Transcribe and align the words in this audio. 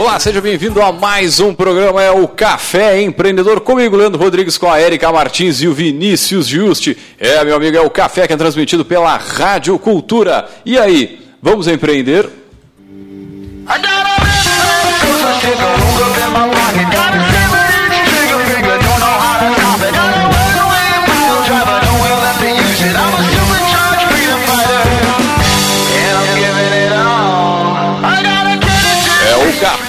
Olá, 0.00 0.18
seja 0.18 0.40
bem-vindo 0.40 0.80
a 0.80 0.90
mais 0.90 1.40
um 1.40 1.52
programa, 1.52 2.02
é 2.02 2.10
o 2.10 2.26
Café 2.26 3.02
Empreendedor, 3.02 3.60
comigo, 3.60 3.94
Leandro 3.94 4.18
Rodrigues, 4.18 4.56
com 4.56 4.66
a 4.66 4.80
Erika 4.80 5.12
Martins 5.12 5.60
e 5.60 5.68
o 5.68 5.74
Vinícius 5.74 6.46
Juste. 6.46 6.96
É, 7.18 7.44
meu 7.44 7.54
amigo, 7.54 7.76
é 7.76 7.82
o 7.82 7.90
Café 7.90 8.26
que 8.26 8.32
é 8.32 8.36
transmitido 8.36 8.82
pela 8.82 9.14
Rádio 9.18 9.78
Cultura. 9.78 10.48
E 10.64 10.78
aí, 10.78 11.20
vamos 11.42 11.68
empreender? 11.68 12.39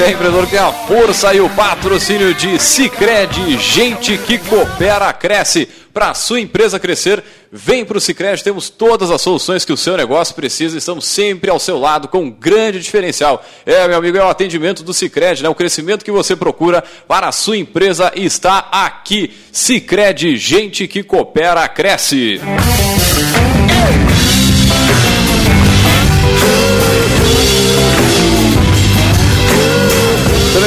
Café 0.02 0.14
Empreendedor 0.14 0.48
é 0.52 0.58
a 0.58 0.72
força 0.72 1.32
e 1.32 1.42
o 1.42 1.50
patrocínio 1.52 2.34
de 2.34 2.58
Cicred, 2.58 3.56
gente 3.60 4.18
que 4.18 4.40
coopera, 4.40 5.14
cresce. 5.14 5.70
Para 5.94 6.10
a 6.10 6.14
sua 6.16 6.40
empresa 6.40 6.80
crescer, 6.80 7.24
vem 7.52 7.86
para 7.86 8.00
o 8.00 8.02
Cicred, 8.02 8.44
temos 8.44 8.68
todas 8.68 9.12
as 9.12 9.22
soluções 9.22 9.64
que 9.64 9.72
o 9.72 9.78
seu 9.78 9.96
negócio 9.96 10.34
precisa, 10.34 10.76
estamos 10.76 11.06
sempre 11.06 11.52
ao 11.52 11.60
seu 11.60 11.78
lado 11.78 12.08
com 12.08 12.24
um 12.24 12.32
grande 12.32 12.80
diferencial. 12.80 13.46
É, 13.64 13.88
meu 13.88 14.00
amigo, 14.00 14.18
é 14.18 14.24
o 14.24 14.30
atendimento 14.30 14.82
do 14.82 14.92
Cicred, 14.92 15.44
né? 15.44 15.50
O 15.50 15.54
crescimento 15.54 16.04
que 16.04 16.12
você 16.12 16.36
procura 16.36 16.84
para 17.08 17.28
a 17.28 17.32
sua 17.32 17.58
empresa 17.58 18.12
está 18.16 18.70
aqui. 18.72 19.32
Cicred, 19.52 20.36
gente 20.36 20.88
que 20.88 21.04
coopera, 21.04 21.68
cresce. 21.68 22.42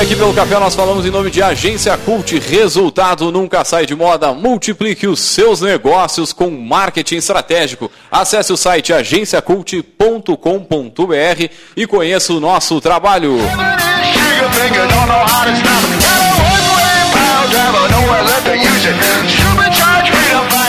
Aqui 0.04 0.16
pelo 0.16 0.34
café 0.34 0.58
nós 0.58 0.74
falamos 0.74 1.06
em 1.06 1.10
nome 1.10 1.30
de 1.30 1.42
Agência 1.42 1.96
Cult. 1.96 2.38
Resultado 2.38 3.32
nunca 3.32 3.64
sai 3.64 3.86
de 3.86 3.94
moda. 3.94 4.34
Multiplique 4.34 5.06
os 5.06 5.18
seus 5.18 5.62
negócios 5.62 6.30
com 6.30 6.50
marketing 6.50 7.16
estratégico. 7.16 7.90
Acesse 8.10 8.52
o 8.52 8.56
site 8.56 8.92
agenciacult.com.br 8.92 11.48
e 11.74 11.86
conheça 11.86 12.34
o 12.34 12.40
nosso 12.40 12.82
trabalho. 12.82 13.38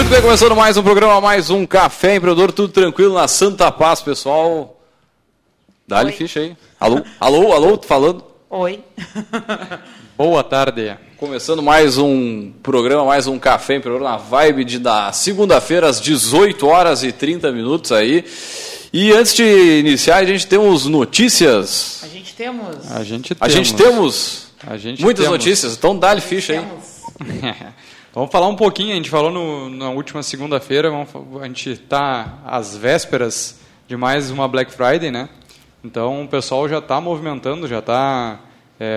Muito 0.00 0.08
bem, 0.12 0.22
começando 0.22 0.56
mais 0.56 0.78
um 0.78 0.82
programa, 0.82 1.20
mais 1.20 1.50
um 1.50 1.66
Café 1.66 2.14
Empreendedor, 2.14 2.50
tudo 2.52 2.72
tranquilo 2.72 3.12
na 3.12 3.28
Santa 3.28 3.70
Paz, 3.70 4.00
pessoal. 4.00 4.80
Dá-lhe 5.86 6.10
ficha 6.10 6.40
aí. 6.40 6.56
Alô, 6.80 7.02
alô, 7.20 7.52
alô, 7.52 7.76
tô 7.76 7.86
falando? 7.86 8.24
Oi. 8.48 8.80
Boa 10.16 10.42
tarde. 10.42 10.96
Começando 11.18 11.62
mais 11.62 11.98
um 11.98 12.50
programa, 12.62 13.04
mais 13.04 13.26
um 13.26 13.38
Café 13.38 13.74
Empreendedor 13.74 14.08
na 14.10 14.16
vibe 14.16 14.64
de 14.64 14.78
da 14.78 15.12
segunda-feira 15.12 15.86
às 15.86 16.00
18 16.00 16.66
horas 16.66 17.04
e 17.04 17.12
30 17.12 17.52
minutos 17.52 17.92
aí. 17.92 18.24
E 18.94 19.12
antes 19.12 19.34
de 19.34 19.80
iniciar, 19.80 20.16
a 20.16 20.24
gente 20.24 20.46
temos 20.46 20.86
notícias. 20.86 22.00
A 22.02 22.08
gente 22.08 22.34
temos. 22.34 22.90
A 22.90 23.04
gente 23.04 23.34
A 23.38 23.46
temos. 23.46 23.52
gente 23.54 23.74
temos 23.74 24.46
A 24.66 24.78
gente 24.78 25.02
muitas 25.02 25.26
temos. 25.26 25.38
notícias, 25.38 25.76
então 25.76 25.94
dá-lhe 25.94 26.22
ficha 26.22 26.54
aí. 26.54 26.64
Temos. 28.12 28.14
Vamos 28.14 28.30
falar 28.32 28.48
um 28.48 28.56
pouquinho, 28.56 28.92
a 28.92 28.96
gente 28.96 29.10
falou 29.10 29.30
no- 29.30 29.68
na 29.70 29.90
última 29.90 30.22
segunda-feira, 30.22 30.90
a 31.40 31.46
gente 31.46 31.70
está 31.70 32.38
às 32.44 32.76
vésperas 32.76 33.58
de 33.88 33.96
mais 33.96 34.30
uma 34.30 34.46
Black 34.48 34.72
Friday, 34.72 35.10
né? 35.10 35.28
Então 35.84 36.24
o 36.24 36.28
pessoal 36.28 36.68
já 36.68 36.78
está 36.78 37.00
movimentando, 37.00 37.66
já 37.66 37.78
está... 37.78 38.38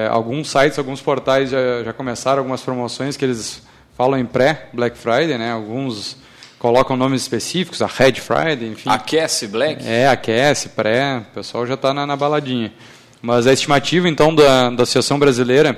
alguns 0.09 0.49
sites, 0.49 0.77
alguns 0.79 1.01
portais 1.01 1.49
já, 1.49 1.83
já 1.83 1.93
começaram 1.93 2.39
algumas 2.39 2.61
promoções 2.61 3.17
que 3.17 3.25
eles 3.25 3.61
falam 3.97 4.17
em 4.19 4.25
pré-Black 4.25 4.97
Friday, 4.97 5.37
né? 5.37 5.51
Alguns 5.51 6.17
colocam 6.57 6.95
nomes 6.95 7.21
específicos, 7.21 7.81
a 7.81 7.87
Red 7.87 8.13
Friday, 8.13 8.69
enfim. 8.69 8.89
Aquece 8.89 9.47
Black. 9.47 9.85
É, 9.85 10.07
aquece, 10.07 10.69
pré, 10.69 11.17
o 11.17 11.33
pessoal 11.35 11.67
já 11.67 11.73
está 11.73 11.93
na, 11.93 12.05
na 12.07 12.15
baladinha. 12.15 12.73
Mas 13.21 13.45
a 13.47 13.53
estimativa, 13.53 14.07
então, 14.09 14.33
da, 14.33 14.69
da 14.69 14.83
Associação 14.83 15.19
Brasileira 15.19 15.77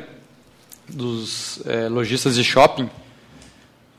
dos 0.87 1.61
eh, 1.65 1.87
Lojistas 1.89 2.35
de 2.35 2.43
Shopping, 2.43 2.89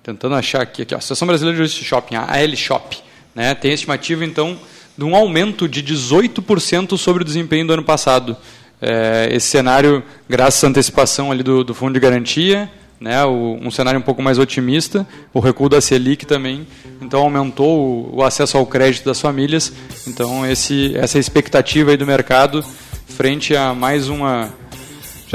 tentando 0.07 0.37
achar 0.37 0.63
aqui, 0.63 0.83
aqui 0.83 0.95
ó, 0.95 0.99
Associação 0.99 1.27
Brasileira 1.27 1.67
de 1.67 1.75
de 1.75 1.85
Shopping, 1.85 2.15
a 2.15 2.23
AL 2.23 2.55
Shop, 2.55 2.97
né, 3.35 3.57
tem 3.57 3.73
estimativa, 3.73 4.25
então, 4.25 4.57
de 4.97 5.05
um 5.05 5.17
aumento 5.17 5.69
de 5.69 5.83
18% 5.83 6.97
sobre 6.97 7.25
o 7.25 7.27
desempenho 7.27 7.67
do 7.67 7.73
ano 7.73 7.83
passado. 7.83 8.37
Eh, 8.81 9.31
esse 9.33 9.49
cenário, 9.49 10.05
graças 10.29 10.63
à 10.63 10.69
antecipação 10.69 11.33
ali 11.33 11.43
do, 11.43 11.65
do 11.65 11.75
Fundo 11.75 11.95
de 11.95 11.99
Garantia, 11.99 12.71
né, 13.01 13.25
o, 13.25 13.59
um 13.61 13.69
cenário 13.69 13.99
um 13.99 14.03
pouco 14.03 14.23
mais 14.23 14.39
otimista, 14.39 15.05
o 15.35 15.41
recuo 15.41 15.69
da 15.69 15.81
Selic 15.81 16.25
também, 16.25 16.65
então 17.03 17.23
aumentou 17.23 17.77
o, 17.77 18.19
o 18.19 18.23
acesso 18.23 18.57
ao 18.57 18.65
crédito 18.65 19.07
das 19.07 19.21
famílias. 19.21 19.73
Então 20.07 20.47
esse, 20.47 20.97
essa 20.97 21.19
expectativa 21.19 21.91
aí 21.91 21.97
do 21.97 22.07
mercado 22.07 22.65
frente 23.09 23.57
a 23.57 23.75
mais 23.75 24.09
uma 24.09 24.55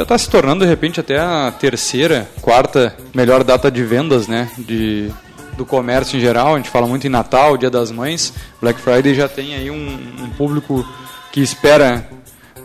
já 0.01 0.03
está 0.03 0.17
se 0.17 0.29
tornando 0.29 0.63
de 0.63 0.69
repente 0.69 0.99
até 0.99 1.19
a 1.19 1.51
terceira, 1.51 2.27
quarta 2.41 2.95
melhor 3.13 3.43
data 3.43 3.69
de 3.69 3.83
vendas, 3.83 4.27
né, 4.27 4.49
de 4.57 5.11
do 5.57 5.65
comércio 5.65 6.17
em 6.17 6.19
geral. 6.19 6.55
A 6.55 6.57
gente 6.57 6.69
fala 6.69 6.87
muito 6.87 7.05
em 7.05 7.09
Natal, 7.09 7.57
Dia 7.57 7.69
das 7.69 7.91
Mães, 7.91 8.33
Black 8.59 8.79
Friday 8.79 9.13
já 9.13 9.27
tem 9.27 9.53
aí 9.53 9.69
um, 9.69 9.99
um 10.23 10.29
público 10.29 10.83
que 11.31 11.41
espera 11.41 12.07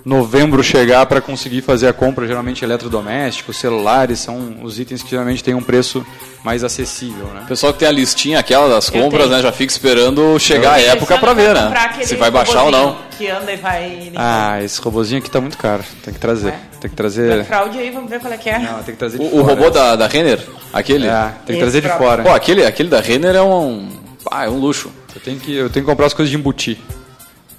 novembro 0.05 0.63
chegar 0.63 1.05
para 1.07 1.21
conseguir 1.21 1.63
fazer 1.63 1.89
a 1.89 1.93
compra, 1.93 2.29
geralmente 2.29 2.65
eletrodomésticos, 2.65 3.57
celulares, 3.57 4.21
são 4.21 4.59
os 4.63 4.79
itens 4.79 5.03
que 5.03 5.11
geralmente 5.11 5.43
têm 5.43 5.53
um 5.53 5.63
preço 5.63 6.07
mais 6.45 6.63
acessível, 6.63 7.27
né? 7.35 7.43
O 7.43 7.49
pessoal 7.49 7.73
que 7.73 7.81
tem 7.81 7.89
a 7.89 7.93
listinha 7.93 8.39
aquela 8.39 8.69
das 8.69 8.89
compras, 8.89 9.29
né, 9.29 9.43
já 9.43 9.51
fica 9.51 9.73
esperando 9.73 10.39
chegar 10.39 10.75
a 10.75 10.81
época 10.81 11.19
para 11.19 11.35
ver, 11.35 11.55
né? 11.55 11.73
Se 12.03 12.15
vai 12.15 12.31
baixar 12.31 12.63
ou 12.63 12.71
não. 12.71 12.97
Que 13.19 13.29
anda 13.29 13.53
e 13.53 13.57
vai. 13.57 14.13
Ah, 14.15 14.63
esse 14.63 14.81
robozinho 14.81 15.19
aqui 15.19 15.31
tá 15.31 15.41
muito 15.41 15.59
caro. 15.59 15.83
Tem 16.05 16.15
que 16.15 16.21
trazer. 16.21 16.51
Ué? 16.51 16.61
Tem 16.87 16.91
que 16.91 16.97
trazer. 16.97 17.45
Fraude 17.45 17.79
aí, 17.79 17.91
vamos 17.91 18.09
ver 18.09 18.21
qual 18.21 18.33
é 18.33 18.37
que 18.37 18.49
é. 18.49 18.61
Não, 18.61 18.75
tem 18.83 18.95
que 18.95 18.99
trazer 18.99 19.19
de 19.19 19.25
O, 19.25 19.27
o 19.27 19.31
fora. 19.31 19.43
robô 19.55 19.71
da, 19.71 19.97
da 19.97 20.07
Renner, 20.07 20.39
aquele. 20.73 21.09
É, 21.09 21.33
tem 21.45 21.47
que 21.47 21.53
Esse 21.53 21.59
trazer 21.61 21.81
de 21.81 21.89
próprio. 21.89 22.09
fora. 22.09 22.23
Pô, 22.23 22.31
aquele, 22.31 22.65
aquele 22.65 22.89
da 22.89 23.01
Renner 23.01 23.35
é 23.35 23.43
um. 23.43 23.89
Ah, 24.31 24.45
é 24.45 24.49
um 24.49 24.59
luxo. 24.59 24.91
Eu 25.13 25.21
tenho 25.21 25.41
que, 25.41 25.53
eu 25.53 25.69
tenho 25.69 25.85
que 25.85 25.91
comprar 25.91 26.07
as 26.07 26.15
coisas 26.15 26.31
de 26.31 26.37
embutir. 26.37 26.79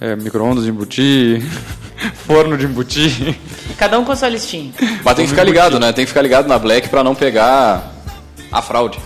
É, 0.00 0.16
micro-ondas 0.16 0.64
de 0.64 0.70
embutir, 0.70 1.42
forno 2.26 2.56
de 2.56 2.64
embutir. 2.64 3.36
Cada 3.76 3.98
um 3.98 4.04
com 4.04 4.12
a 4.12 4.16
sua 4.16 4.28
listinha. 4.30 4.72
Mas 5.04 5.14
tem 5.14 5.24
que 5.26 5.30
ficar 5.30 5.44
ligado, 5.44 5.78
né? 5.78 5.92
Tem 5.92 6.04
que 6.06 6.08
ficar 6.08 6.22
ligado 6.22 6.48
na 6.48 6.58
Black 6.58 6.88
para 6.88 7.04
não 7.04 7.14
pegar 7.14 7.92
a 8.50 8.62
fraude. 8.62 8.98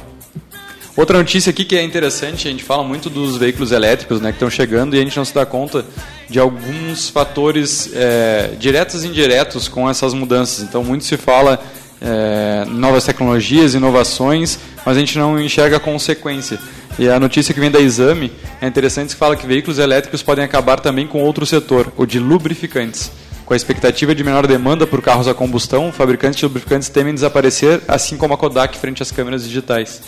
Outra 0.96 1.18
notícia 1.18 1.50
aqui 1.50 1.64
que 1.64 1.76
é 1.76 1.82
interessante, 1.82 2.46
a 2.46 2.50
gente 2.50 2.62
fala 2.62 2.84
muito 2.84 3.10
dos 3.10 3.38
veículos 3.38 3.72
elétricos 3.72 4.20
né, 4.20 4.30
que 4.30 4.36
estão 4.36 4.50
chegando 4.50 4.94
e 4.94 5.00
a 5.00 5.02
gente 5.02 5.16
não 5.16 5.24
se 5.24 5.34
dá 5.34 5.44
conta 5.46 5.84
de 6.32 6.40
alguns 6.40 7.10
fatores 7.10 7.90
é, 7.92 8.52
diretos 8.58 9.04
e 9.04 9.06
indiretos 9.06 9.68
com 9.68 9.88
essas 9.88 10.14
mudanças. 10.14 10.64
Então, 10.64 10.82
muito 10.82 11.04
se 11.04 11.18
fala 11.18 11.62
é, 12.00 12.64
novas 12.64 13.04
tecnologias, 13.04 13.74
inovações, 13.74 14.58
mas 14.84 14.96
a 14.96 15.00
gente 15.00 15.18
não 15.18 15.38
enxerga 15.38 15.76
a 15.76 15.80
consequência. 15.80 16.58
E 16.98 17.06
a 17.06 17.20
notícia 17.20 17.52
que 17.52 17.60
vem 17.60 17.70
da 17.70 17.78
Exame 17.78 18.32
é 18.62 18.66
interessante 18.66 19.10
que 19.10 19.16
fala 19.16 19.36
que 19.36 19.46
veículos 19.46 19.78
elétricos 19.78 20.22
podem 20.22 20.42
acabar 20.42 20.80
também 20.80 21.06
com 21.06 21.22
outro 21.22 21.44
setor, 21.44 21.92
o 21.98 22.06
de 22.06 22.18
lubrificantes. 22.18 23.10
Com 23.52 23.54
a 23.54 23.56
expectativa 23.58 24.14
de 24.14 24.24
menor 24.24 24.46
demanda 24.46 24.86
por 24.86 25.02
carros 25.02 25.28
a 25.28 25.34
combustão, 25.34 25.92
fabricantes 25.92 26.38
de 26.38 26.46
lubrificantes 26.46 26.88
temem 26.88 27.12
desaparecer, 27.12 27.82
assim 27.86 28.16
como 28.16 28.32
a 28.32 28.38
Kodak 28.38 28.78
frente 28.78 29.02
às 29.02 29.10
câmeras 29.10 29.44
digitais. 29.44 30.00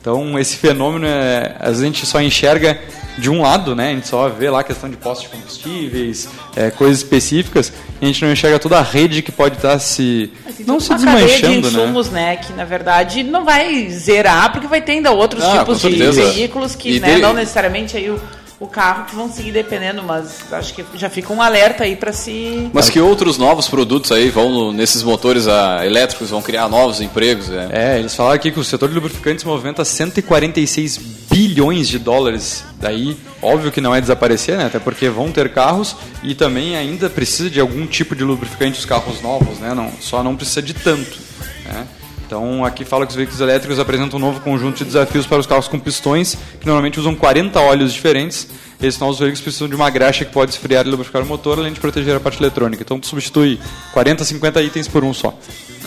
Então, 0.00 0.38
esse 0.38 0.54
fenômeno, 0.56 1.04
é, 1.04 1.56
a 1.58 1.72
gente 1.72 2.06
só 2.06 2.20
enxerga 2.22 2.78
de 3.18 3.28
um 3.28 3.42
lado, 3.42 3.74
né? 3.74 3.90
A 3.90 3.94
gente 3.94 4.06
só 4.06 4.28
vê 4.28 4.48
lá 4.48 4.60
a 4.60 4.62
questão 4.62 4.88
de 4.88 4.96
postos 4.96 5.28
de 5.28 5.36
combustíveis, 5.36 6.28
é, 6.54 6.70
coisas 6.70 6.98
específicas, 6.98 7.72
e 8.00 8.04
a 8.04 8.06
gente 8.06 8.24
não 8.24 8.30
enxerga 8.30 8.60
toda 8.60 8.78
a 8.78 8.82
rede 8.82 9.20
que 9.20 9.32
pode 9.32 9.56
estar 9.56 9.76
se 9.80 10.30
Tem 10.56 10.64
não 10.64 10.78
se 10.78 10.90
cadeia 10.90 11.16
de 11.16 11.22
desmanchando, 11.24 11.70
né? 11.72 11.82
insumos, 11.82 12.10
né? 12.10 12.36
Que 12.36 12.52
na 12.52 12.64
verdade 12.64 13.24
não 13.24 13.44
vai 13.44 13.90
zerar, 13.90 14.52
porque 14.52 14.68
vai 14.68 14.80
ter 14.80 14.92
ainda 14.92 15.10
outros 15.10 15.42
Ah, 15.42 15.58
tipos 15.58 15.80
de 15.80 15.88
veículos 15.90 16.76
que 16.76 17.00
né, 17.00 17.08
dele- 17.08 17.22
não 17.22 17.34
necessariamente 17.34 17.96
aí 17.96 18.08
o, 18.10 18.20
o 18.62 18.68
carro 18.68 19.06
que 19.06 19.14
vão 19.16 19.28
seguir 19.28 19.50
dependendo, 19.50 20.04
mas 20.04 20.52
acho 20.52 20.72
que 20.72 20.84
já 20.94 21.10
fica 21.10 21.32
um 21.32 21.42
alerta 21.42 21.82
aí 21.82 21.96
para 21.96 22.12
se. 22.12 22.70
Mas 22.72 22.88
que 22.88 23.00
outros 23.00 23.36
novos 23.36 23.66
produtos 23.66 24.12
aí 24.12 24.30
vão 24.30 24.48
no, 24.50 24.72
nesses 24.72 25.02
motores 25.02 25.48
a, 25.48 25.84
elétricos, 25.84 26.30
vão 26.30 26.40
criar 26.40 26.68
novos 26.68 27.00
empregos? 27.00 27.50
É. 27.50 27.68
é, 27.72 27.98
eles 27.98 28.14
falaram 28.14 28.36
aqui 28.36 28.52
que 28.52 28.60
o 28.60 28.64
setor 28.64 28.88
de 28.88 28.94
lubrificantes 28.94 29.44
movimenta 29.44 29.84
146 29.84 30.96
bilhões 31.28 31.88
de 31.88 31.98
dólares. 31.98 32.64
Daí, 32.78 33.16
óbvio 33.42 33.72
que 33.72 33.80
não 33.80 33.92
é 33.92 34.00
desaparecer, 34.00 34.56
né? 34.56 34.66
Até 34.66 34.78
porque 34.78 35.08
vão 35.08 35.32
ter 35.32 35.52
carros 35.52 35.96
e 36.22 36.32
também 36.32 36.76
ainda 36.76 37.10
precisa 37.10 37.50
de 37.50 37.58
algum 37.58 37.84
tipo 37.84 38.14
de 38.14 38.22
lubrificante 38.22 38.78
os 38.78 38.84
carros 38.84 39.20
novos, 39.20 39.58
né? 39.58 39.74
Não, 39.74 39.90
só 40.00 40.22
não 40.22 40.36
precisa 40.36 40.62
de 40.62 40.74
tanto. 40.74 41.18
Né? 41.64 41.84
Então, 42.32 42.64
aqui 42.64 42.82
fala 42.82 43.04
que 43.04 43.10
os 43.10 43.16
veículos 43.16 43.42
elétricos 43.42 43.78
apresentam 43.78 44.18
um 44.18 44.22
novo 44.22 44.40
conjunto 44.40 44.78
de 44.78 44.84
desafios 44.86 45.26
para 45.26 45.36
os 45.36 45.46
carros 45.46 45.68
com 45.68 45.78
pistões, 45.78 46.34
que 46.58 46.64
normalmente 46.64 46.98
usam 46.98 47.14
40 47.14 47.60
óleos 47.60 47.92
diferentes. 47.92 48.48
Esses 48.80 48.98
novos 48.98 49.18
veículos 49.18 49.42
precisam 49.42 49.68
de 49.68 49.74
uma 49.74 49.90
graxa 49.90 50.24
que 50.24 50.32
pode 50.32 50.52
esfriar 50.52 50.86
e 50.86 50.88
lubrificar 50.88 51.20
o 51.20 51.26
motor, 51.26 51.58
além 51.58 51.74
de 51.74 51.78
proteger 51.78 52.16
a 52.16 52.20
parte 52.20 52.40
eletrônica. 52.40 52.82
Então, 52.82 52.98
substitui 53.02 53.60
40, 53.92 54.24
50 54.24 54.62
itens 54.62 54.88
por 54.88 55.04
um 55.04 55.12
só. 55.12 55.38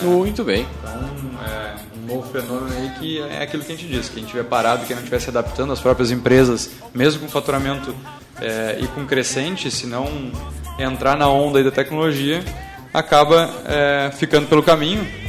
Muito 0.04 0.44
bem. 0.44 0.68
Então, 0.78 1.10
é 1.48 1.98
um 1.98 2.14
novo 2.14 2.32
fenômeno 2.32 2.72
aí 2.78 2.92
que 3.00 3.20
é 3.22 3.42
aquilo 3.42 3.64
que 3.64 3.72
a 3.74 3.76
gente 3.76 3.88
disse, 3.88 4.12
quem 4.12 4.22
estiver 4.22 4.44
parado, 4.44 4.86
quem 4.86 4.96
não 4.96 5.02
estiver 5.02 5.20
se 5.20 5.32
adaptando, 5.32 5.74
as 5.74 5.80
próprias 5.80 6.12
empresas, 6.12 6.70
mesmo 6.94 7.22
com 7.22 7.28
faturamento 7.28 7.96
é, 8.40 8.78
e 8.80 8.88
com 8.90 9.04
crescente, 9.08 9.72
se 9.72 9.88
não 9.88 10.32
entrar 10.78 11.18
na 11.18 11.28
onda 11.28 11.64
da 11.64 11.72
tecnologia, 11.72 12.46
acaba 12.94 13.50
é, 13.66 14.12
ficando 14.12 14.46
pelo 14.46 14.62
caminho 14.62 15.26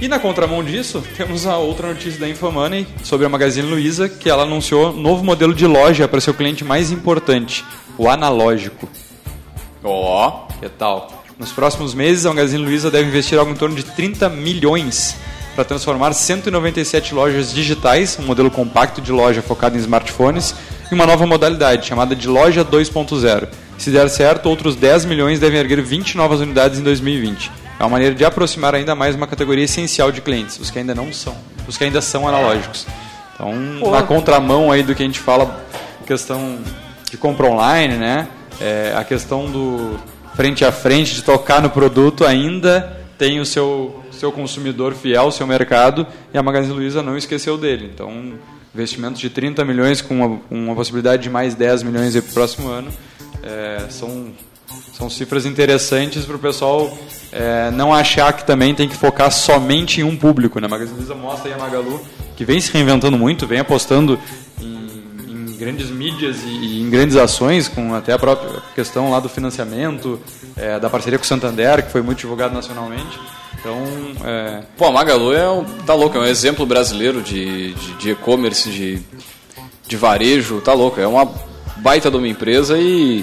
e 0.00 0.08
na 0.08 0.18
contramão 0.18 0.64
disso, 0.64 1.04
temos 1.16 1.46
a 1.46 1.58
outra 1.58 1.88
notícia 1.88 2.18
da 2.18 2.28
Infomoney 2.28 2.86
sobre 3.04 3.26
a 3.26 3.28
Magazine 3.28 3.68
Luiza, 3.68 4.08
que 4.08 4.30
ela 4.30 4.44
anunciou 4.44 4.92
novo 4.92 5.22
modelo 5.22 5.54
de 5.54 5.66
loja 5.66 6.08
para 6.08 6.20
seu 6.20 6.32
cliente 6.32 6.64
mais 6.64 6.90
importante, 6.90 7.64
o 7.98 8.08
analógico. 8.08 8.88
Ó, 9.84 10.46
oh. 10.48 10.52
que 10.58 10.68
tal? 10.68 11.22
Nos 11.38 11.52
próximos 11.52 11.94
meses, 11.94 12.24
a 12.24 12.30
Magazine 12.30 12.62
Luiza 12.62 12.90
deve 12.90 13.08
investir 13.08 13.38
algo 13.38 13.52
em 13.52 13.56
torno 13.56 13.76
de 13.76 13.82
30 13.82 14.28
milhões 14.30 15.16
para 15.54 15.64
transformar 15.64 16.12
197 16.12 17.14
lojas 17.14 17.52
digitais, 17.52 18.18
um 18.18 18.24
modelo 18.24 18.50
compacto 18.50 19.00
de 19.00 19.12
loja 19.12 19.42
focado 19.42 19.76
em 19.76 19.80
smartphones, 19.80 20.54
em 20.90 20.94
uma 20.94 21.06
nova 21.06 21.26
modalidade 21.26 21.86
chamada 21.86 22.16
de 22.16 22.26
loja 22.26 22.64
2.0. 22.64 23.48
Se 23.76 23.90
der 23.90 24.08
certo, 24.08 24.48
outros 24.48 24.76
10 24.76 25.04
milhões 25.04 25.40
devem 25.40 25.58
erguer 25.60 25.82
20 25.82 26.16
novas 26.16 26.40
unidades 26.40 26.78
em 26.78 26.82
2020. 26.82 27.50
É 27.80 27.82
uma 27.82 27.88
maneira 27.88 28.14
de 28.14 28.22
aproximar 28.26 28.74
ainda 28.74 28.94
mais 28.94 29.16
uma 29.16 29.26
categoria 29.26 29.64
essencial 29.64 30.12
de 30.12 30.20
clientes, 30.20 30.60
os 30.60 30.70
que 30.70 30.78
ainda 30.78 30.94
não 30.94 31.10
são, 31.14 31.34
os 31.66 31.78
que 31.78 31.84
ainda 31.84 32.02
são 32.02 32.28
analógicos. 32.28 32.86
Então, 33.32 33.54
Pô. 33.80 33.90
na 33.90 34.02
contramão 34.02 34.70
aí 34.70 34.82
do 34.82 34.94
que 34.94 35.02
a 35.02 35.06
gente 35.06 35.18
fala, 35.18 35.64
questão 36.06 36.58
de 37.10 37.16
compra 37.16 37.46
online, 37.46 37.96
né? 37.96 38.28
É, 38.60 38.92
a 38.94 39.02
questão 39.02 39.50
do 39.50 39.98
frente 40.36 40.62
a 40.62 40.70
frente, 40.70 41.14
de 41.14 41.22
tocar 41.22 41.62
no 41.62 41.70
produto, 41.70 42.26
ainda 42.26 43.00
tem 43.16 43.40
o 43.40 43.46
seu, 43.46 44.04
seu 44.12 44.30
consumidor 44.30 44.92
fiel, 44.92 45.28
o 45.28 45.32
seu 45.32 45.46
mercado, 45.46 46.06
e 46.34 46.36
a 46.36 46.42
Magazine 46.42 46.74
Luiza 46.74 47.02
não 47.02 47.16
esqueceu 47.16 47.56
dele. 47.56 47.90
Então, 47.94 48.34
investimentos 48.74 49.18
de 49.18 49.30
30 49.30 49.64
milhões 49.64 50.02
com 50.02 50.16
uma, 50.16 50.40
uma 50.50 50.74
possibilidade 50.74 51.22
de 51.22 51.30
mais 51.30 51.54
10 51.54 51.84
milhões 51.84 52.12
para 52.12 52.28
o 52.28 52.34
próximo 52.34 52.68
ano, 52.68 52.90
é, 53.42 53.86
são 53.88 54.32
são 54.92 55.08
cifras 55.08 55.46
interessantes 55.46 56.24
para 56.24 56.36
o 56.36 56.38
pessoal 56.38 56.96
é, 57.32 57.70
não 57.70 57.92
achar 57.92 58.32
que 58.32 58.44
também 58.44 58.74
tem 58.74 58.88
que 58.88 58.96
focar 58.96 59.30
somente 59.30 60.00
em 60.00 60.04
um 60.04 60.16
público. 60.16 60.60
Né? 60.60 60.66
A 60.66 60.70
Magazine 60.70 60.98
Luiza 60.98 61.14
mostra 61.14 61.48
aí 61.48 61.54
a 61.54 61.58
Magalu, 61.58 62.00
que 62.36 62.44
vem 62.44 62.60
se 62.60 62.72
reinventando 62.72 63.16
muito, 63.16 63.46
vem 63.46 63.60
apostando 63.60 64.18
em, 64.60 64.88
em 65.28 65.56
grandes 65.56 65.90
mídias 65.90 66.42
e, 66.44 66.48
e, 66.48 66.82
em 66.82 66.90
grandes 66.90 67.16
ações, 67.16 67.68
com 67.68 67.94
até 67.94 68.12
a 68.12 68.18
própria 68.18 68.60
questão 68.74 69.10
lá 69.10 69.20
do 69.20 69.28
financiamento, 69.28 70.20
é, 70.56 70.78
da 70.78 70.90
parceria 70.90 71.18
com 71.18 71.24
o 71.24 71.28
Santander, 71.28 71.84
que 71.84 71.92
foi 71.92 72.02
muito 72.02 72.18
divulgado 72.18 72.54
nacionalmente. 72.54 73.18
Então, 73.58 73.84
é... 74.24 74.62
Pô, 74.76 74.86
a 74.86 74.92
Magalu 74.92 75.34
é 75.34 75.48
um, 75.50 75.64
tá 75.64 75.94
louco, 75.94 76.16
é 76.16 76.20
um 76.20 76.24
exemplo 76.24 76.64
brasileiro 76.64 77.20
de 77.20 77.74
e-commerce, 78.04 78.70
de, 78.70 79.02
de, 79.86 79.96
varejo, 79.96 80.62
tá 80.62 80.72
louco. 80.72 80.98
É 80.98 81.06
uma 81.06 81.30
baita 81.76 82.10
de 82.10 82.16
uma 82.16 82.26
empresa 82.26 82.78
e 82.78 83.22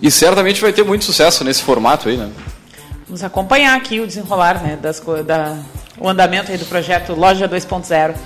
e 0.00 0.10
certamente 0.10 0.60
vai 0.60 0.72
ter 0.72 0.84
muito 0.84 1.04
sucesso 1.04 1.44
nesse 1.44 1.62
formato 1.62 2.08
aí, 2.08 2.16
né? 2.16 2.30
Vamos 3.06 3.24
acompanhar 3.24 3.76
aqui 3.76 4.00
o 4.00 4.06
desenrolar, 4.06 4.62
né, 4.62 4.78
das, 4.80 5.02
da, 5.24 5.56
o 5.98 6.08
andamento 6.08 6.52
aí 6.52 6.58
do 6.58 6.66
projeto 6.66 7.14
Loja 7.14 7.48
2.0. 7.48 8.10
Uh, 8.10 8.16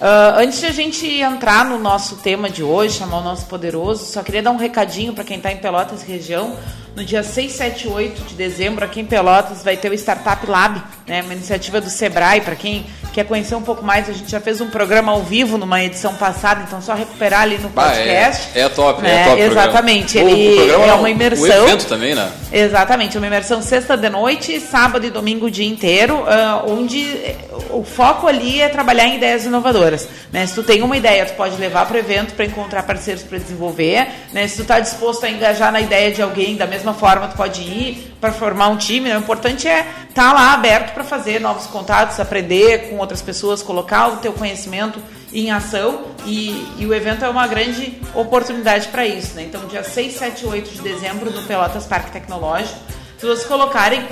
ah, 0.00 0.34
antes 0.38 0.58
de 0.58 0.66
a 0.66 0.72
gente 0.72 1.06
entrar 1.06 1.64
no 1.64 1.78
nosso 1.78 2.16
tema 2.16 2.50
de 2.50 2.60
hoje, 2.60 2.98
chamar 2.98 3.18
o 3.18 3.22
nosso 3.22 3.46
poderoso, 3.46 4.04
só 4.04 4.20
queria 4.20 4.42
dar 4.42 4.50
um 4.50 4.56
recadinho 4.56 5.12
para 5.12 5.22
quem 5.22 5.36
está 5.36 5.52
em 5.52 5.58
Pelotas 5.58 6.02
região. 6.02 6.56
No 6.96 7.04
dia 7.04 7.22
6, 7.22 7.52
7 7.52 7.86
e 7.86 7.88
8 7.88 8.22
de 8.24 8.34
dezembro, 8.34 8.84
aqui 8.84 9.00
em 9.00 9.06
Pelotas, 9.06 9.62
vai 9.62 9.76
ter 9.76 9.90
o 9.90 9.94
Startup 9.94 10.44
Lab, 10.44 10.82
né, 11.06 11.22
uma 11.22 11.32
iniciativa 11.32 11.80
do 11.80 11.88
Sebrae. 11.88 12.40
Para 12.40 12.56
quem 12.56 12.84
quer 13.12 13.24
conhecer 13.24 13.54
um 13.54 13.62
pouco 13.62 13.84
mais, 13.84 14.08
a 14.08 14.12
gente 14.12 14.30
já 14.30 14.40
fez 14.40 14.60
um 14.60 14.68
programa 14.68 15.12
ao 15.12 15.22
vivo 15.22 15.58
numa 15.58 15.82
edição 15.82 16.14
passada, 16.14 16.62
então 16.66 16.80
só 16.80 16.94
recuperar 16.94 17.42
ali 17.42 17.58
no 17.58 17.70
podcast. 17.70 18.48
Ah, 18.54 18.58
é, 18.58 18.62
é 18.62 18.68
top, 18.68 19.02
né? 19.02 19.22
é 19.22 19.24
top. 19.24 19.42
Exatamente. 19.42 20.18
Ele 20.18 20.72
o 20.72 20.82
é 20.82 20.94
uma 20.94 21.10
imersão. 21.10 21.44
O 21.44 21.68
evento 21.68 21.86
também, 21.86 22.14
né? 22.14 22.30
Exatamente, 22.52 23.16
uma 23.16 23.26
imersão 23.26 23.62
sexta 23.62 23.96
de 23.96 24.08
noite, 24.10 24.60
sábado 24.60 25.06
e 25.06 25.10
domingo 25.10 25.46
o 25.46 25.50
dia 25.50 25.66
inteiro, 25.66 26.16
uh, 26.16 26.70
onde 26.70 27.00
eh, 27.02 27.36
o 27.70 27.82
foco 27.82 28.26
ali 28.26 28.60
é 28.60 28.68
trabalhar 28.68 29.06
em 29.06 29.16
ideias 29.16 29.44
inovadoras. 29.46 30.08
Né? 30.30 30.46
Se 30.46 30.54
tu 30.54 30.62
tem 30.62 30.82
uma 30.82 30.96
ideia, 30.96 31.24
tu 31.24 31.34
pode 31.34 31.56
levar 31.56 31.86
para 31.86 31.96
o 31.96 31.98
evento 31.98 32.34
para 32.34 32.44
encontrar 32.44 32.82
parceiros 32.82 33.22
para 33.22 33.38
desenvolver. 33.38 34.06
Né? 34.32 34.46
Se 34.48 34.56
tu 34.56 34.62
está 34.62 34.80
disposto 34.80 35.24
a 35.24 35.30
engajar 35.30 35.72
na 35.72 35.80
ideia 35.80 36.10
de 36.10 36.22
alguém, 36.22 36.56
da 36.56 36.66
mesma 36.66 36.92
forma 36.94 37.28
tu 37.28 37.36
pode 37.36 37.62
ir 37.62 38.14
para 38.20 38.32
formar 38.32 38.68
um 38.68 38.76
time. 38.76 39.08
Né? 39.08 39.16
O 39.16 39.20
importante 39.20 39.66
é 39.66 39.86
estar 40.08 40.28
tá 40.28 40.32
lá 40.32 40.52
aberto 40.52 40.92
para 40.92 41.04
fazer 41.04 41.40
novos 41.40 41.66
contatos, 41.66 42.20
aprender 42.20 42.90
com 42.90 43.01
outras 43.02 43.20
pessoas, 43.20 43.62
colocar 43.62 44.08
o 44.08 44.16
teu 44.16 44.32
conhecimento 44.32 45.00
em 45.32 45.50
ação 45.50 46.06
e, 46.24 46.66
e 46.78 46.86
o 46.86 46.94
evento 46.94 47.24
é 47.24 47.28
uma 47.28 47.46
grande 47.46 48.00
oportunidade 48.14 48.88
para 48.88 49.06
isso. 49.06 49.34
Né? 49.34 49.44
Então, 49.44 49.66
dia 49.66 49.84
6, 49.84 50.14
7 50.14 50.42
e 50.42 50.46
8 50.46 50.70
de 50.70 50.82
dezembro 50.82 51.30
no 51.30 51.42
Pelotas 51.42 51.86
Parque 51.86 52.10
Tecnológico, 52.10 52.78
se 53.18 53.26
vocês 53.26 53.46
colocarem 53.46 54.06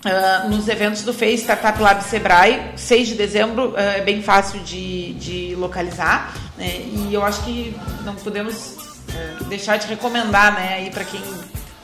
Uh, 0.00 0.48
nos 0.48 0.66
eventos 0.66 1.02
do 1.02 1.12
Face 1.12 1.42
Startup 1.42 1.78
Lab 1.78 2.02
Sebrae, 2.02 2.72
6 2.74 3.08
de 3.08 3.14
dezembro 3.16 3.72
uh, 3.72 3.76
é 3.76 4.00
bem 4.00 4.22
fácil 4.22 4.58
de, 4.60 5.12
de 5.12 5.54
localizar 5.56 6.34
né? 6.56 6.86
e 6.86 7.12
eu 7.12 7.22
acho 7.22 7.44
que 7.44 7.76
não 8.02 8.14
podemos 8.14 8.76
uh, 9.10 9.44
deixar 9.44 9.76
de 9.76 9.86
recomendar 9.86 10.54
né, 10.54 10.88
para 10.88 11.04
quem 11.04 11.20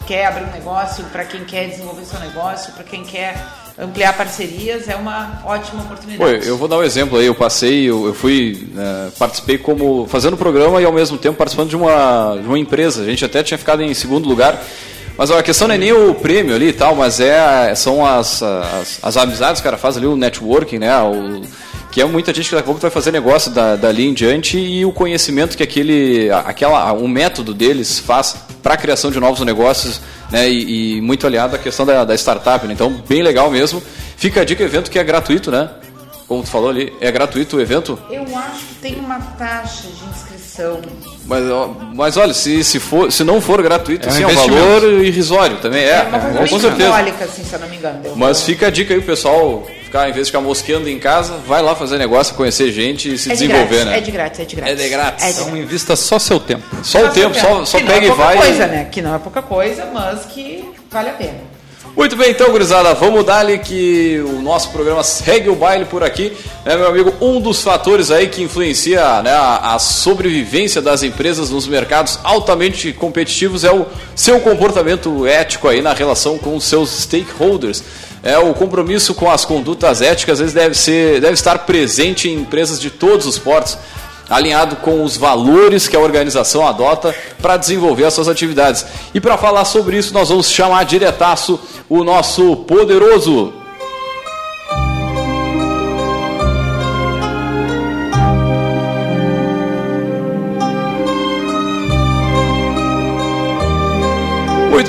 quer 0.07 0.27
abrir 0.27 0.45
um 0.45 0.53
negócio, 0.53 1.05
para 1.05 1.25
quem 1.25 1.45
quer 1.45 1.69
desenvolver 1.69 2.05
seu 2.05 2.21
negócio, 2.21 2.73
para 2.73 2.85
quem 2.85 3.03
quer 3.03 3.37
ampliar 3.79 4.17
parcerias, 4.17 4.89
é 4.89 4.97
uma 4.97 5.43
ótima 5.45 5.83
oportunidade. 5.83 6.19
Pô, 6.19 6.47
eu 6.47 6.57
vou 6.57 6.69
dar 6.69 6.79
um 6.79 6.83
exemplo 6.83 7.19
aí, 7.19 7.27
eu 7.27 7.35
passei, 7.35 7.85
eu, 7.85 8.07
eu 8.07 8.15
fui, 8.15 8.69
né, 8.73 9.11
participei 9.19 9.59
como 9.59 10.07
fazendo 10.07 10.37
programa 10.37 10.81
e 10.81 10.85
ao 10.85 10.93
mesmo 10.93 11.19
tempo 11.19 11.37
participando 11.37 11.69
de 11.69 11.77
uma, 11.77 12.39
de 12.41 12.47
uma 12.47 12.59
empresa, 12.59 13.03
a 13.03 13.05
gente 13.05 13.25
até 13.25 13.43
tinha 13.43 13.59
ficado 13.59 13.83
em 13.83 13.93
segundo 13.93 14.29
lugar 14.29 14.63
mas 15.17 15.31
ó, 15.31 15.39
a 15.39 15.43
questão 15.43 15.67
não 15.67 15.75
é 15.75 15.79
nem 15.79 15.93
o 15.93 16.15
prêmio 16.15 16.55
ali 16.55 16.69
e 16.69 16.73
tal, 16.73 16.95
mas 16.95 17.21
é, 17.21 17.75
são 17.75 18.05
as, 18.05 18.43
as, 18.43 18.99
as 19.03 19.17
amizades 19.17 19.61
que 19.61 19.67
o 19.67 19.71
cara 19.71 19.79
faz 19.79 19.97
ali, 19.97 20.07
o 20.07 20.17
networking, 20.17 20.79
né? 20.79 20.95
O, 21.01 21.41
que 21.97 22.03
é 22.03 22.05
muita 22.05 22.31
gente 22.35 22.51
que 22.51 22.55
daqui 22.55 22.65
a 22.65 22.67
pouco 22.67 22.79
vai 22.79 22.91
fazer 22.91 23.11
negócio 23.11 23.51
da, 23.51 23.75
dali 23.75 24.07
em 24.07 24.13
diante 24.13 24.59
e 24.59 24.85
o 24.85 24.93
conhecimento 24.93 25.57
que 25.57 25.63
aquele, 25.63 26.31
aquela, 26.31 26.93
o 26.93 27.09
método 27.09 27.55
deles 27.55 27.99
faz 27.99 28.37
para 28.63 28.75
a 28.75 28.77
criação 28.77 29.11
de 29.11 29.19
novos 29.19 29.41
negócios, 29.41 30.03
né? 30.31 30.47
E, 30.47 30.99
e 30.99 31.01
muito 31.01 31.27
aliado 31.27 31.57
à 31.57 31.59
questão 31.59 31.87
da, 31.87 32.05
da 32.05 32.15
startup. 32.15 32.67
Né? 32.67 32.75
Então, 32.75 33.03
bem 33.09 33.23
legal 33.23 33.51
mesmo. 33.51 33.83
Fica 34.15 34.43
a 34.43 34.45
dica, 34.45 34.63
evento 34.63 34.91
que 34.91 34.99
é 34.99 35.05
gratuito, 35.05 35.51
né? 35.51 35.71
Como 36.29 36.43
tu 36.43 36.51
falou 36.51 36.69
ali, 36.69 36.93
é 37.01 37.11
gratuito 37.11 37.57
o 37.57 37.61
evento? 37.63 37.99
Eu 38.11 38.25
acho 38.37 38.67
que 38.67 38.75
tem 38.75 38.97
uma 38.97 39.19
taxa 39.19 39.89
de 39.89 40.05
inscrição. 40.05 40.83
Mas, 41.25 41.45
mas 41.95 42.19
olha, 42.19 42.35
se, 42.35 42.63
se, 42.63 42.79
for, 42.79 43.11
se 43.11 43.25
não 43.25 43.41
for 43.41 43.63
gratuito, 43.63 44.07
é 44.07 44.13
um, 44.13 44.21
é 44.21 44.27
um 44.27 44.35
valor 44.35 44.83
irrisório 45.03 45.57
também. 45.63 45.83
É, 45.83 45.93
é 45.93 46.03
uma 46.03 46.19
coisa 46.19 46.37
é, 46.37 46.49
com 46.49 46.61
certeza. 46.61 46.91
simbólica, 46.91 47.25
assim, 47.25 47.43
se 47.43 47.55
eu 47.55 47.61
não 47.61 47.69
me 47.71 47.77
engano. 47.77 48.01
Mas 48.17 48.43
fica 48.43 48.67
a 48.67 48.71
dica 48.71 48.93
aí, 48.93 49.01
o 49.01 49.03
pessoal, 49.03 49.67
ficar, 49.97 50.09
em 50.09 50.13
vez 50.13 50.27
de 50.27 50.33
ficar 50.33 50.43
mosqueando 50.43 50.89
em 50.89 50.99
casa, 50.99 51.39
vai 51.47 51.63
lá 51.63 51.75
fazer 51.75 51.97
negócio, 51.99 52.35
conhecer 52.35 52.71
gente 52.71 53.15
e 53.15 53.19
se 53.19 53.31
é 53.31 53.33
desenvolver, 53.33 53.67
grátis, 53.67 53.85
né? 53.87 53.97
É 53.97 54.01
de 54.01 54.11
grátis, 54.11 54.41
é 54.41 54.45
de 54.45 54.57
grátis. 54.57 54.73
É 54.73 54.77
de 54.77 54.89
grátis. 54.89 55.25
É 55.25 55.33
de 55.33 55.41
então 55.41 55.57
invista 55.57 55.97
só 55.97 56.19
seu 56.19 56.39
tempo. 56.39 56.65
Só, 56.83 57.01
só 57.01 57.07
o 57.07 57.11
tempo, 57.11 57.35
tempo, 57.35 57.47
só, 57.47 57.65
só 57.65 57.79
pega 57.79 58.07
é 58.07 58.09
e 58.09 58.11
vai. 58.11 58.37
coisa, 58.37 58.67
né? 58.67 58.89
Que 58.91 59.01
não 59.01 59.15
é 59.15 59.19
pouca 59.19 59.41
coisa, 59.41 59.89
mas 59.93 60.27
que 60.27 60.65
vale 60.91 61.11
a 61.11 61.15
pena. 61.15 61.57
Muito 61.97 62.15
bem, 62.15 62.31
então, 62.31 62.51
gurizada, 62.51 62.93
vamos 62.93 63.25
dar-lhe 63.25 63.57
que 63.57 64.23
o 64.27 64.43
nosso 64.43 64.69
programa 64.69 65.03
segue 65.03 65.49
o 65.49 65.55
baile 65.55 65.87
por 65.87 66.05
aqui, 66.05 66.31
né, 66.63 66.77
meu 66.77 66.89
amigo? 66.89 67.15
Um 67.23 67.41
dos 67.41 67.63
fatores 67.63 68.11
aí 68.11 68.29
que 68.29 68.43
influencia 68.43 69.23
né, 69.23 69.33
a, 69.33 69.75
a, 69.75 69.79
sobrevivência 69.79 70.83
das 70.83 71.03
empresas 71.03 71.49
nos 71.49 71.67
mercados 71.67 72.19
altamente 72.23 72.93
competitivos 72.93 73.65
é 73.65 73.73
o 73.73 73.87
seu 74.15 74.41
comportamento 74.41 75.27
ético 75.27 75.69
aí 75.69 75.81
na 75.81 75.95
relação 75.95 76.37
com 76.37 76.55
os 76.55 76.65
seus 76.65 76.91
stakeholders. 76.91 77.83
É, 78.27 78.37
o 78.37 78.53
compromisso 78.55 79.15
com 79.15 79.31
as 79.31 79.45
condutas 79.45 80.03
éticas 80.03 80.33
às 80.33 80.39
vezes 80.41 80.53
deve, 80.53 80.75
ser, 80.75 81.21
deve 81.21 81.35
estar 81.35 81.61
presente 81.61 82.29
em 82.29 82.35
empresas 82.35 82.81
de 82.81 82.91
todos 82.91 83.25
os 83.25 83.39
portos. 83.39 83.79
alinhado 84.29 84.75
com 84.75 85.05
os 85.05 85.17
valores 85.17 85.87
que 85.87 85.95
a 85.95 86.01
organização 86.01 86.67
adota 86.67 87.15
para 87.41 87.57
desenvolver 87.57 88.07
as 88.07 88.15
suas 88.15 88.27
atividades. 88.27 88.85
E 89.15 89.21
para 89.21 89.39
falar 89.39 89.65
sobre 89.65 89.97
isso, 89.97 90.13
nós 90.13 90.29
vamos 90.29 90.51
chamar 90.51 90.85
diretaço 90.85 91.61
o 91.89 92.03
nosso 92.03 92.57
poderoso 92.57 93.53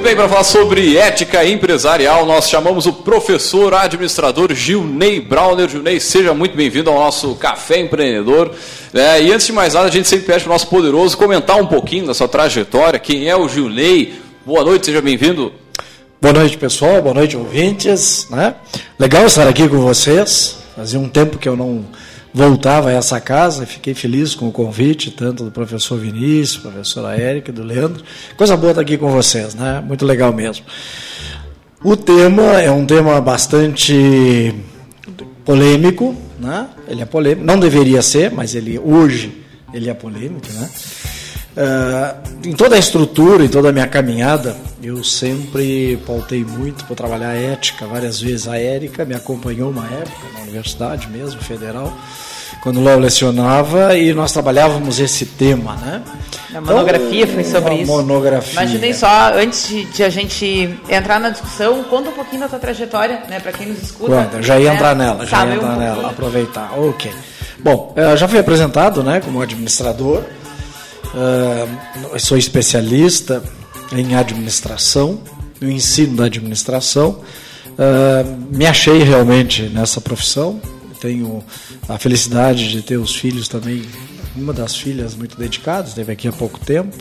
bem, 0.07 0.15
para 0.15 0.29
falar 0.29 0.45
sobre 0.45 0.95
ética 0.95 1.45
empresarial, 1.45 2.25
nós 2.25 2.47
chamamos 2.47 2.85
o 2.85 2.93
professor 2.93 3.73
administrador 3.73 4.53
Gilney 4.53 5.19
Brauner. 5.19 5.67
Gilney, 5.67 5.99
seja 5.99 6.33
muito 6.33 6.55
bem-vindo 6.55 6.89
ao 6.89 6.95
nosso 6.97 7.35
Café 7.35 7.81
Empreendedor. 7.81 8.55
É, 8.93 9.21
e 9.21 9.33
antes 9.33 9.47
de 9.47 9.51
mais 9.51 9.73
nada, 9.73 9.87
a 9.87 9.91
gente 9.91 10.07
sempre 10.07 10.25
pede 10.25 10.45
para 10.45 10.49
o 10.49 10.53
nosso 10.53 10.67
poderoso 10.67 11.17
comentar 11.17 11.59
um 11.59 11.65
pouquinho 11.65 12.05
da 12.07 12.13
sua 12.13 12.29
trajetória. 12.29 12.97
Quem 12.97 13.27
é 13.27 13.35
o 13.35 13.49
Gilney? 13.49 14.13
Boa 14.45 14.63
noite, 14.63 14.85
seja 14.85 15.01
bem-vindo. 15.01 15.51
Boa 16.21 16.33
noite, 16.33 16.57
pessoal. 16.57 17.01
Boa 17.01 17.13
noite, 17.13 17.35
ouvintes. 17.35 18.27
Né? 18.29 18.55
Legal 18.97 19.25
estar 19.25 19.45
aqui 19.45 19.67
com 19.67 19.81
vocês. 19.81 20.59
Fazia 20.73 21.01
um 21.01 21.09
tempo 21.09 21.37
que 21.37 21.49
eu 21.49 21.57
não 21.57 21.83
voltava 22.37 22.89
a 22.89 22.93
essa 22.93 23.19
casa. 23.19 23.65
Fiquei 23.65 23.95
feliz 23.95 24.35
com 24.35 24.47
o 24.47 24.51
convite, 24.51 25.09
tanto 25.09 25.43
do 25.43 25.51
professor 25.51 25.97
Vinícius, 25.97 26.57
professora 26.57 27.19
Érica, 27.19 27.51
do 27.51 27.63
Leandro. 27.63 28.03
Coisa 28.37 28.55
boa 28.55 28.71
estar 28.71 28.81
aqui 28.81 28.95
com 28.95 29.09
vocês, 29.09 29.55
né? 29.55 29.83
Muito 29.85 30.05
legal 30.05 30.31
mesmo. 30.31 30.63
O 31.83 31.97
tema 31.97 32.61
é 32.61 32.69
um 32.69 32.85
tema 32.85 33.19
bastante 33.19 34.53
polêmico, 35.43 36.15
né? 36.39 36.67
Ele 36.87 37.01
é 37.01 37.05
polêmico, 37.05 37.45
não 37.45 37.59
deveria 37.59 38.01
ser, 38.01 38.31
mas 38.31 38.53
ele 38.53 38.77
hoje 38.77 39.43
ele 39.73 39.89
é 39.89 39.93
polêmico, 39.93 40.47
né? 40.53 40.69
Uh, 41.57 42.47
em 42.49 42.53
toda 42.53 42.75
a 42.75 42.79
estrutura, 42.79 43.43
em 43.43 43.47
toda 43.47 43.69
a 43.69 43.71
minha 43.71 43.87
caminhada, 43.87 44.55
eu 44.83 45.03
sempre 45.03 45.97
pautei 46.05 46.45
muito 46.45 46.85
para 46.85 46.95
trabalhar 46.95 47.33
ética. 47.33 47.87
Várias 47.87 48.21
vezes 48.21 48.47
a 48.47 48.59
Érica 48.59 49.03
me 49.03 49.15
acompanhou 49.15 49.71
uma 49.71 49.85
época 49.85 50.27
na 50.35 50.41
universidade 50.41 51.09
mesmo, 51.09 51.41
federal, 51.41 51.91
quando 52.61 52.83
lá 52.83 52.91
eu 52.91 52.99
lecionava 52.99 53.97
e 53.97 54.13
nós 54.13 54.31
trabalhávamos 54.31 54.99
esse 54.99 55.25
tema, 55.25 55.73
né? 55.77 56.03
A 56.53 56.61
monografia 56.61 57.23
então, 57.23 57.33
foi 57.33 57.43
sobre 57.43 57.75
isso. 57.75 57.91
Monografia. 57.91 58.53
Imaginei 58.53 58.93
só, 58.93 59.33
antes 59.33 59.67
de, 59.67 59.85
de, 59.85 60.03
a 60.03 60.09
gente 60.09 60.79
entrar 60.87 61.19
na 61.19 61.31
discussão, 61.31 61.83
conta 61.85 62.11
um 62.11 62.13
pouquinho 62.13 62.41
da 62.41 62.47
tua 62.47 62.59
trajetória, 62.59 63.23
né? 63.27 63.39
Para 63.39 63.51
quem 63.51 63.65
nos 63.65 63.81
escuta. 63.81 64.29
Quando? 64.29 64.43
Já 64.43 64.59
ia 64.59 64.69
né? 64.69 64.75
entrar 64.75 64.95
nela, 64.95 65.25
já 65.25 65.43
ia 65.43 65.55
entrar 65.55 65.75
um 65.75 65.79
nela, 65.79 66.09
aproveitar. 66.11 66.71
Ok. 66.77 67.11
Bom, 67.59 67.93
eu 67.95 68.15
já 68.15 68.27
fui 68.27 68.37
apresentado, 68.37 69.01
né, 69.01 69.19
como 69.19 69.41
administrador. 69.41 70.23
Uh, 71.13 72.19
sou 72.19 72.37
especialista 72.37 73.43
em 73.91 74.15
administração, 74.15 75.21
no 75.59 75.69
ensino 75.69 76.15
da 76.17 76.25
administração. 76.25 77.21
Uh, 77.73 78.55
me 78.55 78.65
achei 78.65 79.03
realmente 79.03 79.63
nessa 79.63 80.01
profissão. 80.01 80.61
Tenho 80.99 81.43
a 81.87 81.97
felicidade 81.97 82.69
de 82.69 82.81
ter 82.81 82.97
os 82.97 83.15
filhos 83.15 83.47
também, 83.47 83.83
uma 84.35 84.51
das 84.51 84.75
filhas 84.75 85.15
muito 85.15 85.37
dedicadas, 85.37 85.93
teve 85.93 86.11
aqui 86.11 86.27
há 86.27 86.31
pouco 86.31 86.59
tempo. 86.59 86.95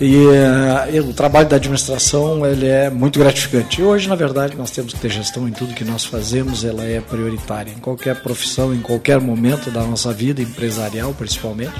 E 0.00 0.14
uh, 0.14 1.08
o 1.08 1.14
trabalho 1.14 1.48
da 1.48 1.56
administração 1.56 2.44
ele 2.46 2.66
é 2.66 2.90
muito 2.90 3.18
gratificante. 3.18 3.80
E 3.80 3.84
hoje, 3.84 4.08
na 4.08 4.14
verdade, 4.14 4.54
nós 4.56 4.70
temos 4.70 4.92
que 4.92 5.00
ter 5.00 5.10
gestão 5.10 5.48
em 5.48 5.52
tudo 5.52 5.74
que 5.74 5.84
nós 5.84 6.04
fazemos, 6.04 6.64
ela 6.64 6.84
é 6.84 7.00
prioritária. 7.00 7.72
Em 7.72 7.80
qualquer 7.80 8.22
profissão, 8.22 8.74
em 8.74 8.80
qualquer 8.80 9.20
momento 9.20 9.70
da 9.70 9.82
nossa 9.82 10.12
vida, 10.12 10.42
empresarial 10.42 11.14
principalmente, 11.14 11.72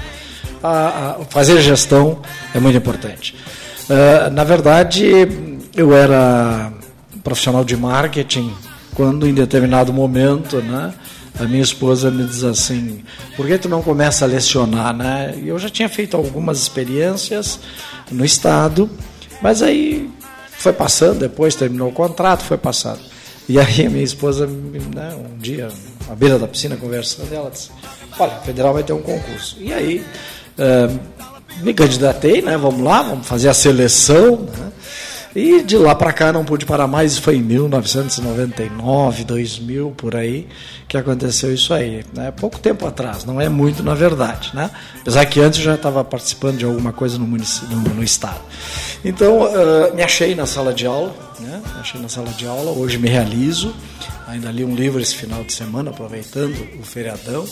a, 0.63 1.17
a 1.21 1.25
fazer 1.29 1.61
gestão 1.61 2.21
é 2.53 2.59
muito 2.59 2.77
importante. 2.77 3.35
Uh, 3.89 4.29
na 4.31 4.43
verdade, 4.43 5.05
eu 5.75 5.93
era 5.95 6.71
profissional 7.23 7.63
de 7.63 7.77
marketing 7.77 8.53
quando, 8.93 9.27
em 9.27 9.33
determinado 9.33 9.93
momento, 9.93 10.61
né, 10.61 10.93
a 11.39 11.43
minha 11.43 11.61
esposa 11.61 12.09
me 12.09 12.25
diz 12.25 12.43
assim: 12.43 13.03
por 13.35 13.45
que 13.45 13.57
tu 13.57 13.69
não 13.69 13.81
começa 13.81 14.25
a 14.25 14.27
lecionar? 14.27 14.95
Né? 14.95 15.35
Eu 15.43 15.57
já 15.59 15.69
tinha 15.69 15.87
feito 15.87 16.17
algumas 16.17 16.59
experiências 16.59 17.59
no 18.11 18.25
Estado, 18.25 18.89
mas 19.41 19.61
aí 19.61 20.09
foi 20.51 20.73
passando, 20.73 21.19
depois 21.19 21.55
terminou 21.55 21.89
o 21.89 21.93
contrato, 21.93 22.43
foi 22.43 22.57
passado. 22.57 22.99
E 23.47 23.59
aí 23.59 23.85
a 23.85 23.89
minha 23.89 24.03
esposa, 24.03 24.47
né, 24.47 25.15
um 25.15 25.37
dia, 25.37 25.69
à 26.09 26.15
beira 26.15 26.37
da 26.37 26.47
piscina, 26.47 26.75
conversando, 26.75 27.31
ela 27.33 27.49
disse: 27.49 27.69
Olha, 28.19 28.33
a 28.33 28.39
federal 28.39 28.73
vai 28.73 28.83
ter 28.83 28.93
um 28.93 29.01
concurso. 29.01 29.57
E 29.59 29.71
aí 29.71 30.03
uh, 30.59 30.99
me 31.63 31.73
candidatei, 31.73 32.41
né? 32.41 32.57
Vamos 32.57 32.81
lá, 32.81 33.01
vamos 33.01 33.27
fazer 33.27 33.49
a 33.49 33.53
seleção. 33.53 34.47
Né? 34.57 34.71
E 35.37 35.61
de 35.61 35.77
lá 35.77 35.93
para 35.93 36.11
cá 36.11 36.33
não 36.33 36.43
pude 36.43 36.65
parar 36.65 36.87
mais, 36.87 37.19
foi 37.19 37.35
em 37.35 37.43
1999, 37.43 39.23
2000, 39.23 39.91
por 39.91 40.15
aí, 40.15 40.47
que 40.87 40.97
aconteceu 40.97 41.53
isso 41.53 41.75
aí. 41.75 42.03
Né? 42.11 42.31
Pouco 42.31 42.57
tempo 42.57 42.87
atrás, 42.87 43.23
não 43.23 43.39
é 43.39 43.47
muito 43.47 43.83
na 43.83 43.93
verdade. 43.93 44.49
Né? 44.51 44.67
Apesar 44.99 45.23
que 45.27 45.39
antes 45.39 45.59
eu 45.59 45.65
já 45.65 45.75
estava 45.75 46.03
participando 46.03 46.57
de 46.57 46.65
alguma 46.65 46.91
coisa 46.91 47.19
no, 47.19 47.27
município, 47.27 47.77
no, 47.77 47.83
no 47.93 48.03
estado. 48.03 48.41
Então, 49.05 49.43
uh, 49.43 49.95
me 49.95 50.01
achei 50.01 50.33
na 50.33 50.47
sala 50.47 50.73
de 50.73 50.87
aula, 50.87 51.15
né? 51.39 51.61
achei 51.79 52.01
na 52.01 52.09
sala 52.09 52.29
de 52.29 52.47
aula, 52.47 52.71
hoje 52.71 52.97
me 52.97 53.07
realizo. 53.07 53.75
Ainda 54.27 54.49
li 54.49 54.65
um 54.65 54.73
livro 54.73 54.99
esse 54.99 55.13
final 55.13 55.43
de 55.43 55.53
semana, 55.53 55.91
aproveitando 55.91 56.57
o 56.79 56.83
feriadão 56.83 57.45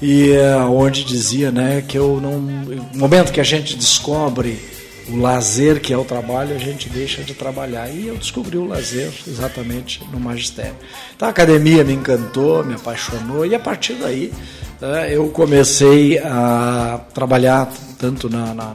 e 0.00 0.30
uh, 0.36 0.70
onde 0.70 1.02
dizia 1.02 1.50
né, 1.50 1.82
que 1.82 1.98
eu 1.98 2.20
não. 2.22 2.38
No 2.38 2.86
momento 2.94 3.32
que 3.32 3.40
a 3.40 3.44
gente 3.44 3.76
descobre 3.76 4.77
o 5.10 5.16
lazer 5.16 5.80
que 5.80 5.92
é 5.92 5.96
o 5.96 6.04
trabalho, 6.04 6.54
a 6.54 6.58
gente 6.58 6.88
deixa 6.88 7.22
de 7.22 7.34
trabalhar. 7.34 7.88
E 7.88 8.08
eu 8.08 8.16
descobri 8.16 8.56
o 8.56 8.66
lazer 8.66 9.10
exatamente 9.26 10.02
no 10.12 10.20
magistério. 10.20 10.76
Então 11.16 11.28
a 11.28 11.30
academia 11.30 11.84
me 11.84 11.92
encantou, 11.92 12.64
me 12.64 12.74
apaixonou, 12.74 13.44
e 13.46 13.54
a 13.54 13.58
partir 13.58 13.94
daí 13.94 14.32
uh, 14.80 15.06
eu 15.10 15.28
comecei 15.30 16.18
a 16.18 17.00
trabalhar 17.14 17.70
tanto 17.98 18.28
na, 18.28 18.54
na, 18.54 18.74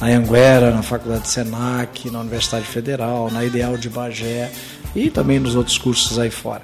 na 0.00 0.06
Anguera, 0.06 0.70
na 0.70 0.82
Faculdade 0.82 1.22
de 1.22 1.28
Senac, 1.28 2.10
na 2.10 2.20
Universidade 2.20 2.66
Federal, 2.66 3.30
na 3.30 3.44
Ideal 3.44 3.76
de 3.76 3.88
Bagé 3.88 4.50
e 4.94 5.10
também 5.10 5.38
nos 5.38 5.54
outros 5.54 5.78
cursos 5.78 6.18
aí 6.18 6.30
fora. 6.30 6.62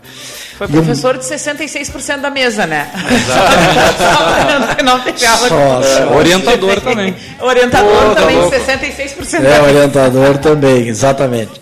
Foi 0.56 0.66
professor 0.68 1.16
de 1.16 1.24
66% 1.24 2.20
da 2.20 2.30
mesa, 2.30 2.66
né? 2.66 2.90
Exato. 3.10 4.82
não 4.84 5.00
teve 5.00 5.24
aula. 5.24 5.48
Só, 5.48 5.82
só. 5.82 6.16
Orientador 6.16 6.80
também. 6.80 7.14
Orientador 7.40 8.10
oh, 8.10 8.14
também, 8.14 8.36
tá 8.50 8.58
66% 8.58 9.44
É, 9.44 9.62
orientador 9.62 10.38
também, 10.38 10.88
exatamente. 10.88 11.60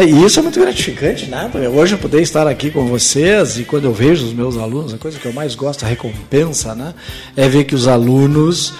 E 0.00 0.24
isso 0.24 0.38
é 0.40 0.42
muito 0.42 0.58
gratificante, 0.58 1.26
né? 1.26 1.50
Hoje 1.74 1.94
eu 1.94 1.98
poder 1.98 2.22
estar 2.22 2.48
aqui 2.48 2.70
com 2.70 2.86
vocês 2.86 3.58
e 3.58 3.64
quando 3.64 3.84
eu 3.84 3.92
vejo 3.92 4.24
os 4.24 4.32
meus 4.32 4.56
alunos, 4.56 4.94
a 4.94 4.98
coisa 4.98 5.18
que 5.18 5.26
eu 5.26 5.34
mais 5.34 5.54
gosto, 5.54 5.84
a 5.84 5.88
recompensa, 5.88 6.74
né? 6.74 6.94
É 7.36 7.46
ver 7.46 7.64
que 7.64 7.74
os 7.74 7.86
alunos 7.86 8.72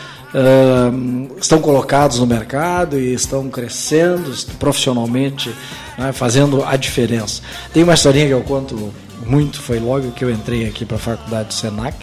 estão 1.39 1.61
colocados 1.61 2.19
no 2.19 2.27
mercado 2.27 2.99
e 2.99 3.13
estão 3.13 3.49
crescendo 3.51 4.33
profissionalmente, 4.59 5.55
né? 5.99 6.13
fazendo 6.13 6.65
a 6.65 6.77
diferença. 6.77 7.43
Tem 7.73 7.83
uma 7.83 7.95
historinha 7.95 8.27
que 8.27 8.33
eu 8.33 8.43
conto 8.43 8.93
muito, 9.27 9.61
foi 9.61 9.79
logo 9.79 10.13
que 10.13 10.25
eu 10.25 10.31
entrei 10.31 10.67
aqui 10.67 10.85
para 10.85 10.97
a 10.97 11.01
faculdade 11.01 11.49
do 11.49 11.55
Senac, 11.55 11.97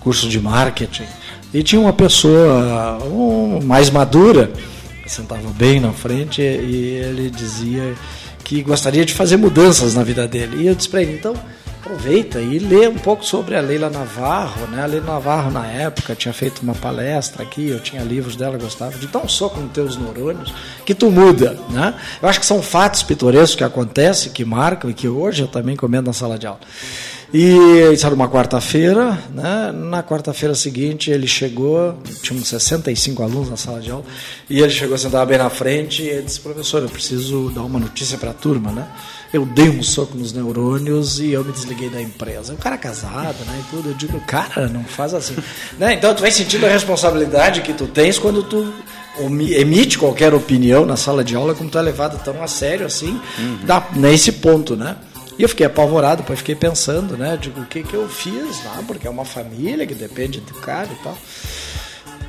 curso 0.00 0.28
de 0.28 0.40
marketing, 0.40 1.06
e 1.52 1.62
tinha 1.62 1.80
uma 1.80 1.92
pessoa 1.92 2.98
um, 3.04 3.60
mais 3.62 3.90
madura, 3.90 4.50
sentava 5.06 5.48
bem 5.50 5.80
na 5.80 5.92
frente, 5.92 6.40
e 6.40 7.00
ele 7.02 7.30
dizia 7.30 7.94
que 8.44 8.62
gostaria 8.62 9.04
de 9.04 9.12
fazer 9.12 9.36
mudanças 9.36 9.94
na 9.94 10.04
vida 10.04 10.26
dele. 10.28 10.62
E 10.62 10.66
eu 10.66 10.74
disse 10.74 10.88
para 10.88 11.02
ele, 11.02 11.14
então 11.14 11.34
aproveita 11.86 12.40
e 12.40 12.58
lê 12.58 12.88
um 12.88 12.96
pouco 12.96 13.24
sobre 13.24 13.54
a 13.54 13.60
Leila 13.60 13.88
Navarro, 13.88 14.66
né? 14.66 14.82
A 14.82 14.86
Leila 14.86 15.06
Navarro 15.06 15.52
na 15.52 15.64
época 15.66 16.16
tinha 16.16 16.34
feito 16.34 16.60
uma 16.60 16.74
palestra 16.74 17.44
aqui, 17.44 17.68
eu 17.68 17.78
tinha 17.78 18.02
livros 18.02 18.34
dela, 18.34 18.58
gostava 18.58 18.98
de 18.98 19.06
dar 19.06 19.20
um 19.20 19.28
soco 19.28 19.62
teus 19.72 19.96
neurônios, 19.96 20.52
que 20.84 20.94
tu 20.94 21.10
muda, 21.10 21.56
né? 21.70 21.94
Eu 22.20 22.28
acho 22.28 22.40
que 22.40 22.46
são 22.46 22.60
fatos 22.60 23.04
pitorescos 23.04 23.54
que 23.54 23.64
acontecem, 23.64 24.32
que 24.32 24.44
marcam 24.44 24.90
e 24.90 24.94
que 24.94 25.06
hoje 25.06 25.42
eu 25.42 25.48
também 25.48 25.76
comento 25.76 26.06
na 26.06 26.12
sala 26.12 26.36
de 26.36 26.46
aula. 26.46 26.60
E 27.32 27.92
isso 27.92 28.06
era 28.06 28.14
uma 28.14 28.28
quarta-feira, 28.28 29.18
né? 29.32 29.72
Na 29.72 30.02
quarta-feira 30.02 30.54
seguinte 30.54 31.10
ele 31.10 31.28
chegou, 31.28 31.96
tinha 32.22 32.38
uns 32.38 32.48
65 32.48 33.22
alunos 33.22 33.48
na 33.48 33.56
sala 33.56 33.80
de 33.80 33.90
aula, 33.90 34.04
e 34.50 34.60
ele 34.60 34.70
chegou, 34.70 34.98
sentava 34.98 35.26
bem 35.26 35.38
na 35.38 35.50
frente 35.50 36.02
e 36.02 36.22
disse: 36.22 36.40
"Professor, 36.40 36.82
eu 36.82 36.88
preciso 36.88 37.50
dar 37.50 37.62
uma 37.62 37.78
notícia 37.78 38.18
para 38.18 38.30
a 38.30 38.34
turma, 38.34 38.72
né?" 38.72 38.88
Eu 39.32 39.44
dei 39.44 39.68
um 39.68 39.82
soco 39.82 40.16
nos 40.16 40.32
neurônios 40.32 41.18
e 41.18 41.32
eu 41.32 41.44
me 41.44 41.52
desliguei 41.52 41.88
da 41.88 42.00
empresa. 42.00 42.54
O 42.54 42.56
cara 42.56 42.76
é 42.76 42.78
casado, 42.78 43.44
né, 43.46 43.60
e 43.60 43.70
tudo, 43.70 43.90
eu 43.90 43.94
digo, 43.94 44.20
cara, 44.20 44.68
não 44.68 44.84
faz 44.84 45.14
assim. 45.14 45.36
né? 45.78 45.94
Então 45.94 46.14
tu 46.14 46.20
vai 46.20 46.30
sentindo 46.30 46.66
a 46.66 46.68
responsabilidade 46.68 47.62
que 47.62 47.72
tu 47.72 47.86
tens 47.86 48.18
quando 48.18 48.42
tu 48.42 48.72
emite 49.56 49.98
qualquer 49.98 50.34
opinião 50.34 50.84
na 50.84 50.96
sala 50.96 51.24
de 51.24 51.34
aula, 51.34 51.54
como 51.54 51.70
tu 51.70 51.78
é 51.78 51.82
levado 51.82 52.22
tão 52.22 52.42
a 52.42 52.46
sério 52.46 52.86
assim, 52.86 53.20
uhum. 53.38 53.58
dá, 53.64 53.88
nesse 53.94 54.32
ponto, 54.32 54.76
né? 54.76 54.96
E 55.38 55.42
eu 55.42 55.48
fiquei 55.48 55.66
apavorado, 55.66 56.22
depois 56.22 56.38
fiquei 56.38 56.54
pensando, 56.54 57.16
né? 57.16 57.38
Digo, 57.40 57.60
o 57.60 57.66
que 57.66 57.82
que 57.82 57.94
eu 57.94 58.08
fiz 58.08 58.64
lá? 58.64 58.82
Porque 58.86 59.06
é 59.06 59.10
uma 59.10 59.24
família 59.24 59.86
que 59.86 59.94
depende 59.94 60.40
do 60.40 60.54
cara 60.54 60.88
e 60.90 61.02
tal. 61.02 61.16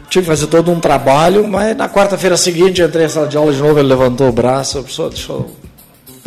tive 0.09 0.25
que 0.25 0.31
fazer 0.31 0.47
todo 0.47 0.71
um 0.71 0.79
trabalho, 0.79 1.47
mas 1.47 1.75
na 1.75 1.87
quarta-feira 1.87 2.35
seguinte 2.35 2.81
entrei 2.81 3.03
na 3.03 3.09
sala 3.09 3.27
de 3.27 3.37
aula 3.37 3.53
de 3.53 3.59
novo, 3.59 3.79
ele 3.79 3.87
levantou 3.87 4.27
o 4.27 4.31
braço, 4.33 4.79
professor, 4.79 5.09
deixa 5.09 5.31
eu 5.31 5.49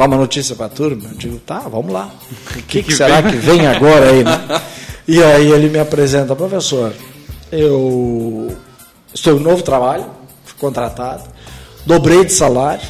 dar 0.00 0.07
uma 0.07 0.16
notícia 0.16 0.57
para 0.57 0.66
a 0.66 0.69
turma. 0.69 1.09
Eu 1.11 1.16
digo, 1.16 1.38
tá, 1.38 1.61
vamos 1.61 1.92
lá. 1.92 2.11
O 2.57 2.62
que, 2.62 2.83
que 2.83 2.95
será 2.95 3.23
que 3.23 3.37
vem 3.37 3.66
agora 3.66 4.11
aí, 4.11 4.25
né? 4.25 4.62
E 5.09 5.21
aí 5.21 5.50
ele 5.50 5.69
me 5.69 5.78
apresenta, 5.80 6.37
professor, 6.37 6.92
eu 7.50 8.57
estou 9.12 9.33
em 9.33 9.37
um 9.37 9.40
novo 9.40 9.61
trabalho, 9.61 10.04
fui 10.45 10.57
contratado, 10.57 11.25
dobrei 11.85 12.25
de 12.25 12.33
salário, 12.33 12.87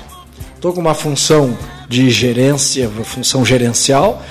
estou 0.54 0.74
com 0.74 0.80
uma 0.82 0.92
função 0.92 1.56
de 1.88 2.10
gerência, 2.10 2.90
uma 2.90 3.04
função 3.04 3.42
gerencial, 3.42 4.22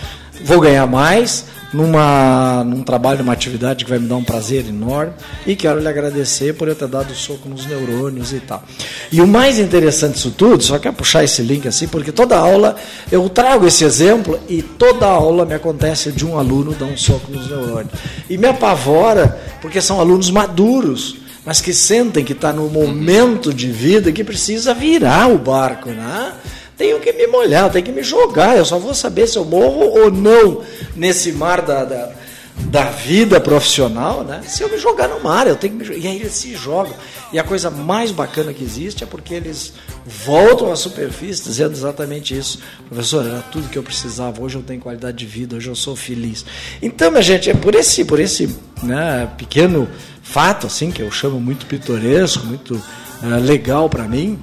vou 0.44 0.60
ganhar 0.60 0.86
mais, 0.86 1.46
numa, 1.74 2.64
num 2.64 2.84
trabalho, 2.84 3.20
numa 3.20 3.34
atividade 3.34 3.84
que 3.84 3.90
vai 3.90 4.00
me 4.00 4.08
dar 4.08 4.16
um 4.16 4.24
prazer 4.24 4.68
enorme 4.68 5.14
e 5.46 5.56
quero 5.56 5.80
lhe 5.80 5.88
agradecer 5.88 6.54
por 6.54 6.68
eu 6.68 6.76
ter 6.76 6.88
dado 6.88 7.14
soco 7.14 7.48
nos 7.48 7.66
neurônios 7.66 8.34
e 8.34 8.40
tal. 8.40 8.64
E 9.12 9.22
o 9.22 9.28
mais 9.28 9.60
interessante 9.60 10.14
disso 10.14 10.32
tudo, 10.32 10.64
só 10.64 10.80
quero 10.80 10.96
puxar 10.96 11.24
esse 11.24 11.42
link 11.42 11.68
assim, 11.68 11.88
porque 11.88 12.12
toda 12.12 12.38
aula 12.38 12.76
eu 13.12 13.28
trago 13.30 13.68
esse 13.68 13.84
exemplo 13.84 14.40
e 14.50 14.62
toda 14.62 15.06
aula 15.06 15.46
me 15.46 15.54
acontece 15.54 16.12
de 16.12 16.26
um 16.26 16.38
aluno 16.38 16.74
dar 16.74 16.86
um 16.86 16.98
soco 16.98 17.32
nos 17.32 17.50
neurônios. 17.50 17.94
E 18.30 18.38
me 18.38 18.48
apavora 18.48 19.40
porque 19.62 19.82
são 19.82 20.00
alunos 20.00 20.30
maduros 20.30 21.18
mas 21.46 21.62
que 21.62 21.74
sentem 21.74 22.24
que 22.24 22.34
está 22.34 22.54
no 22.54 22.70
momento 22.70 23.52
de 23.52 23.72
vida 23.72 24.12
que 24.12 24.24
precisa 24.24 24.72
virar 24.74 25.30
o 25.30 25.38
barco, 25.40 25.90
né? 25.90 26.34
Tenho 26.80 26.98
que 27.02 27.12
me 27.12 27.28
molhar, 27.28 27.70
tenho 27.70 27.84
que 27.84 27.92
me 27.92 28.02
jogar. 28.02 28.56
Eu 28.56 28.64
só 28.64 28.80
vou 28.80 28.94
saber 28.94 29.28
se 29.28 29.38
eu 29.38 29.44
morro 29.44 30.00
ou 30.00 30.10
não 30.10 30.64
nesse 30.96 31.34
mar 31.34 31.62
da, 31.62 31.84
da, 31.84 32.12
da 32.56 32.86
vida 32.86 33.38
profissional, 33.42 34.24
né? 34.24 34.42
Se 34.48 34.64
eu 34.64 34.70
me 34.70 34.78
jogar 34.78 35.10
no 35.10 35.20
mar, 35.20 35.46
eu 35.46 35.58
tenho 35.58 35.78
que 35.78 35.90
me 35.90 35.98
E 36.00 36.08
aí 36.08 36.16
eles 36.16 36.32
se 36.32 36.56
jogam. 36.56 36.94
E 37.34 37.38
a 37.38 37.44
coisa 37.44 37.70
mais 37.70 38.12
bacana 38.12 38.54
que 38.54 38.64
existe 38.64 39.04
é 39.04 39.08
porque 39.08 39.34
eles 39.34 39.74
voltam 40.06 40.72
à 40.72 40.76
superfície 40.78 41.44
dizendo 41.44 41.74
exatamente 41.74 42.36
isso. 42.36 42.60
Professor, 42.88 43.26
era 43.26 43.42
tudo 43.42 43.68
que 43.68 43.78
eu 43.78 43.84
precisava. 43.84 44.42
Hoje 44.42 44.56
eu 44.56 44.64
tenho 44.64 44.80
qualidade 44.80 45.18
de 45.18 45.26
vida, 45.26 45.58
hoje 45.58 45.70
eu 45.70 45.76
sou 45.76 45.98
feliz. 45.98 46.46
Então, 46.82 47.12
minha 47.12 47.22
gente, 47.22 47.50
é 47.50 47.54
por 47.54 47.76
esse, 47.76 48.06
por 48.06 48.22
esse 48.22 48.56
né, 48.82 49.30
pequeno 49.38 49.86
fato, 50.24 50.66
assim, 50.66 50.92
que 50.92 51.02
eu 51.02 51.12
chamo 51.12 51.42
muito 51.42 51.66
pitoresco, 51.66 52.46
muito 52.46 52.76
uh, 52.76 53.40
legal 53.42 53.90
para 53.90 54.06
mim, 54.06 54.40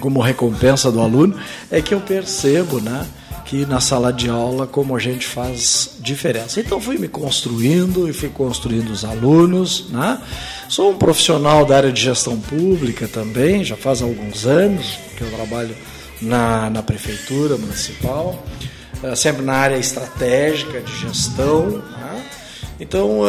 como 0.00 0.20
recompensa 0.20 0.90
do 0.90 1.00
aluno, 1.00 1.36
é 1.70 1.80
que 1.80 1.94
eu 1.94 2.00
percebo, 2.00 2.80
né? 2.80 3.06
que 3.46 3.64
na 3.64 3.80
sala 3.80 4.12
de 4.12 4.28
aula 4.28 4.66
como 4.66 4.94
a 4.94 4.98
gente 4.98 5.24
faz 5.24 5.96
diferença. 6.00 6.60
Então 6.60 6.80
fui 6.80 6.98
me 6.98 7.06
construindo 7.06 8.08
e 8.08 8.12
fui 8.12 8.28
construindo 8.28 8.90
os 8.90 9.04
alunos, 9.04 9.88
né? 9.90 10.20
Sou 10.68 10.90
um 10.90 10.98
profissional 10.98 11.64
da 11.64 11.76
área 11.76 11.92
de 11.92 12.02
gestão 12.02 12.38
pública 12.40 13.06
também, 13.06 13.62
já 13.62 13.76
faz 13.76 14.02
alguns 14.02 14.44
anos 14.44 14.98
que 15.16 15.22
eu 15.22 15.30
trabalho 15.30 15.76
na, 16.20 16.68
na 16.70 16.82
prefeitura 16.82 17.56
municipal, 17.56 18.42
eh, 19.00 19.14
sempre 19.14 19.44
na 19.44 19.54
área 19.54 19.76
estratégica 19.76 20.80
de 20.80 20.92
gestão. 20.98 21.68
Né? 21.70 22.24
Então 22.80 23.20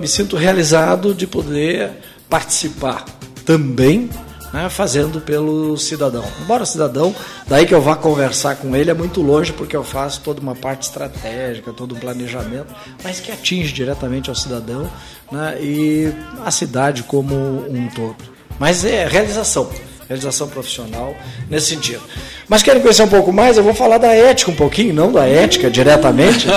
me 0.00 0.08
sinto 0.08 0.36
realizado 0.36 1.14
de 1.14 1.26
poder 1.26 1.90
participar 2.30 3.04
também 3.44 4.08
né, 4.56 4.70
fazendo 4.70 5.20
pelo 5.20 5.76
cidadão. 5.76 6.24
Embora 6.40 6.62
o 6.62 6.66
cidadão, 6.66 7.14
daí 7.46 7.66
que 7.66 7.74
eu 7.74 7.82
vá 7.82 7.94
conversar 7.94 8.56
com 8.56 8.74
ele, 8.74 8.90
é 8.90 8.94
muito 8.94 9.20
longe, 9.20 9.52
porque 9.52 9.76
eu 9.76 9.84
faço 9.84 10.22
toda 10.22 10.40
uma 10.40 10.54
parte 10.54 10.84
estratégica, 10.84 11.74
todo 11.74 11.94
um 11.94 11.98
planejamento, 11.98 12.74
mas 13.04 13.20
que 13.20 13.30
atinge 13.30 13.70
diretamente 13.70 14.30
ao 14.30 14.34
cidadão 14.34 14.90
né, 15.30 15.58
e 15.60 16.10
a 16.42 16.50
cidade 16.50 17.02
como 17.02 17.34
um 17.34 17.86
todo. 17.94 18.16
Mas 18.58 18.82
é 18.82 19.06
realização 19.06 19.68
realização 20.08 20.48
profissional 20.48 21.16
nesse 21.50 21.66
sentido. 21.66 22.00
Mas 22.48 22.62
querem 22.62 22.80
conhecer 22.80 23.02
um 23.02 23.08
pouco 23.08 23.32
mais? 23.32 23.56
Eu 23.56 23.64
vou 23.64 23.74
falar 23.74 23.98
da 23.98 24.14
ética 24.14 24.52
um 24.52 24.54
pouquinho, 24.54 24.94
não 24.94 25.10
da 25.10 25.26
ética 25.26 25.68
diretamente, 25.68 26.46
né? 26.46 26.54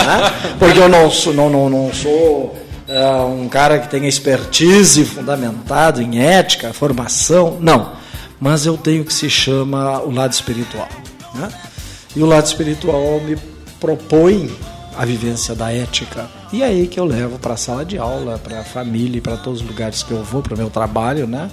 porque 0.60 0.78
eu 0.78 0.88
não 0.88 1.10
sou, 1.10 1.34
não, 1.34 1.50
não, 1.50 1.68
não 1.68 1.92
sou 1.92 2.56
uh, 2.90 3.26
um 3.28 3.48
cara 3.48 3.80
que 3.80 3.88
tenha 3.88 4.08
expertise 4.08 5.06
fundamentado 5.06 6.02
em 6.02 6.20
ética, 6.20 6.74
formação, 6.74 7.58
não. 7.62 7.94
Mas 8.40 8.66
eu 8.66 8.78
tenho 8.78 9.04
o 9.04 9.06
que 9.06 9.14
se 9.14 9.30
chama 9.30 10.02
o 10.02 10.12
lado 10.12 10.34
espiritual. 10.34 10.88
Né? 11.36 11.50
E 12.16 12.22
o 12.22 12.26
lado 12.26 12.46
espiritual 12.46 13.20
me 13.22 13.38
propõe 13.80 14.50
a 14.98 15.06
vivência 15.06 15.54
da 15.54 15.72
ética. 15.72 16.28
E 16.52 16.64
é 16.64 16.66
aí 16.66 16.88
que 16.88 17.00
eu 17.00 17.06
levo 17.06 17.38
para 17.38 17.54
a 17.54 17.58
sala 17.58 17.86
de 17.86 17.98
aula, 17.98 18.38
para 18.38 18.62
a 18.62 18.64
família, 18.64 19.22
para 19.22 19.38
todos 19.38 19.62
os 19.62 19.68
lugares 19.68 20.04
que 20.04 20.12
eu 20.12 20.24
vou, 20.24 20.42
para 20.42 20.56
o 20.56 20.58
meu 20.58 20.70
trabalho, 20.70 21.28
né? 21.28 21.50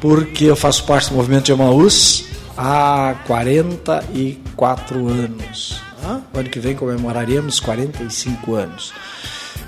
Porque 0.00 0.44
eu 0.44 0.56
faço 0.56 0.84
parte 0.84 1.10
do 1.10 1.16
movimento 1.16 1.44
de 1.44 1.52
Emaús 1.52 2.24
há 2.56 3.14
44 3.26 5.08
anos. 5.08 5.80
Né? 6.02 6.20
O 6.32 6.38
ano 6.38 6.48
que 6.48 6.58
vem 6.58 6.74
comemoraremos 6.74 7.60
45 7.60 8.54
anos. 8.54 8.92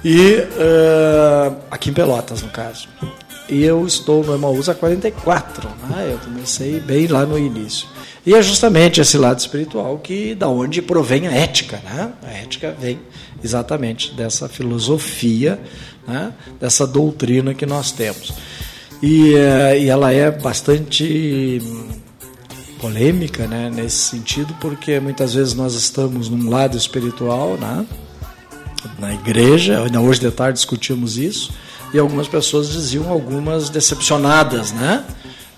E 0.09 0.37
uh, 0.37 1.57
aqui 1.69 1.90
em 1.90 1.92
Pelotas, 1.92 2.40
no 2.40 2.49
caso. 2.49 2.88
E 3.49 3.64
eu 3.64 3.85
estou 3.85 4.23
no 4.23 4.37
Emaús 4.37 4.69
há 4.69 4.75
44. 4.75 5.69
Né? 5.88 6.11
Eu 6.12 6.19
comecei 6.19 6.79
bem 6.79 7.09
lá 7.09 7.27
no 7.27 7.37
início. 7.37 7.88
E 8.25 8.33
é 8.33 8.40
justamente 8.40 9.01
esse 9.01 9.19
lado 9.19 9.40
espiritual 9.40 9.99
que 9.99 10.33
da 10.37 10.47
onde 10.47 10.81
provém 10.81 11.27
a 11.27 11.33
ética, 11.33 11.81
né? 11.85 12.12
A 12.23 12.31
ética 12.35 12.73
vem 12.79 13.01
exatamente 13.42 14.14
dessa 14.14 14.49
filosofia, 14.49 15.61
né? 16.07 16.33
dessa 16.61 16.87
doutrina 16.87 17.53
que 17.53 17.66
nós 17.66 17.90
temos. 17.90 18.33
E, 19.03 19.35
uh, 19.35 19.77
e 19.77 19.88
ela 19.88 20.12
é 20.12 20.31
bastante 20.31 21.61
polêmica, 22.81 23.49
né? 23.49 23.73
Nesse 23.75 24.11
sentido, 24.11 24.55
porque 24.61 25.01
muitas 25.01 25.35
vezes 25.35 25.55
nós 25.55 25.75
estamos 25.75 26.29
num 26.29 26.49
lado 26.49 26.77
espiritual, 26.77 27.57
né? 27.57 27.85
Na 28.99 29.15
igreja, 29.15 29.83
ainda 29.83 30.01
hoje 30.01 30.21
de 30.21 30.31
tarde 30.31 30.59
discutimos 30.59 31.17
isso, 31.17 31.53
e 31.93 31.99
algumas 31.99 32.29
pessoas 32.29 32.71
diziam 32.71 33.11
algumas 33.11 33.69
decepcionadas, 33.69 34.73
né? 34.73 35.05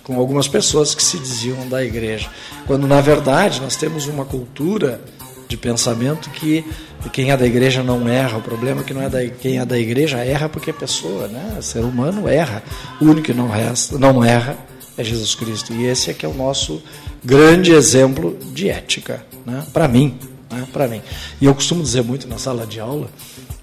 Com 0.05 0.19
algumas 0.19 0.49
pessoas 0.49 0.95
que 0.95 1.03
se 1.03 1.19
diziam 1.19 1.69
da 1.69 1.85
igreja. 1.85 2.29
Quando 2.67 2.87
na 2.87 3.01
verdade 3.01 3.61
nós 3.61 3.77
temos 3.77 4.07
uma 4.07 4.25
cultura 4.25 5.01
de 5.49 5.57
pensamento 5.57 6.29
que 6.31 6.65
quem 7.13 7.31
é 7.31 7.37
da 7.37 7.47
igreja 7.47 7.83
não 7.83 8.09
erra. 8.09 8.39
O 8.39 8.43
problema 8.43 8.83
é 8.83 8.85
que 8.85 8.93
não 8.93 9.03
é 9.03 9.09
da, 9.09 9.27
quem 9.27 9.59
é 9.59 9.65
da 9.65 9.79
igreja 9.79 10.19
erra 10.19 10.49
porque 10.49 10.71
é 10.71 10.73
pessoa, 10.73 11.29
né? 11.29 11.57
O 11.59 11.63
ser 11.63 11.81
humano 11.81 12.29
erra. 12.29 12.63
O 13.01 13.07
único 13.07 13.23
que 13.23 13.35
não, 13.35 13.49
resta, 13.49 13.99
não 13.99 14.23
erra 14.23 14.57
é 14.97 15.05
Jesus 15.05 15.35
Cristo. 15.35 15.73
E 15.73 15.87
esse 15.87 16.11
é 16.11 16.15
que 16.15 16.27
é 16.27 16.29
o 16.29 16.35
nosso 16.35 16.83
grande 17.25 17.73
exemplo 17.73 18.37
de 18.53 18.69
ética, 18.69 19.25
né? 19.47 19.65
para 19.73 19.89
mim 19.89 20.19
né, 20.51 20.67
para 20.73 20.89
mim. 20.89 21.03
E 21.41 21.45
eu 21.45 21.55
costumo 21.55 21.83
dizer 21.83 22.03
muito 22.03 22.27
na 22.29 22.39
sala 22.39 22.67
de 22.67 22.81
aula 22.81 23.09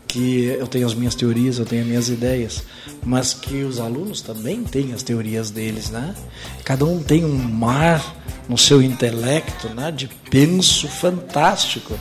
que 0.07 0.45
eu 0.45 0.67
tenho 0.67 0.87
as 0.87 0.93
minhas 0.93 1.13
teorias, 1.13 1.59
eu 1.59 1.65
tenho 1.65 1.81
as 1.81 1.87
minhas 1.87 2.09
ideias, 2.09 2.63
mas 3.03 3.33
que 3.33 3.63
os 3.63 3.79
alunos 3.81 4.21
também 4.21 4.63
têm 4.63 4.93
as 4.93 5.03
teorias 5.03 5.51
deles, 5.51 5.89
né? 5.89 6.15
Cada 6.63 6.85
um 6.85 7.03
tem 7.03 7.25
um 7.25 7.37
mar 7.37 8.15
no 8.47 8.57
seu 8.57 8.81
intelecto, 8.81 9.67
né, 9.69 9.91
de 9.91 10.07
penso 10.29 10.87
fantástico. 10.87 11.97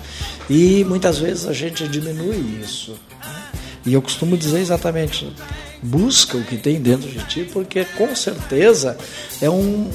E 0.49 0.85
muitas 0.85 1.19
vezes 1.19 1.47
a 1.47 1.53
gente 1.53 1.89
diminui 1.89 2.61
isso. 2.63 2.93
Né? 2.93 3.43
E 3.87 3.95
eu 3.95 4.03
costumo 4.03 4.37
dizer 4.37 4.61
exatamente, 4.61 5.33
busca 5.83 6.37
o 6.37 6.45
que 6.45 6.57
tem 6.57 6.81
dentro 6.81 7.09
de 7.11 7.25
ti, 7.27 7.49
porque 7.53 7.85
com 7.85 8.15
certeza 8.15 8.97
é 9.41 9.51
um, 9.51 9.91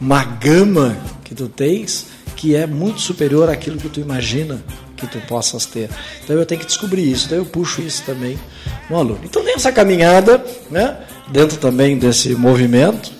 uma 0.00 0.22
gama 0.22 0.96
que 1.24 1.34
tu 1.34 1.48
tens 1.48 2.08
que 2.36 2.54
é 2.54 2.66
muito 2.66 3.00
superior 3.00 3.48
àquilo 3.48 3.78
que 3.78 3.88
tu 3.88 3.98
imagina 3.98 4.62
que 4.96 5.06
tu 5.06 5.18
possas 5.26 5.66
ter. 5.66 5.90
Então 6.22 6.36
eu 6.36 6.46
tenho 6.46 6.60
que 6.60 6.66
descobrir 6.66 7.10
isso, 7.10 7.26
então 7.26 7.38
eu 7.38 7.46
puxo 7.46 7.80
isso 7.80 8.02
também 8.04 8.38
no 8.88 8.96
aluno. 8.96 9.20
Então 9.24 9.42
tem 9.42 9.54
essa 9.54 9.72
caminhada, 9.72 10.44
né, 10.70 10.98
dentro 11.28 11.58
também 11.58 11.98
desse 11.98 12.34
movimento 12.34 13.12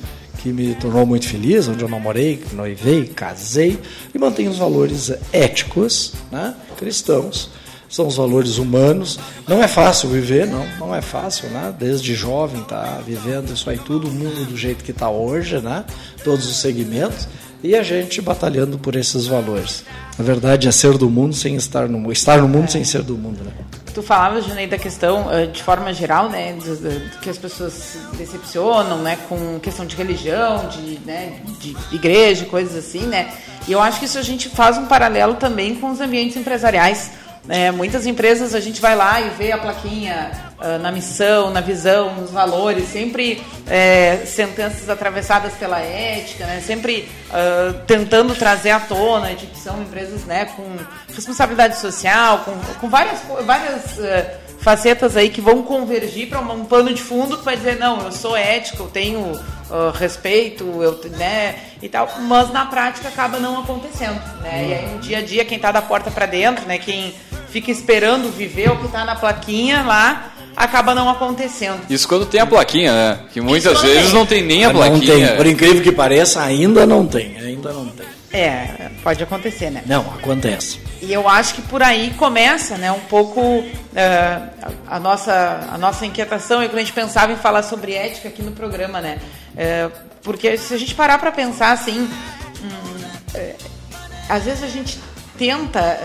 que 0.42 0.52
me 0.52 0.74
tornou 0.74 1.04
muito 1.04 1.28
feliz, 1.28 1.66
onde 1.66 1.82
eu 1.82 1.88
namorei, 1.88 2.42
noivei, 2.52 3.06
casei 3.06 3.78
e 4.14 4.18
mantenho 4.18 4.50
os 4.50 4.58
valores 4.58 5.12
éticos, 5.32 6.12
né, 6.30 6.54
cristãos. 6.76 7.50
São 7.88 8.08
os 8.08 8.16
valores 8.16 8.58
humanos. 8.58 9.18
Não 9.46 9.62
é 9.62 9.68
fácil 9.68 10.08
viver, 10.08 10.44
não, 10.46 10.66
não 10.76 10.94
é 10.94 11.00
fácil, 11.00 11.48
né? 11.50 11.72
Desde 11.78 12.16
jovem 12.16 12.60
tá 12.64 13.00
vivendo 13.06 13.54
isso 13.54 13.70
aí 13.70 13.78
tudo, 13.78 14.10
mundo 14.10 14.44
do 14.44 14.56
jeito 14.56 14.82
que 14.82 14.90
está 14.90 15.08
hoje, 15.08 15.60
né? 15.60 15.84
Todos 16.24 16.50
os 16.50 16.56
segmentos 16.56 17.28
e 17.62 17.74
a 17.74 17.82
gente 17.82 18.20
batalhando 18.20 18.78
por 18.78 18.96
esses 18.96 19.26
valores. 19.26 19.84
Na 20.18 20.24
verdade, 20.24 20.68
é 20.68 20.72
ser 20.72 20.96
do 20.96 21.10
mundo 21.10 21.34
sem 21.34 21.56
estar 21.56 21.88
no 21.88 21.98
mundo, 21.98 22.12
estar 22.12 22.38
no 22.38 22.48
mundo 22.48 22.64
é. 22.64 22.68
sem 22.68 22.84
ser 22.84 23.02
do 23.02 23.16
mundo, 23.16 23.42
né? 23.44 23.52
Tu 23.92 24.02
falavas, 24.02 24.44
Junei, 24.44 24.66
da 24.66 24.76
questão, 24.76 25.32
eh, 25.32 25.46
de 25.46 25.62
forma 25.62 25.90
geral, 25.94 26.28
né, 26.28 26.54
que 27.22 27.30
as 27.30 27.38
pessoas 27.38 27.72
se 27.72 27.98
decepcionam, 28.18 28.98
né, 28.98 29.16
com 29.26 29.58
questão 29.58 29.86
de 29.86 29.96
religião, 29.96 30.68
de, 30.68 30.98
né, 31.06 31.40
de 31.58 31.74
igreja, 31.90 32.44
coisas 32.44 32.76
assim, 32.76 33.06
né? 33.06 33.32
E 33.66 33.72
eu 33.72 33.80
acho 33.80 33.98
que 33.98 34.04
isso 34.04 34.18
a 34.18 34.22
gente 34.22 34.50
faz 34.50 34.76
um 34.76 34.84
paralelo 34.84 35.36
também 35.36 35.76
com 35.76 35.90
os 35.90 36.00
ambientes 36.00 36.36
empresariais, 36.36 37.10
É, 37.48 37.70
muitas 37.70 38.06
empresas 38.06 38.54
a 38.54 38.60
gente 38.60 38.80
vai 38.80 38.96
lá 38.96 39.20
e 39.20 39.30
vê 39.30 39.52
a 39.52 39.58
plaquinha 39.58 40.32
uh, 40.58 40.78
na 40.80 40.90
missão, 40.90 41.50
na 41.50 41.60
visão, 41.60 42.14
nos 42.14 42.30
valores, 42.30 42.88
sempre 42.88 43.42
é, 43.68 44.24
sentenças 44.26 44.88
atravessadas 44.90 45.52
pela 45.54 45.78
ética, 45.78 46.44
né? 46.44 46.60
sempre 46.60 47.08
uh, 47.30 47.72
tentando 47.86 48.34
trazer 48.34 48.70
à 48.70 48.80
tona 48.80 49.34
de 49.34 49.46
que 49.46 49.58
são 49.58 49.80
empresas 49.80 50.24
né, 50.24 50.46
com 50.46 50.64
responsabilidade 51.14 51.78
social, 51.78 52.40
com, 52.40 52.52
com 52.80 52.88
várias, 52.88 53.20
várias 53.44 53.96
uh, 53.98 54.46
facetas 54.58 55.16
aí 55.16 55.30
que 55.30 55.40
vão 55.40 55.62
convergir 55.62 56.28
para 56.28 56.40
um 56.40 56.64
pano 56.64 56.92
de 56.92 57.00
fundo 57.00 57.38
que 57.38 57.44
vai 57.44 57.56
dizer, 57.56 57.78
não, 57.78 58.02
eu 58.02 58.10
sou 58.10 58.36
ético, 58.36 58.82
eu 58.82 58.88
tenho 58.88 59.40
respeito, 59.94 60.64
eu, 60.80 61.00
né, 61.10 61.56
e 61.82 61.88
tal, 61.88 62.08
mas 62.20 62.52
na 62.52 62.66
prática 62.66 63.08
acaba 63.08 63.38
não 63.38 63.60
acontecendo, 63.60 64.20
né? 64.40 64.66
E 64.68 64.74
aí 64.74 64.94
no 64.94 65.00
dia 65.00 65.18
a 65.18 65.22
dia 65.22 65.44
quem 65.44 65.56
está 65.56 65.72
da 65.72 65.82
porta 65.82 66.08
para 66.10 66.26
dentro, 66.26 66.64
né, 66.66 66.78
quem 66.78 67.14
fica 67.56 67.70
esperando 67.70 68.30
viver 68.30 68.70
o 68.70 68.76
que 68.76 68.84
está 68.84 69.02
na 69.02 69.16
plaquinha 69.16 69.82
lá, 69.82 70.30
acaba 70.54 70.94
não 70.94 71.08
acontecendo. 71.08 71.80
Isso 71.88 72.06
quando 72.06 72.26
tem 72.26 72.38
a 72.38 72.44
plaquinha, 72.44 72.92
né? 72.92 73.20
Que 73.32 73.40
muitas 73.40 73.80
vezes 73.80 74.04
tem. 74.04 74.12
não 74.12 74.26
tem 74.26 74.42
nem 74.42 74.66
a 74.66 74.70
plaquinha. 74.70 75.16
Não 75.16 75.26
tem. 75.28 75.36
Por 75.38 75.46
incrível 75.46 75.82
que 75.82 75.90
pareça, 75.90 76.42
ainda 76.42 76.84
não 76.84 77.06
tem. 77.06 77.34
Ainda 77.38 77.72
não 77.72 77.86
tem. 77.86 78.04
É, 78.30 78.90
pode 79.02 79.22
acontecer, 79.22 79.70
né? 79.70 79.82
Não, 79.86 80.02
acontece. 80.02 80.78
E 81.00 81.10
eu 81.10 81.26
acho 81.26 81.54
que 81.54 81.62
por 81.62 81.82
aí 81.82 82.12
começa, 82.18 82.76
né, 82.76 82.92
um 82.92 83.00
pouco 83.00 83.40
uh, 83.40 83.64
a, 84.86 85.00
nossa, 85.00 85.66
a 85.72 85.78
nossa 85.78 86.04
inquietação 86.04 86.62
e 86.62 86.68
quando 86.68 86.76
a 86.76 86.82
gente 86.82 86.92
pensava 86.92 87.32
em 87.32 87.36
falar 87.36 87.62
sobre 87.62 87.94
ética 87.94 88.28
aqui 88.28 88.42
no 88.42 88.52
programa, 88.52 89.00
né? 89.00 89.18
Uh, 89.54 89.90
porque 90.22 90.58
se 90.58 90.74
a 90.74 90.78
gente 90.78 90.94
parar 90.94 91.16
para 91.16 91.32
pensar 91.32 91.72
assim, 91.72 92.00
hum, 92.00 92.98
uh, 93.34 93.54
às 94.28 94.44
vezes 94.44 94.62
a 94.62 94.68
gente 94.68 94.98
tenta 95.38 95.98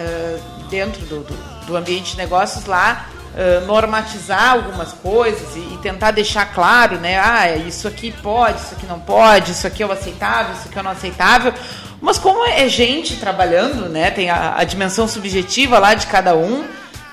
dentro 0.71 1.01
do, 1.05 1.19
do, 1.19 1.65
do 1.67 1.77
ambiente 1.77 2.13
de 2.13 2.17
negócios 2.17 2.65
lá 2.65 3.07
Uh, 3.31 3.65
normatizar 3.65 4.51
algumas 4.51 4.91
coisas 4.91 5.55
e, 5.55 5.59
e, 5.59 5.79
tentar 5.81 6.11
deixar 6.11 6.47
claro, 6.53 6.97
né? 6.97 7.17
Ah, 7.17 7.55
isso 7.55 7.87
aqui 7.87 8.11
pode, 8.11 8.59
isso 8.59 8.75
aqui 8.75 8.85
não 8.85 8.99
pode, 8.99 9.53
isso 9.53 9.65
aqui 9.65 9.81
é 9.81 9.85
o 9.85 9.91
aceitável, 9.93 10.53
isso 10.53 10.67
aqui 10.67 10.77
é 10.77 10.81
o 10.81 10.83
não 10.83 10.91
aceitável. 10.91 11.53
Mas 12.01 12.17
como 12.17 12.45
é 12.45 12.67
gente 12.67 13.15
trabalhando, 13.15 13.87
né? 13.87 14.11
Tem 14.11 14.29
a, 14.29 14.55
a 14.57 14.65
dimensão 14.65 15.07
subjetiva 15.07 15.79
lá 15.79 15.93
de 15.93 16.07
cada 16.07 16.35
um, 16.35 16.65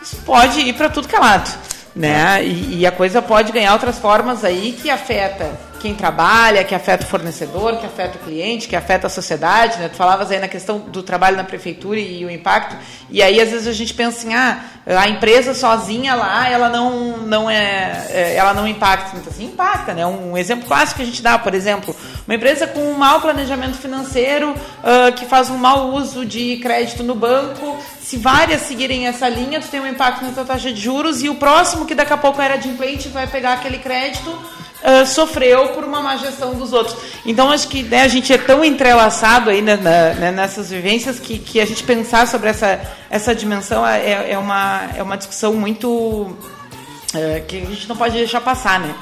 isso 0.02 0.16
pode 0.26 0.58
ir 0.58 0.72
para 0.72 0.88
tudo 0.88 1.06
que 1.06 1.14
é 1.14 1.20
lado, 1.20 1.56
né? 1.94 2.44
E, 2.44 2.80
e 2.80 2.84
a 2.84 2.90
coisa 2.90 3.22
pode 3.22 3.52
ganhar 3.52 3.72
outras 3.72 4.00
formas 4.00 4.44
aí 4.44 4.72
que 4.72 4.90
afeta 4.90 5.48
quem 5.78 5.94
trabalha, 5.94 6.64
que 6.64 6.74
afeta 6.74 7.04
o 7.04 7.06
fornecedor, 7.06 7.78
que 7.78 7.86
afeta 7.86 8.18
o 8.18 8.20
cliente, 8.20 8.68
que 8.68 8.76
afeta 8.76 9.06
a 9.06 9.10
sociedade, 9.10 9.78
né? 9.78 9.88
Tu 9.88 9.96
falavas 9.96 10.30
aí 10.30 10.38
na 10.38 10.48
questão 10.48 10.78
do 10.78 11.02
trabalho 11.02 11.36
na 11.36 11.44
prefeitura 11.44 11.98
e, 11.98 12.24
o 12.24 12.30
impacto, 12.30 12.76
e 13.10 13.22
aí 13.22 13.40
às 13.40 13.50
vezes 13.50 13.66
a 13.66 13.72
gente 13.72 13.94
pensa 13.94 14.18
assim, 14.18 14.34
ah, 14.34 14.60
a 14.86 15.08
empresa 15.08 15.54
sozinha 15.54 16.14
lá, 16.14 16.48
ela 16.48 16.68
não, 16.68 17.18
não 17.18 17.50
é, 17.50 18.06
é 18.10 18.34
ela 18.36 18.54
não 18.54 18.66
impacta, 18.66 19.16
então, 19.16 19.32
assim, 19.32 19.46
impacta, 19.46 19.94
né? 19.94 20.04
Um 20.06 20.36
exemplo 20.36 20.66
clássico 20.66 20.96
que 20.96 21.02
a 21.02 21.06
gente 21.06 21.22
dá, 21.22 21.38
por 21.38 21.54
exemplo, 21.54 21.94
uma 22.26 22.34
empresa 22.34 22.66
com 22.66 22.80
um 22.80 22.94
mau 22.94 23.20
planejamento 23.20 23.76
financeiro, 23.78 24.50
uh, 24.50 25.12
que 25.14 25.24
faz 25.26 25.50
um 25.50 25.56
mau 25.56 25.92
uso 25.94 26.24
de 26.24 26.56
crédito 26.58 27.02
no 27.02 27.14
banco, 27.14 27.78
se 28.00 28.16
várias 28.16 28.62
seguirem 28.62 29.06
essa 29.06 29.28
linha, 29.28 29.60
tu 29.60 29.68
tem 29.68 29.80
um 29.80 29.86
impacto 29.86 30.24
na 30.24 30.32
tua 30.32 30.44
taxa 30.44 30.72
de 30.72 30.80
juros 30.80 31.22
e 31.22 31.28
o 31.28 31.34
próximo 31.34 31.86
que 31.86 31.94
daqui 31.94 32.12
a 32.12 32.16
pouco 32.16 32.40
era 32.40 32.56
de 32.56 32.68
vai 33.12 33.26
pegar 33.26 33.54
aquele 33.54 33.78
crédito 33.78 34.38
uh, 34.82 35.06
sofreu 35.06 35.68
por 35.68 35.84
uma 35.84 36.00
má 36.00 36.16
gestão 36.16 36.54
dos 36.54 36.72
outros. 36.72 36.96
Então, 37.24 37.50
acho 37.50 37.68
que 37.68 37.82
né, 37.82 38.02
a 38.02 38.08
gente 38.08 38.32
é 38.32 38.38
tão 38.38 38.64
entrelaçado 38.64 39.50
aí 39.50 39.62
né, 39.62 39.76
na, 39.76 40.14
né, 40.14 40.30
nessas 40.30 40.70
vivências 40.70 41.18
que, 41.18 41.38
que 41.38 41.60
a 41.60 41.66
gente 41.66 41.82
pensar 41.82 42.26
sobre 42.26 42.48
essa, 42.50 42.80
essa 43.10 43.34
dimensão 43.34 43.86
é, 43.86 44.32
é, 44.32 44.38
uma, 44.38 44.82
é 44.96 45.02
uma 45.02 45.16
discussão 45.16 45.52
muito. 45.54 45.88
Uh, 45.88 47.42
que 47.46 47.56
a 47.56 47.64
gente 47.64 47.88
não 47.88 47.96
pode 47.96 48.14
deixar 48.14 48.40
passar, 48.40 48.78
né? 48.78 48.94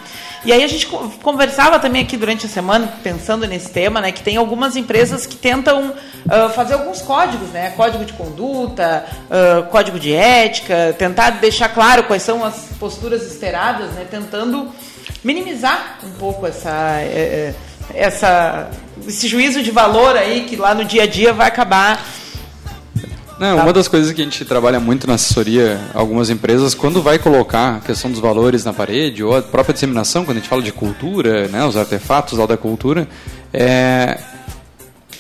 E 0.46 0.52
aí 0.52 0.62
a 0.62 0.68
gente 0.68 0.86
conversava 0.86 1.80
também 1.80 2.02
aqui 2.02 2.16
durante 2.16 2.46
a 2.46 2.48
semana, 2.48 2.86
pensando 3.02 3.44
nesse 3.48 3.68
tema, 3.68 4.00
né, 4.00 4.12
que 4.12 4.22
tem 4.22 4.36
algumas 4.36 4.76
empresas 4.76 5.26
que 5.26 5.34
tentam 5.34 5.88
uh, 5.90 6.48
fazer 6.54 6.74
alguns 6.74 7.02
códigos, 7.02 7.48
né, 7.48 7.70
código 7.70 8.04
de 8.04 8.12
conduta, 8.12 9.04
uh, 9.28 9.64
código 9.70 9.98
de 9.98 10.12
ética, 10.14 10.94
tentar 10.96 11.30
deixar 11.30 11.70
claro 11.70 12.04
quais 12.04 12.22
são 12.22 12.44
as 12.44 12.68
posturas 12.78 13.22
esperadas, 13.26 13.90
né, 13.94 14.06
tentando 14.08 14.70
minimizar 15.24 15.98
um 16.04 16.10
pouco 16.12 16.46
essa, 16.46 17.00
é, 17.00 17.04
é, 17.04 17.54
essa, 17.94 18.70
esse 19.06 19.28
juízo 19.28 19.62
de 19.62 19.70
valor 19.70 20.16
aí 20.16 20.44
que 20.44 20.56
lá 20.56 20.74
no 20.74 20.84
dia 20.84 21.02
a 21.02 21.06
dia 21.06 21.32
vai 21.32 21.48
acabar. 21.48 22.04
Não, 23.38 23.58
uma 23.58 23.72
das 23.72 23.86
coisas 23.86 24.12
que 24.12 24.20
a 24.22 24.24
gente 24.24 24.44
trabalha 24.46 24.80
muito 24.80 25.06
na 25.06 25.14
assessoria, 25.14 25.78
algumas 25.92 26.30
empresas, 26.30 26.74
quando 26.74 27.02
vai 27.02 27.18
colocar 27.18 27.76
a 27.76 27.80
questão 27.80 28.10
dos 28.10 28.18
valores 28.18 28.64
na 28.64 28.72
parede, 28.72 29.22
ou 29.22 29.36
a 29.36 29.42
própria 29.42 29.74
disseminação, 29.74 30.24
quando 30.24 30.38
a 30.38 30.40
gente 30.40 30.48
fala 30.48 30.62
de 30.62 30.72
cultura, 30.72 31.46
né, 31.48 31.62
os 31.66 31.76
artefatos 31.76 32.38
lá 32.38 32.46
da 32.46 32.56
cultura, 32.56 33.06
é, 33.52 34.18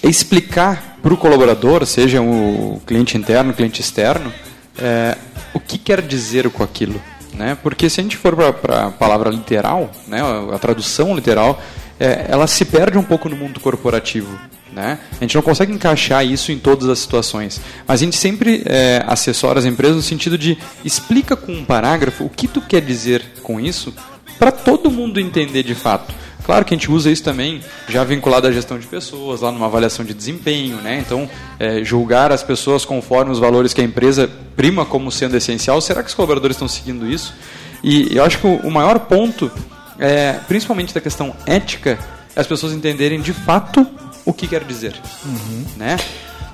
explicar 0.02 0.96
para 1.02 1.12
o 1.12 1.16
colaborador, 1.16 1.84
seja 1.84 2.22
o 2.22 2.80
cliente 2.86 3.18
interno, 3.18 3.52
cliente 3.52 3.82
externo, 3.82 4.32
é, 4.78 5.18
o 5.52 5.60
que 5.60 5.76
quer 5.76 6.00
dizer 6.00 6.48
com 6.48 6.62
aquilo 6.62 6.98
né? 7.34 7.56
Porque 7.62 7.88
se 7.88 8.00
a 8.00 8.02
gente 8.02 8.16
for 8.16 8.34
para 8.54 8.86
a 8.86 8.90
palavra 8.90 9.30
literal, 9.30 9.90
né, 10.06 10.20
a 10.52 10.58
tradução 10.58 11.14
literal, 11.14 11.60
é, 11.98 12.26
ela 12.28 12.46
se 12.46 12.64
perde 12.64 12.98
um 12.98 13.02
pouco 13.02 13.28
no 13.28 13.36
mundo 13.36 13.60
corporativo. 13.60 14.38
Né? 14.72 14.98
A 15.12 15.24
gente 15.24 15.34
não 15.34 15.42
consegue 15.42 15.72
encaixar 15.72 16.26
isso 16.26 16.52
em 16.52 16.58
todas 16.58 16.88
as 16.88 16.98
situações. 16.98 17.60
Mas 17.88 18.00
a 18.00 18.04
gente 18.04 18.16
sempre 18.16 18.62
é, 18.66 19.02
assessora 19.06 19.58
as 19.58 19.64
empresas 19.64 19.96
no 19.96 20.02
sentido 20.02 20.36
de 20.36 20.58
explica 20.84 21.34
com 21.34 21.52
um 21.52 21.64
parágrafo 21.64 22.24
o 22.24 22.28
que 22.28 22.46
tu 22.46 22.60
quer 22.60 22.82
dizer 22.82 23.24
com 23.42 23.58
isso 23.58 23.94
para 24.38 24.52
todo 24.52 24.90
mundo 24.90 25.18
entender 25.18 25.62
de 25.62 25.74
fato. 25.74 26.14
Claro 26.46 26.64
que 26.64 26.72
a 26.72 26.78
gente 26.78 26.88
usa 26.88 27.10
isso 27.10 27.24
também 27.24 27.60
já 27.88 28.04
vinculado 28.04 28.46
à 28.46 28.52
gestão 28.52 28.78
de 28.78 28.86
pessoas, 28.86 29.40
lá 29.40 29.50
numa 29.50 29.66
avaliação 29.66 30.04
de 30.04 30.14
desempenho, 30.14 30.76
né? 30.76 31.02
Então, 31.04 31.28
é, 31.58 31.82
julgar 31.82 32.30
as 32.30 32.44
pessoas 32.44 32.84
conforme 32.84 33.32
os 33.32 33.40
valores 33.40 33.74
que 33.74 33.80
a 33.80 33.84
empresa 33.84 34.30
prima 34.54 34.86
como 34.86 35.10
sendo 35.10 35.36
essencial. 35.36 35.80
Será 35.80 36.04
que 36.04 36.08
os 36.08 36.14
colaboradores 36.14 36.54
estão 36.54 36.68
seguindo 36.68 37.04
isso? 37.04 37.34
E 37.82 38.16
eu 38.16 38.22
acho 38.22 38.38
que 38.38 38.46
o 38.46 38.70
maior 38.70 39.00
ponto, 39.00 39.50
é, 39.98 40.34
principalmente 40.46 40.94
da 40.94 41.00
questão 41.00 41.34
ética, 41.46 41.98
é 42.36 42.40
as 42.40 42.46
pessoas 42.46 42.72
entenderem 42.72 43.20
de 43.20 43.32
fato 43.32 43.84
o 44.24 44.32
que 44.32 44.46
quer 44.46 44.62
dizer, 44.62 44.94
uhum. 45.24 45.64
né? 45.76 45.96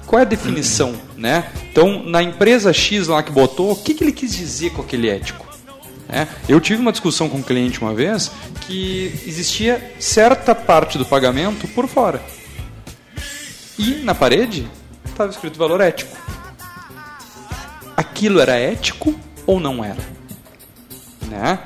Qual 0.07 0.19
é 0.19 0.23
a 0.23 0.27
definição, 0.27 0.89
uhum. 0.89 0.99
né? 1.19 1.45
Então, 1.71 2.03
na 2.03 2.23
empresa 2.23 2.73
X 2.73 3.09
lá 3.09 3.23
que 3.23 3.31
botou, 3.31 3.73
o 3.73 3.77
que, 3.77 3.93
que 3.93 4.03
ele 4.05 4.13
quis 4.13 4.35
dizer 4.35 4.71
com 4.71 4.81
aquele 4.81 5.11
ético? 5.11 5.52
É, 6.13 6.27
eu 6.47 6.61
tive 6.61 6.83
uma 6.83 6.93
discussão 6.93 7.27
com 7.27 7.39
um 7.39 7.43
cliente 7.43 7.81
uma 7.81 7.95
vez 7.95 8.31
que 8.61 9.19
existia 9.27 9.95
certa 9.99 10.55
parte 10.55 10.99
do 10.99 11.07
pagamento 11.07 11.67
por 11.69 11.89
fora. 11.89 12.23
E 13.79 14.03
na 14.05 14.15
parede 14.15 14.69
estava 15.07 15.31
escrito 15.31 15.59
valor 15.59 15.81
ético. 15.81 16.15
Aquilo 17.97 18.41
era 18.41 18.57
ético 18.57 19.19
ou 19.47 19.59
não 19.59 19.83
era? 19.83 20.03
Né? 21.29 21.59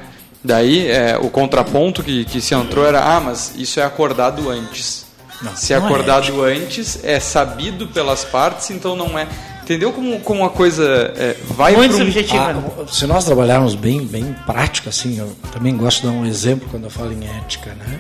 Daí 0.45 0.87
é, 0.87 1.19
o 1.21 1.29
contraponto 1.29 2.05
que, 2.05 2.25
que 2.25 2.41
se 2.41 2.55
entrou 2.55 2.87
era: 2.87 3.03
ah, 3.03 3.21
mas 3.21 3.53
isso 3.57 3.81
é 3.81 3.83
acordado 3.83 4.49
antes. 4.49 5.07
Não, 5.43 5.55
se 5.57 5.73
é 5.73 5.77
acordado 5.77 6.49
é 6.49 6.55
antes, 6.55 7.05
é 7.05 7.21
sabido 7.21 7.89
pelas 7.89 8.25
partes, 8.25 8.71
então 8.71 8.95
não 8.95 9.19
é. 9.19 9.27
Entendeu 9.67 9.93
como, 9.93 10.21
como 10.21 10.45
a 10.45 10.51
coisa 10.51 11.13
é, 11.17 11.37
vai 11.49 11.75
Muito 11.75 11.97
subjetiva. 11.97 12.55
Ah, 12.55 12.87
se 12.89 13.05
nós 13.05 13.25
trabalharmos 13.25 13.75
bem, 13.75 14.07
bem 14.07 14.33
prático, 14.47 14.89
assim, 14.89 15.19
eu 15.19 15.37
também 15.53 15.77
gosto 15.77 16.03
de 16.03 16.07
dar 16.07 16.13
um 16.13 16.25
exemplo 16.25 16.69
quando 16.71 16.85
eu 16.85 16.91
falo 16.91 17.13
em 17.13 17.27
ética, 17.27 17.75
né? 17.75 17.99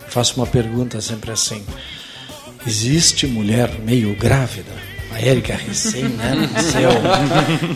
Eu 0.00 0.08
faço 0.08 0.36
uma 0.36 0.46
pergunta 0.46 1.00
sempre 1.00 1.32
assim: 1.32 1.60
existe 2.64 3.26
mulher 3.26 3.80
meio 3.84 4.14
grávida? 4.14 4.70
A 5.10 5.20
Érica 5.20 5.56
recém, 5.56 6.04
né? 6.04 6.48
Nasceu. 6.54 6.90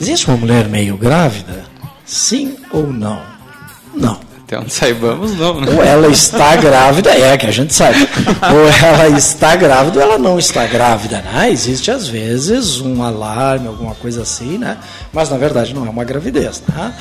existe 0.00 0.28
uma 0.28 0.36
mulher 0.36 0.68
meio 0.68 0.96
grávida? 0.96 1.64
Sim 2.04 2.56
ou 2.70 2.92
não? 2.92 3.20
Não. 3.92 4.20
Até 4.46 4.58
onde 4.60 4.72
saibamos, 4.72 5.36
não. 5.36 5.60
Né? 5.60 5.72
Ou 5.72 5.82
ela 5.82 6.08
está 6.08 6.54
grávida, 6.56 7.10
é 7.10 7.36
que 7.36 7.46
a 7.46 7.50
gente 7.50 7.74
sabe. 7.74 7.98
ou 8.52 8.86
ela 8.86 9.18
está 9.18 9.56
grávida 9.56 9.98
ou 9.98 10.02
ela 10.02 10.18
não 10.18 10.38
está 10.38 10.66
grávida. 10.66 11.20
Né? 11.20 11.50
Existe, 11.50 11.90
às 11.90 12.08
vezes, 12.08 12.80
um 12.80 13.02
alarme, 13.02 13.66
alguma 13.66 13.94
coisa 13.96 14.22
assim, 14.22 14.56
né? 14.56 14.78
mas 15.12 15.28
na 15.28 15.36
verdade 15.36 15.74
não 15.74 15.84
é 15.84 15.90
uma 15.90 16.04
gravidez. 16.04 16.62
Né? 16.68 16.94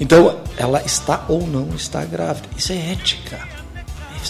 Então, 0.00 0.36
ela 0.56 0.82
está 0.84 1.24
ou 1.28 1.46
não 1.46 1.68
está 1.74 2.04
grávida. 2.04 2.48
Isso 2.56 2.72
é 2.72 2.92
ética. 2.92 3.38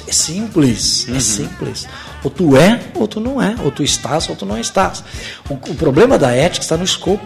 É 0.07 0.12
simples, 0.12 1.07
é 1.09 1.12
uhum. 1.12 1.16
é 1.16 1.20
simples. 1.20 1.88
Ou 2.22 2.31
tu 2.31 2.57
é 2.57 2.81
ou 2.94 3.09
tu 3.09 3.20
não 3.20 3.40
é, 3.40 3.57
ou 3.64 3.70
tu 3.70 3.83
estás 3.83 4.28
ou 4.28 4.37
tu 4.37 4.44
não 4.44 4.59
estás. 4.59 5.02
O, 5.48 5.54
o 5.54 5.74
problema 5.74 6.18
da 6.18 6.31
ética 6.31 6.62
está 6.62 6.76
no 6.76 6.85
escopo. 6.85 7.24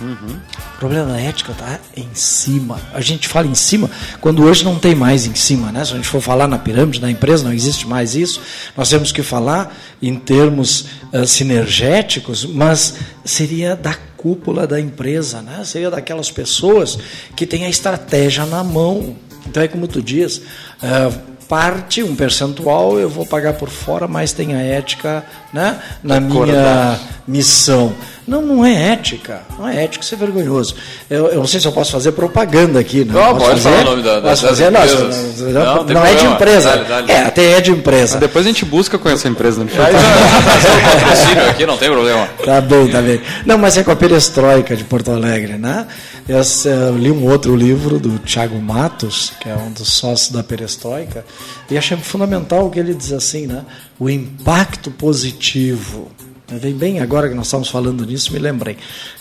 Uhum. 0.00 0.38
O 0.74 0.78
problema 0.78 1.12
da 1.12 1.20
ética 1.20 1.52
está 1.52 1.78
em 1.96 2.08
cima. 2.14 2.80
A 2.94 3.00
gente 3.00 3.28
fala 3.28 3.46
em 3.46 3.54
cima 3.54 3.90
quando 4.20 4.42
hoje 4.42 4.64
não 4.64 4.78
tem 4.78 4.94
mais 4.94 5.26
em 5.26 5.34
cima, 5.34 5.70
né? 5.70 5.84
Se 5.84 5.92
a 5.92 5.96
gente 5.96 6.08
for 6.08 6.20
falar 6.20 6.48
na 6.48 6.58
pirâmide 6.58 7.00
da 7.00 7.10
empresa, 7.10 7.44
não 7.44 7.52
existe 7.52 7.86
mais 7.86 8.14
isso. 8.14 8.40
Nós 8.76 8.88
temos 8.88 9.12
que 9.12 9.22
falar 9.22 9.76
em 10.00 10.16
termos 10.16 10.86
uh, 11.12 11.26
sinergéticos, 11.26 12.46
mas 12.46 12.94
seria 13.24 13.76
da 13.76 13.94
cúpula 14.16 14.66
da 14.66 14.80
empresa, 14.80 15.42
né? 15.42 15.62
Seria 15.64 15.90
daquelas 15.90 16.30
pessoas 16.30 16.98
que 17.36 17.46
têm 17.46 17.66
a 17.66 17.68
estratégia 17.68 18.46
na 18.46 18.64
mão. 18.64 19.16
Então 19.46 19.62
é 19.62 19.68
como 19.68 19.86
tu 19.86 20.02
diz, 20.02 20.38
uh, 20.38 21.29
parte, 21.50 22.00
um 22.00 22.14
percentual, 22.14 22.96
eu 22.96 23.08
vou 23.08 23.26
pagar 23.26 23.54
por 23.54 23.68
fora, 23.68 24.06
mas 24.06 24.32
tem 24.32 24.54
a 24.54 24.62
ética 24.62 25.24
né, 25.52 25.80
na 26.00 26.20
minha 26.20 26.96
missão. 27.26 27.92
Não, 28.24 28.40
não 28.40 28.64
é 28.64 28.92
ética. 28.92 29.42
Não 29.58 29.66
é 29.66 29.82
ética, 29.82 30.04
isso 30.04 30.14
é 30.14 30.18
vergonhoso. 30.18 30.76
Eu, 31.10 31.26
eu 31.26 31.38
não 31.38 31.48
sei 31.48 31.58
se 31.58 31.66
eu 31.66 31.72
posso 31.72 31.90
fazer 31.90 32.12
propaganda 32.12 32.78
aqui. 32.78 33.04
Né? 33.04 33.12
Não, 33.12 33.34
posso 33.34 33.46
pode 33.46 33.60
fazer? 33.60 33.76
falar 33.76 33.80
o 33.80 33.90
nome 33.90 34.02
da, 34.04 34.20
posso 34.20 34.42
das 34.42 34.50
fazer? 34.50 34.68
empresas. 34.68 35.40
Não, 35.40 35.74
não, 35.74 35.84
não 35.84 36.06
é 36.06 36.14
de 36.14 36.24
empresa. 36.24 36.70
Dale, 36.70 36.84
dale. 36.84 37.10
É, 37.10 37.22
até 37.24 37.52
é 37.54 37.60
de 37.60 37.72
empresa. 37.72 38.12
Mas 38.12 38.20
depois 38.20 38.46
a 38.46 38.48
gente 38.48 38.64
busca 38.64 38.96
com 38.96 39.08
essa 39.08 39.26
empresa. 39.26 39.64
Né? 39.64 39.72
Vai 39.74 39.92
fazer 39.92 40.68
o 40.68 40.82
patrocínio 40.82 41.50
aqui, 41.50 41.66
não 41.66 41.76
tem 41.76 41.90
problema. 41.90 42.28
Tá 42.44 42.60
bem, 42.60 42.86
tá 42.86 43.02
bem. 43.02 43.20
Não, 43.44 43.58
mas 43.58 43.76
é 43.76 43.82
com 43.82 43.90
a 43.90 43.96
Perestroika 43.96 44.76
de 44.76 44.84
Porto 44.84 45.10
Alegre, 45.10 45.54
né? 45.58 45.88
Eu, 46.28 46.40
eu 46.70 46.96
li 46.96 47.10
um 47.10 47.26
outro 47.28 47.56
livro 47.56 47.98
do 47.98 48.18
Thiago 48.18 48.60
Matos, 48.60 49.32
que 49.40 49.48
é 49.48 49.54
um 49.56 49.72
dos 49.72 49.88
sócios 49.88 50.30
da 50.30 50.42
Perestroika, 50.42 51.24
e 51.70 51.76
achei 51.76 51.96
fundamental 51.96 52.66
o 52.66 52.70
que 52.70 52.78
ele 52.78 52.94
diz 52.94 53.12
assim, 53.12 53.46
né? 53.46 53.64
O 53.98 54.08
impacto 54.08 54.90
positivo. 54.90 56.10
Vem 56.48 56.74
bem 56.74 57.00
agora 57.00 57.28
que 57.28 57.34
nós 57.34 57.46
estamos 57.46 57.68
falando 57.68 58.04
nisso, 58.04 58.32
me 58.32 58.38
lembrei. 58.38 58.76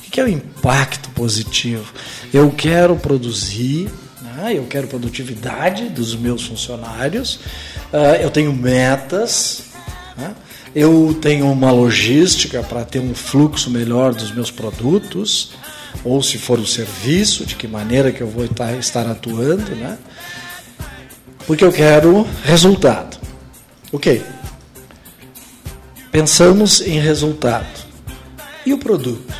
O 0.07 0.11
que 0.11 0.19
é 0.19 0.23
o 0.23 0.27
impacto 0.27 1.09
positivo? 1.11 1.93
Eu 2.33 2.49
quero 2.51 2.95
produzir, 2.95 3.87
né? 4.21 4.53
eu 4.55 4.65
quero 4.65 4.87
produtividade 4.87 5.89
dos 5.89 6.15
meus 6.15 6.43
funcionários, 6.43 7.35
uh, 7.93 8.15
eu 8.19 8.31
tenho 8.31 8.51
metas, 8.51 9.65
né? 10.17 10.33
eu 10.75 11.15
tenho 11.21 11.51
uma 11.51 11.71
logística 11.71 12.63
para 12.63 12.83
ter 12.83 12.99
um 12.99 13.13
fluxo 13.13 13.69
melhor 13.69 14.13
dos 14.13 14.31
meus 14.31 14.49
produtos, 14.49 15.51
ou 16.03 16.21
se 16.21 16.37
for 16.37 16.59
o 16.59 16.65
serviço, 16.65 17.45
de 17.45 17.55
que 17.55 17.67
maneira 17.67 18.11
que 18.11 18.21
eu 18.21 18.27
vou 18.27 18.45
estar 18.45 19.07
atuando, 19.07 19.75
né? 19.75 19.97
Porque 21.45 21.63
eu 21.63 21.71
quero 21.71 22.27
resultado. 22.43 23.17
Ok. 23.91 24.23
Pensamos 26.11 26.81
em 26.81 26.99
resultado. 26.99 27.87
E 28.65 28.73
o 28.73 28.77
produto? 28.77 29.33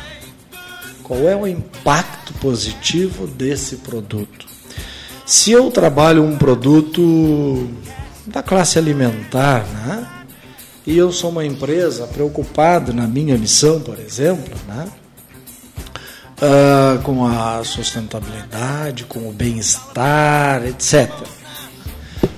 Qual 1.02 1.28
é 1.28 1.34
o 1.36 1.46
impacto 1.46 2.32
positivo 2.34 3.26
desse 3.26 3.76
produto? 3.76 4.46
Se 5.26 5.52
eu 5.52 5.70
trabalho 5.70 6.24
um 6.24 6.36
produto 6.36 7.68
da 8.26 8.42
classe 8.42 8.78
alimentar, 8.78 9.64
né? 9.66 10.08
E 10.86 10.96
eu 10.96 11.12
sou 11.12 11.30
uma 11.30 11.44
empresa 11.44 12.06
preocupada 12.06 12.92
na 12.92 13.06
minha 13.06 13.36
missão, 13.36 13.80
por 13.80 13.98
exemplo, 13.98 14.54
né? 14.66 14.88
Uh, 16.40 17.02
com 17.02 17.26
a 17.26 17.62
sustentabilidade, 17.64 19.04
com 19.04 19.28
o 19.28 19.32
bem-estar, 19.32 20.64
etc. 20.64 21.10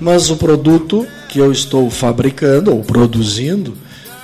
Mas 0.00 0.28
o 0.28 0.36
produto 0.36 1.06
que 1.28 1.38
eu 1.38 1.52
estou 1.52 1.88
fabricando 1.88 2.74
ou 2.74 2.82
produzindo 2.82 3.76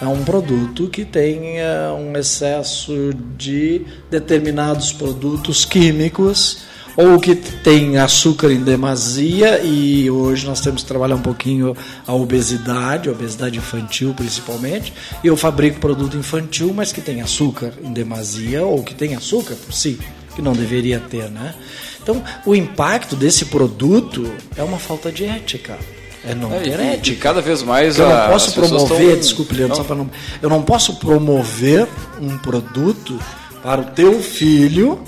é 0.02 0.06
um 0.06 0.24
produto 0.24 0.88
que 0.88 1.04
tem 1.04 1.58
uh, 1.60 1.94
um 1.96 2.16
excesso 2.16 3.14
de 3.36 3.84
determinados 4.10 4.92
produtos 4.92 5.64
químicos 5.64 6.67
ou 7.00 7.20
que 7.20 7.36
tem 7.36 7.96
açúcar 7.96 8.50
em 8.50 8.60
demasia 8.60 9.60
e 9.62 10.10
hoje 10.10 10.44
nós 10.44 10.60
temos 10.60 10.82
que 10.82 10.88
trabalhar 10.88 11.14
um 11.14 11.22
pouquinho 11.22 11.76
a 12.04 12.12
obesidade, 12.12 13.08
a 13.08 13.12
obesidade 13.12 13.56
infantil 13.56 14.12
principalmente. 14.14 14.92
E 15.22 15.28
eu 15.28 15.36
fabrico 15.36 15.78
produto 15.78 16.16
infantil, 16.16 16.72
mas 16.74 16.92
que 16.92 17.00
tem 17.00 17.22
açúcar 17.22 17.72
em 17.84 17.92
demasia 17.92 18.64
ou 18.66 18.82
que 18.82 18.94
tem 18.96 19.14
açúcar 19.14 19.54
por 19.54 19.72
si, 19.72 19.96
que 20.34 20.42
não 20.42 20.54
deveria 20.54 20.98
ter, 20.98 21.30
né? 21.30 21.54
Então, 22.02 22.20
o 22.44 22.52
impacto 22.52 23.14
desse 23.14 23.44
produto 23.44 24.28
é 24.56 24.62
uma 24.64 24.78
falta 24.78 25.12
de 25.12 25.24
ética. 25.24 25.78
É 26.26 26.34
não 26.34 26.52
É, 26.52 26.58
ter 26.58 26.80
ética. 26.80 27.10
e 27.10 27.16
cada 27.20 27.40
vez 27.40 27.62
mais 27.62 27.96
Eu 27.96 28.08
não 28.08 28.26
posso 28.28 28.52
promover, 28.54 29.10
tão- 29.10 29.18
desculpe, 29.20 29.54
Leandro, 29.54 29.78
Não. 29.78 29.84
só 29.86 29.94
não, 29.94 30.10
eu 30.42 30.48
não 30.50 30.62
posso 30.62 30.96
promover 30.96 31.86
um 32.20 32.36
produto 32.38 33.16
para 33.62 33.82
o 33.82 33.84
teu 33.84 34.20
filho 34.20 34.98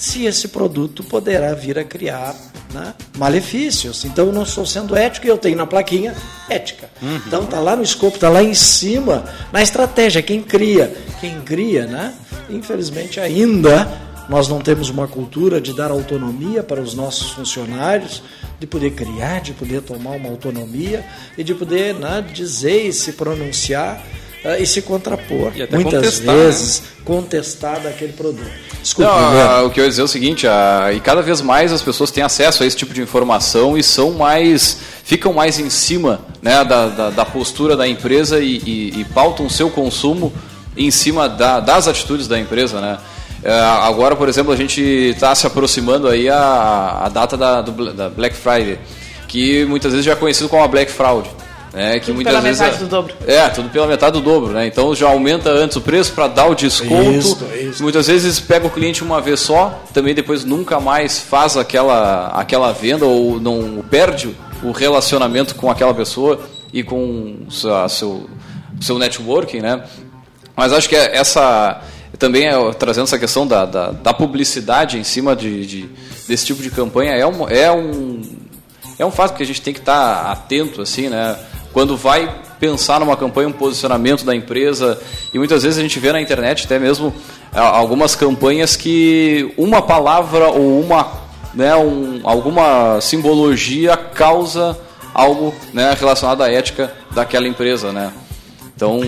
se 0.00 0.24
esse 0.24 0.48
produto 0.48 1.04
poderá 1.04 1.52
vir 1.52 1.78
a 1.78 1.84
criar 1.84 2.34
né, 2.72 2.94
malefícios. 3.18 4.02
Então 4.06 4.28
eu 4.28 4.32
não 4.32 4.44
estou 4.44 4.64
sendo 4.64 4.96
ético 4.96 5.26
e 5.26 5.28
eu 5.28 5.36
tenho 5.36 5.58
na 5.58 5.66
plaquinha 5.66 6.16
ética. 6.48 6.88
Uhum. 7.02 7.16
Então 7.26 7.44
tá 7.44 7.60
lá 7.60 7.76
no 7.76 7.82
escopo, 7.82 8.18
tá 8.18 8.30
lá 8.30 8.42
em 8.42 8.54
cima, 8.54 9.26
na 9.52 9.62
estratégia, 9.62 10.22
quem 10.22 10.42
cria. 10.42 10.90
Quem 11.20 11.42
cria, 11.42 11.86
né? 11.86 12.14
Infelizmente 12.48 13.20
ainda 13.20 13.86
nós 14.26 14.48
não 14.48 14.60
temos 14.60 14.88
uma 14.88 15.06
cultura 15.06 15.60
de 15.60 15.76
dar 15.76 15.90
autonomia 15.90 16.62
para 16.62 16.80
os 16.80 16.94
nossos 16.94 17.32
funcionários, 17.32 18.22
de 18.58 18.66
poder 18.66 18.92
criar, 18.92 19.42
de 19.42 19.52
poder 19.52 19.82
tomar 19.82 20.12
uma 20.12 20.30
autonomia 20.30 21.04
e 21.36 21.44
de 21.44 21.54
poder 21.54 21.94
né, 21.94 22.24
dizer 22.32 22.86
e 22.86 22.92
se 22.92 23.12
pronunciar 23.12 24.02
eh, 24.44 24.62
e 24.62 24.66
se 24.66 24.82
contrapor. 24.82 25.52
E 25.54 25.62
até 25.62 25.74
Muitas 25.76 26.00
contestar, 26.02 26.34
vezes 26.34 26.82
contestar 27.04 27.80
daquele 27.80 28.12
produto. 28.12 28.50
Desculpe, 28.82 29.10
Não, 29.10 29.18
Leandro. 29.32 29.40
a- 29.54 29.62
o 29.64 29.70
que 29.70 29.80
eu 29.80 29.84
ia 29.84 29.90
dizer 29.90 30.02
é 30.02 30.04
o 30.04 30.08
seguinte, 30.08 30.46
a- 30.46 30.90
e 30.94 31.00
cada 31.00 31.20
vez 31.22 31.40
mais 31.40 31.72
as 31.72 31.82
pessoas 31.82 32.10
têm 32.10 32.22
acesso 32.24 32.62
a 32.62 32.66
esse 32.66 32.76
tipo 32.76 32.94
de 32.94 33.02
informação 33.02 33.76
e 33.76 33.82
são 33.82 34.12
mais, 34.12 34.78
ficam 35.04 35.32
mais 35.32 35.58
em 35.58 35.68
cima 35.68 36.20
né, 36.42 36.64
da, 36.64 36.86
da, 36.88 37.10
da 37.10 37.24
postura 37.24 37.76
da 37.76 37.86
empresa 37.86 38.38
e, 38.40 38.56
e, 38.64 39.00
e 39.00 39.04
pautam 39.12 39.44
o 39.46 39.50
seu 39.50 39.68
consumo 39.70 40.32
em 40.76 40.90
cima 40.90 41.28
da- 41.28 41.60
das 41.60 41.86
atitudes 41.88 42.26
da 42.26 42.38
empresa, 42.38 42.80
né? 42.80 42.98
Agora, 43.82 44.14
por 44.14 44.28
exemplo, 44.28 44.52
a 44.52 44.56
gente 44.56 44.82
está 44.82 45.34
se 45.34 45.46
aproximando 45.46 46.06
aí 46.08 46.28
a, 46.28 47.00
a 47.04 47.08
data 47.08 47.36
da, 47.38 47.62
do 47.62 47.92
da 47.92 48.08
Black 48.10 48.36
Friday, 48.36 48.78
que 49.26 49.64
muitas 49.64 49.92
vezes 49.92 50.04
já 50.04 50.12
é 50.12 50.14
conhecido 50.16 50.46
como 50.48 50.62
a 50.62 50.68
Black 50.68 50.92
Fraud. 50.92 51.26
Né, 51.72 52.00
que 52.00 52.06
Tudo 52.06 52.14
muitas 52.16 52.32
pela 52.32 52.42
vezes 52.42 52.60
metade 52.60 52.76
é- 52.76 52.84
do 52.84 52.88
dobro. 52.90 53.14
É, 53.26 53.48
tudo 53.48 53.68
pela 53.68 53.86
metade 53.86 54.12
do 54.14 54.20
dobro, 54.20 54.52
né? 54.52 54.66
Então 54.66 54.92
já 54.92 55.06
aumenta 55.08 55.50
antes 55.50 55.76
o 55.76 55.80
preço 55.80 56.12
para 56.12 56.26
dar 56.26 56.46
o 56.46 56.54
desconto. 56.54 57.12
Isso, 57.12 57.38
isso. 57.60 57.82
Muitas 57.82 58.08
vezes 58.08 58.40
pega 58.40 58.66
o 58.66 58.70
cliente 58.70 59.04
uma 59.04 59.20
vez 59.20 59.38
só, 59.38 59.80
também 59.94 60.12
depois 60.12 60.44
nunca 60.44 60.80
mais 60.80 61.20
faz 61.20 61.56
aquela, 61.56 62.26
aquela 62.34 62.72
venda 62.72 63.06
ou 63.06 63.38
não 63.38 63.84
perde 63.88 64.34
o 64.64 64.72
relacionamento 64.72 65.54
com 65.54 65.70
aquela 65.70 65.94
pessoa 65.94 66.40
e 66.72 66.82
com 66.82 67.36
o 67.46 67.50
seu, 67.52 68.26
seu 68.80 68.98
networking, 68.98 69.60
né? 69.60 69.84
Mas 70.56 70.72
acho 70.72 70.88
que 70.88 70.96
é 70.96 71.16
essa 71.16 71.80
também 72.18 72.48
é, 72.48 72.72
trazendo 72.72 73.04
essa 73.04 73.18
questão 73.18 73.46
da, 73.46 73.64
da, 73.64 73.90
da 73.92 74.12
publicidade 74.12 74.98
em 74.98 75.04
cima 75.04 75.36
de, 75.36 75.64
de- 75.64 75.88
desse 76.28 76.46
tipo 76.46 76.60
de 76.62 76.70
campanha 76.70 77.12
é 77.12 77.24
um, 77.24 77.48
é 77.48 77.70
um 77.70 78.20
é 78.98 79.06
um 79.06 79.10
fato 79.10 79.34
que 79.34 79.42
a 79.42 79.46
gente 79.46 79.62
tem 79.62 79.72
que 79.72 79.80
estar 79.80 80.30
atento 80.30 80.82
assim, 80.82 81.08
né? 81.08 81.34
Quando 81.72 81.96
vai 81.96 82.32
pensar 82.58 83.00
numa 83.00 83.16
campanha, 83.16 83.48
um 83.48 83.52
posicionamento 83.52 84.24
da 84.24 84.34
empresa 84.34 85.00
e 85.32 85.38
muitas 85.38 85.62
vezes 85.62 85.78
a 85.78 85.82
gente 85.82 85.98
vê 85.98 86.12
na 86.12 86.20
internet 86.20 86.66
até 86.66 86.78
mesmo 86.78 87.14
ah, 87.52 87.76
algumas 87.76 88.14
campanhas 88.14 88.76
que 88.76 89.52
uma 89.56 89.80
palavra 89.80 90.48
ou 90.48 90.80
uma 90.80 91.30
né, 91.54 91.74
um, 91.74 92.20
alguma 92.22 93.00
simbologia 93.00 93.96
causa 93.96 94.78
algo 95.12 95.54
né, 95.72 95.96
relacionado 95.98 96.42
à 96.42 96.50
ética 96.50 96.92
daquela 97.12 97.48
empresa, 97.48 97.92
né? 97.92 98.12
Então 98.76 99.00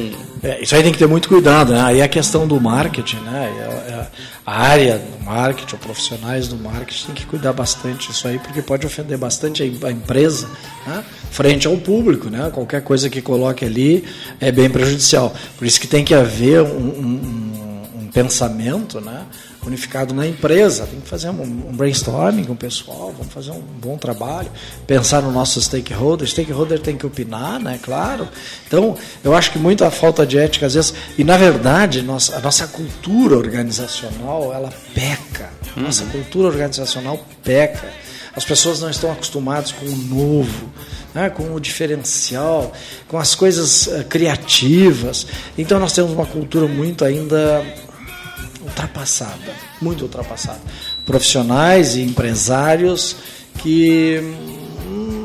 É, 0.42 0.60
isso 0.60 0.74
aí 0.74 0.82
tem 0.82 0.90
que 0.90 0.98
ter 0.98 1.06
muito 1.06 1.28
cuidado, 1.28 1.72
né? 1.72 1.80
Aí 1.80 2.02
a 2.02 2.08
questão 2.08 2.48
do 2.48 2.60
marketing, 2.60 3.18
né? 3.18 4.08
A 4.44 4.60
área 4.60 4.98
do 4.98 5.24
marketing, 5.24 5.74
ou 5.74 5.78
profissionais 5.78 6.48
do 6.48 6.56
marketing 6.56 7.06
tem 7.06 7.14
que 7.14 7.26
cuidar 7.26 7.52
bastante 7.52 8.08
disso 8.08 8.26
aí, 8.26 8.40
porque 8.40 8.60
pode 8.60 8.84
ofender 8.84 9.16
bastante 9.16 9.62
a 9.62 9.66
em- 9.66 9.78
a 9.84 9.90
empresa 9.90 10.48
né? 10.84 11.04
frente 11.30 11.66
ao 11.68 11.76
público, 11.76 12.28
né? 12.28 12.50
Qualquer 12.52 12.82
coisa 12.82 13.08
que 13.08 13.22
coloque 13.22 13.64
ali 13.64 14.04
é 14.40 14.50
bem 14.50 14.68
prejudicial. 14.68 15.32
Por 15.56 15.64
isso 15.66 15.80
que 15.80 15.86
tem 15.86 16.04
que 16.04 16.12
haver 16.12 16.60
um- 16.60 16.66
um- 16.66 17.82
um 18.02 18.06
pensamento, 18.12 19.00
né? 19.00 19.22
Unificado 19.66 20.12
na 20.12 20.26
empresa, 20.26 20.86
tem 20.86 21.00
que 21.00 21.08
fazer 21.08 21.30
um, 21.30 21.42
um 21.42 21.72
brainstorming 21.72 22.44
com 22.44 22.52
o 22.52 22.56
pessoal, 22.56 23.14
vamos 23.16 23.32
fazer 23.32 23.50
um 23.52 23.60
bom 23.60 23.96
trabalho, 23.96 24.50
pensar 24.86 25.22
no 25.22 25.30
nosso 25.30 25.60
stakeholder, 25.60 26.28
stakeholder 26.28 26.80
tem 26.80 26.96
que 26.96 27.06
opinar, 27.06 27.60
né, 27.60 27.78
claro. 27.82 28.28
Então, 28.66 28.96
eu 29.22 29.34
acho 29.34 29.52
que 29.52 29.58
muita 29.58 29.90
falta 29.90 30.26
de 30.26 30.38
ética 30.38 30.66
às 30.66 30.74
vezes, 30.74 30.94
e 31.16 31.24
na 31.24 31.36
verdade, 31.36 32.02
nossa, 32.02 32.36
a 32.36 32.40
nossa 32.40 32.66
cultura 32.66 33.36
organizacional, 33.36 34.52
ela 34.52 34.72
peca. 34.94 35.50
Nossa 35.76 36.04
cultura 36.06 36.48
organizacional 36.48 37.24
peca. 37.42 37.88
As 38.34 38.44
pessoas 38.44 38.80
não 38.80 38.90
estão 38.90 39.12
acostumadas 39.12 39.72
com 39.72 39.84
o 39.84 39.96
novo, 39.96 40.70
né, 41.14 41.28
com 41.30 41.54
o 41.54 41.60
diferencial, 41.60 42.72
com 43.06 43.18
as 43.18 43.34
coisas 43.34 43.88
eh, 43.88 44.04
criativas. 44.04 45.26
Então 45.56 45.78
nós 45.78 45.92
temos 45.92 46.12
uma 46.12 46.24
cultura 46.24 46.66
muito 46.66 47.04
ainda 47.04 47.62
ultrapassada, 48.72 49.54
muito 49.80 50.02
ultrapassada. 50.02 50.60
Profissionais 51.04 51.94
e 51.94 52.02
empresários 52.02 53.16
que 53.58 54.20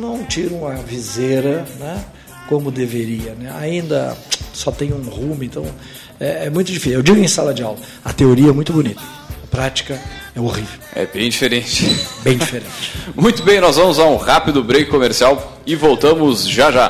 não 0.02 0.26
tiram 0.26 0.68
a 0.68 0.76
viseira, 0.76 1.66
né, 1.80 2.04
como 2.48 2.70
deveria, 2.70 3.34
né? 3.34 3.54
Ainda 3.60 4.16
só 4.54 4.72
tem 4.72 4.94
um 4.94 5.02
rumo, 5.02 5.44
então 5.44 5.66
é, 6.20 6.46
é 6.46 6.50
muito 6.50 6.72
difícil. 6.72 7.00
Eu 7.00 7.04
digo 7.04 7.18
em 7.18 7.28
sala 7.28 7.54
de 7.54 7.64
aula, 7.64 7.78
a 8.04 8.12
teoria 8.12 8.50
é 8.50 8.54
muito 8.54 8.74
bonita, 8.74 9.02
a 9.44 9.48
prática 9.48 10.00
é 10.36 10.40
horrível. 10.40 10.80
É 10.94 11.06
bem 11.06 11.30
diferente. 11.30 11.86
Bem 12.24 12.38
diferente. 12.38 12.92
muito 13.16 13.44
bem, 13.44 13.60
nós 13.62 13.78
vamos 13.78 14.00
a 14.00 14.06
um 14.06 14.18
rápido 14.18 14.64
break 14.64 14.90
comercial 14.90 15.60
e 15.66 15.76
voltamos 15.76 16.48
já 16.48 16.72
já. 16.72 16.90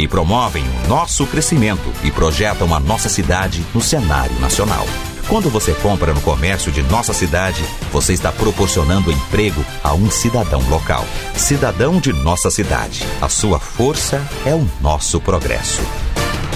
e 0.00 0.08
promovem 0.08 0.64
o 0.64 0.88
nosso 0.88 1.26
crescimento 1.26 1.92
e 2.02 2.10
projetam 2.10 2.74
a 2.74 2.80
nossa 2.80 3.08
cidade 3.08 3.64
no 3.74 3.80
cenário 3.80 4.38
nacional. 4.40 4.86
Quando 5.28 5.48
você 5.48 5.72
compra 5.74 6.12
no 6.12 6.20
comércio 6.22 6.72
de 6.72 6.82
nossa 6.82 7.12
cidade, 7.12 7.62
você 7.92 8.12
está 8.12 8.32
proporcionando 8.32 9.12
emprego 9.12 9.64
a 9.84 9.94
um 9.94 10.10
cidadão 10.10 10.60
local. 10.68 11.04
Cidadão 11.34 12.00
de 12.00 12.12
nossa 12.12 12.50
cidade. 12.50 13.04
A 13.20 13.28
sua 13.28 13.60
força 13.60 14.26
é 14.44 14.54
o 14.54 14.68
nosso 14.80 15.20
progresso. 15.20 15.82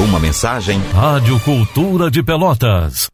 Uma 0.00 0.18
mensagem. 0.18 0.83
Rádio 0.92 1.38
Cultura 1.40 2.11
de 2.11 2.22
Pelotas. 2.22 3.13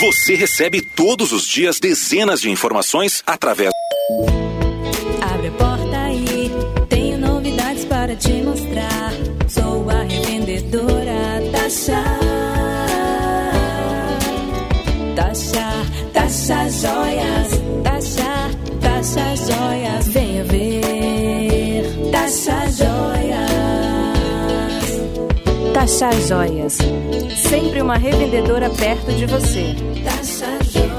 Você 0.00 0.34
recebe 0.34 0.80
todos 0.80 1.30
os 1.30 1.46
dias 1.46 1.78
dezenas 1.78 2.40
de 2.40 2.48
informações 2.48 3.22
através. 3.26 3.70
Abre 5.20 5.48
a 5.48 5.50
porta 5.50 5.98
aí, 5.98 6.50
tenho 6.88 7.18
novidades 7.18 7.84
para 7.84 8.16
te 8.16 8.32
mostrar. 8.42 9.12
Sou 9.46 9.90
a 9.90 10.02
revendedora 10.04 11.42
Tasha. 11.52 12.02
Tasha, 15.14 15.68
Tasha 16.14 16.70
Joias. 16.70 17.50
Tasha, 17.84 18.50
Tasha 18.80 19.36
Joias. 19.36 19.59
Tasha 25.90 26.12
Joias. 26.20 26.78
Sempre 27.36 27.82
uma 27.82 27.96
revendedora 27.96 28.70
perto 28.70 29.12
de 29.12 29.26
você. 29.26 29.74
Tasha 30.04 30.46
Joias. 30.62 30.92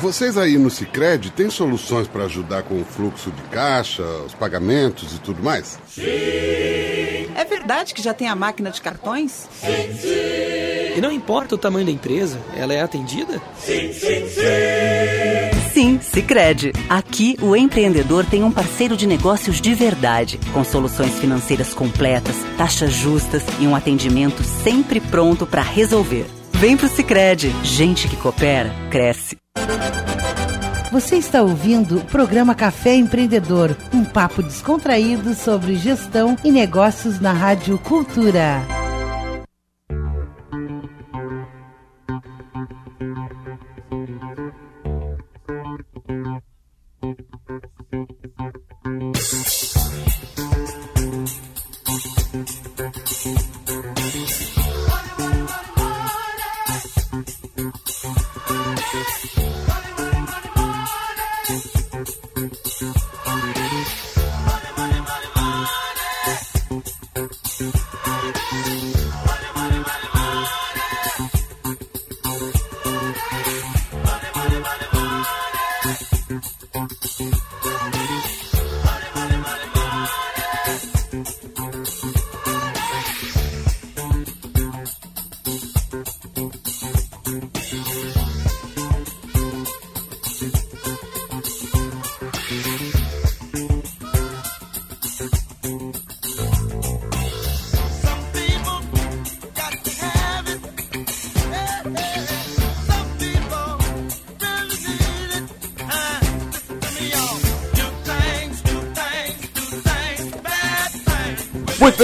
Vocês 0.00 0.36
aí 0.36 0.58
no 0.58 0.68
Cicred 0.70 1.30
têm 1.30 1.48
soluções 1.48 2.06
para 2.06 2.24
ajudar 2.24 2.62
com 2.64 2.78
o 2.78 2.84
fluxo 2.84 3.30
de 3.30 3.40
caixa, 3.44 4.02
os 4.26 4.34
pagamentos 4.34 5.14
e 5.14 5.18
tudo 5.18 5.42
mais? 5.42 5.78
É 5.96 7.44
verdade 7.48 7.94
que 7.94 8.02
já 8.02 8.12
tem 8.12 8.28
a 8.28 8.36
máquina 8.36 8.70
de 8.70 8.82
cartões? 8.82 9.48
Sim, 9.62 9.94
sim. 9.98 10.96
E 10.96 11.00
não 11.00 11.10
importa 11.10 11.54
o 11.54 11.58
tamanho 11.58 11.86
da 11.86 11.92
empresa, 11.92 12.38
ela 12.54 12.74
é 12.74 12.82
atendida? 12.82 13.40
Sim, 13.58 13.94
sim, 13.94 14.28
sim. 14.28 15.63
Sim, 15.74 15.98
Sicredi. 16.00 16.72
Aqui 16.88 17.36
o 17.42 17.56
empreendedor 17.56 18.24
tem 18.24 18.44
um 18.44 18.50
parceiro 18.52 18.96
de 18.96 19.08
negócios 19.08 19.60
de 19.60 19.74
verdade, 19.74 20.38
com 20.52 20.62
soluções 20.62 21.18
financeiras 21.18 21.74
completas, 21.74 22.36
taxas 22.56 22.92
justas 22.92 23.42
e 23.58 23.66
um 23.66 23.74
atendimento 23.74 24.44
sempre 24.44 25.00
pronto 25.00 25.44
para 25.44 25.62
resolver. 25.62 26.26
Vem 26.52 26.76
pro 26.76 26.86
Sicredi. 26.86 27.52
Gente 27.64 28.06
que 28.06 28.16
coopera 28.16 28.72
cresce. 28.88 29.36
Você 30.92 31.16
está 31.16 31.42
ouvindo 31.42 31.98
o 31.98 32.04
programa 32.04 32.54
Café 32.54 32.94
Empreendedor, 32.94 33.76
um 33.92 34.04
papo 34.04 34.44
descontraído 34.44 35.34
sobre 35.34 35.74
gestão 35.74 36.36
e 36.44 36.52
negócios 36.52 37.18
na 37.18 37.32
Rádio 37.32 37.76
Cultura. 37.78 38.83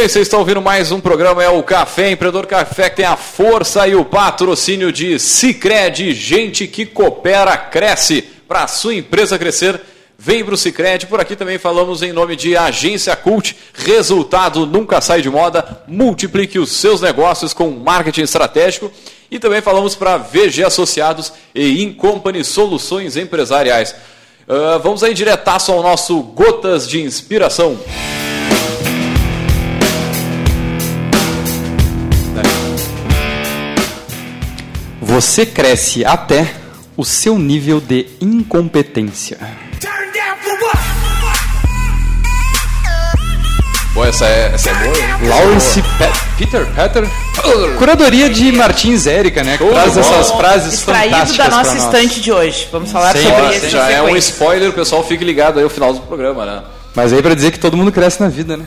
Bem, 0.01 0.09
vocês 0.09 0.29
estão 0.29 0.41
ouvindo 0.41 0.63
mais 0.63 0.91
um 0.91 0.99
programa, 0.99 1.45
é 1.45 1.51
o 1.51 1.63
Café 1.63 2.11
Empreendedor 2.11 2.47
Café, 2.47 2.89
que 2.89 2.97
tem 2.97 3.05
a 3.05 3.19
força 3.19 3.87
e 3.87 3.95
o 3.95 4.03
patrocínio 4.03 4.91
de 4.91 5.19
Cicred, 5.19 6.15
gente 6.15 6.67
que 6.67 6.87
coopera, 6.87 7.55
cresce, 7.55 8.23
para 8.49 8.65
a 8.65 8.67
sua 8.67 8.95
empresa 8.95 9.39
crescer, 9.39 9.79
vem 10.19 10.43
para 10.43 10.55
o 10.55 10.57
Cicred, 10.57 11.07
por 11.07 11.21
aqui 11.21 11.37
também 11.37 11.59
falamos 11.59 12.01
em 12.01 12.15
nome 12.15 12.35
de 12.35 12.57
Agência 12.57 13.15
Cult, 13.15 13.55
resultado 13.75 14.65
nunca 14.65 15.03
sai 15.03 15.21
de 15.21 15.29
moda, 15.29 15.83
multiplique 15.87 16.59
os 16.59 16.73
seus 16.73 17.03
negócios 17.03 17.53
com 17.53 17.69
marketing 17.69 18.23
estratégico, 18.23 18.91
e 19.31 19.39
também 19.39 19.61
falamos 19.61 19.95
para 19.95 20.17
VG 20.17 20.65
Associados 20.65 21.31
e 21.55 21.83
Incompany 21.83 22.43
Soluções 22.43 23.19
Empresariais. 23.19 23.95
Uh, 24.49 24.81
vamos 24.83 25.03
aí 25.03 25.13
diretaço 25.13 25.71
ao 25.71 25.83
nosso 25.83 26.23
Gotas 26.23 26.89
de 26.89 27.03
Inspiração. 27.03 27.79
Você 35.11 35.45
cresce 35.45 36.05
até 36.05 36.55
o 36.97 37.05
seu 37.05 37.37
nível 37.37 37.81
de 37.81 38.07
incompetência. 38.21 39.39
Boa, 43.93 44.07
essa 44.07 44.25
é, 44.25 44.53
essa 44.55 44.71
é 44.71 44.75
boa. 44.75 45.35
Lawrence 45.35 45.83
Pe 45.83 46.45
Peter 46.45 46.65
Peter. 46.65 47.09
Curadoria 47.77 48.31
de 48.31 48.53
Martins 48.53 49.09
Érica, 49.09 49.43
né? 49.43 49.59
Que 49.59 49.65
Show 49.65 49.73
traz 49.73 49.95
bola. 49.95 50.07
essas 50.07 50.31
frases 50.31 50.75
Extraído 50.75 51.17
fantásticas 51.17 51.49
da 51.49 51.57
nossa 51.57 51.77
estante 51.77 52.21
de 52.21 52.31
hoje. 52.31 52.69
Vamos 52.71 52.93
falar 52.93 53.17
Sim, 53.17 53.25
sobre 53.25 53.57
esse 53.57 53.69
Já 53.69 53.91
é 53.91 54.01
um 54.01 54.17
spoiler, 54.17 54.71
o 54.71 54.73
pessoal 54.73 55.05
fique 55.05 55.25
ligado 55.25 55.59
aí 55.59 55.65
ao 55.65 55.71
final 55.71 55.93
do 55.93 56.03
programa, 56.03 56.47
né? 56.47 56.63
Mas 56.95 57.13
aí 57.13 57.21
para 57.21 57.35
dizer 57.35 57.51
que 57.51 57.59
todo 57.59 57.77
mundo 57.77 57.91
cresce 57.91 58.21
na 58.21 58.29
vida, 58.29 58.57
né? 58.57 58.65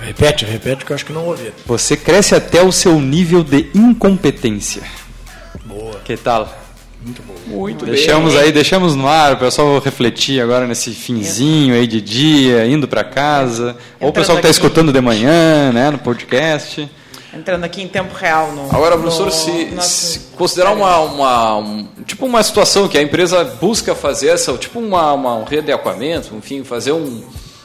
Repete, 0.00 0.46
repete, 0.46 0.86
que 0.86 0.90
eu 0.90 0.94
acho 0.94 1.04
que 1.04 1.12
não 1.12 1.26
ouvi. 1.26 1.52
Você 1.66 1.98
cresce 1.98 2.34
até 2.34 2.62
o 2.62 2.72
seu 2.72 2.98
nível 2.98 3.44
de 3.44 3.68
incompetência. 3.74 4.82
Que 6.04 6.16
tal? 6.16 6.48
Muito 7.04 7.22
bom. 7.22 7.34
Muito 7.46 7.84
deixamos 7.84 8.34
bem. 8.34 8.42
aí, 8.44 8.52
deixamos 8.52 8.94
no 8.94 9.08
ar, 9.08 9.32
o 9.32 9.36
pessoal 9.36 9.78
refletir 9.80 10.40
agora 10.40 10.66
nesse 10.66 10.92
finzinho 10.92 11.74
aí 11.74 11.86
de 11.86 12.00
dia, 12.00 12.64
indo 12.66 12.86
para 12.86 13.02
casa, 13.02 13.76
ou 14.00 14.10
o 14.10 14.12
pessoal 14.12 14.36
que 14.38 14.46
está 14.46 14.50
escutando 14.50 14.92
de 14.92 15.00
manhã, 15.00 15.72
né, 15.72 15.90
no 15.90 15.98
podcast. 15.98 16.88
Entrando 17.34 17.64
aqui 17.64 17.82
em 17.82 17.88
tempo 17.88 18.14
real 18.14 18.52
no. 18.52 18.66
Agora, 18.66 18.94
no 18.94 19.02
professor, 19.02 19.32
se, 19.32 19.64
nosso- 19.74 19.88
se 19.90 20.18
considerar 20.36 20.72
uma, 20.72 20.98
uma 21.00 21.56
um- 21.56 21.88
tipo 22.06 22.24
uma 22.26 22.42
situação 22.42 22.86
que 22.86 22.96
a 22.98 23.02
empresa 23.02 23.42
busca 23.60 23.94
fazer 23.94 24.28
essa, 24.28 24.52
tipo 24.58 24.78
uma, 24.78 25.12
uma- 25.14 25.34
um 25.36 25.44
readequamento, 25.44 26.32
enfim, 26.36 26.62
fazer 26.62 26.92
um- 26.92 27.22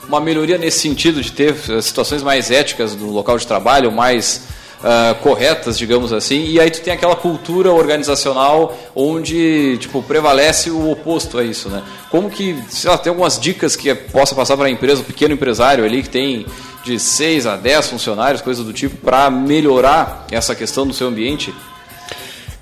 uma 0.08 0.20
melhoria 0.22 0.58
nesse 0.58 0.80
sentido 0.80 1.22
de 1.22 1.32
ter 1.34 1.54
eh, 1.70 1.82
situações 1.82 2.24
mais 2.24 2.50
éticas 2.50 2.96
no 2.96 3.12
local 3.12 3.38
de 3.38 3.46
trabalho, 3.46 3.92
mais 3.92 4.44
ah, 4.84 5.16
corretas, 5.22 5.78
digamos 5.78 6.14
assim, 6.14 6.46
e 6.46 6.60
aí 6.60 6.70
tu 6.70 6.82
tem 6.82 6.94
aquela 6.94 7.16
cultura 7.16 7.72
organizacional 7.72 8.78
onde 8.96 9.78
tipo 9.80 10.04
prevalece 10.04 10.70
o 10.70 10.92
oposto 10.92 11.40
a 11.40 11.44
isso, 11.44 11.68
né? 11.68 11.84
Como 12.12 12.30
que, 12.30 12.56
sei 12.70 12.90
lá, 12.90 12.98
tem 12.98 13.10
algumas 13.10 13.40
dicas 13.40 13.76
que 13.76 13.94
possa 13.96 14.36
passar 14.36 14.56
para 14.56 14.68
a 14.68 14.70
empresa, 14.70 15.02
o 15.02 15.06
pequeno 15.06 15.34
empresário 15.34 15.84
ali 15.84 16.04
que 16.04 16.10
tem 16.10 16.46
de 16.84 17.00
6 17.00 17.48
a 17.48 17.56
10 17.58 17.90
funcionários, 17.90 18.42
coisa 18.42 18.64
do 18.64 18.72
tipo, 18.72 18.98
para 18.98 19.30
melhorar 19.30 20.26
essa 20.32 20.54
questão 20.56 20.86
do 20.86 20.94
seu 20.94 21.08
ambiente? 21.08 21.54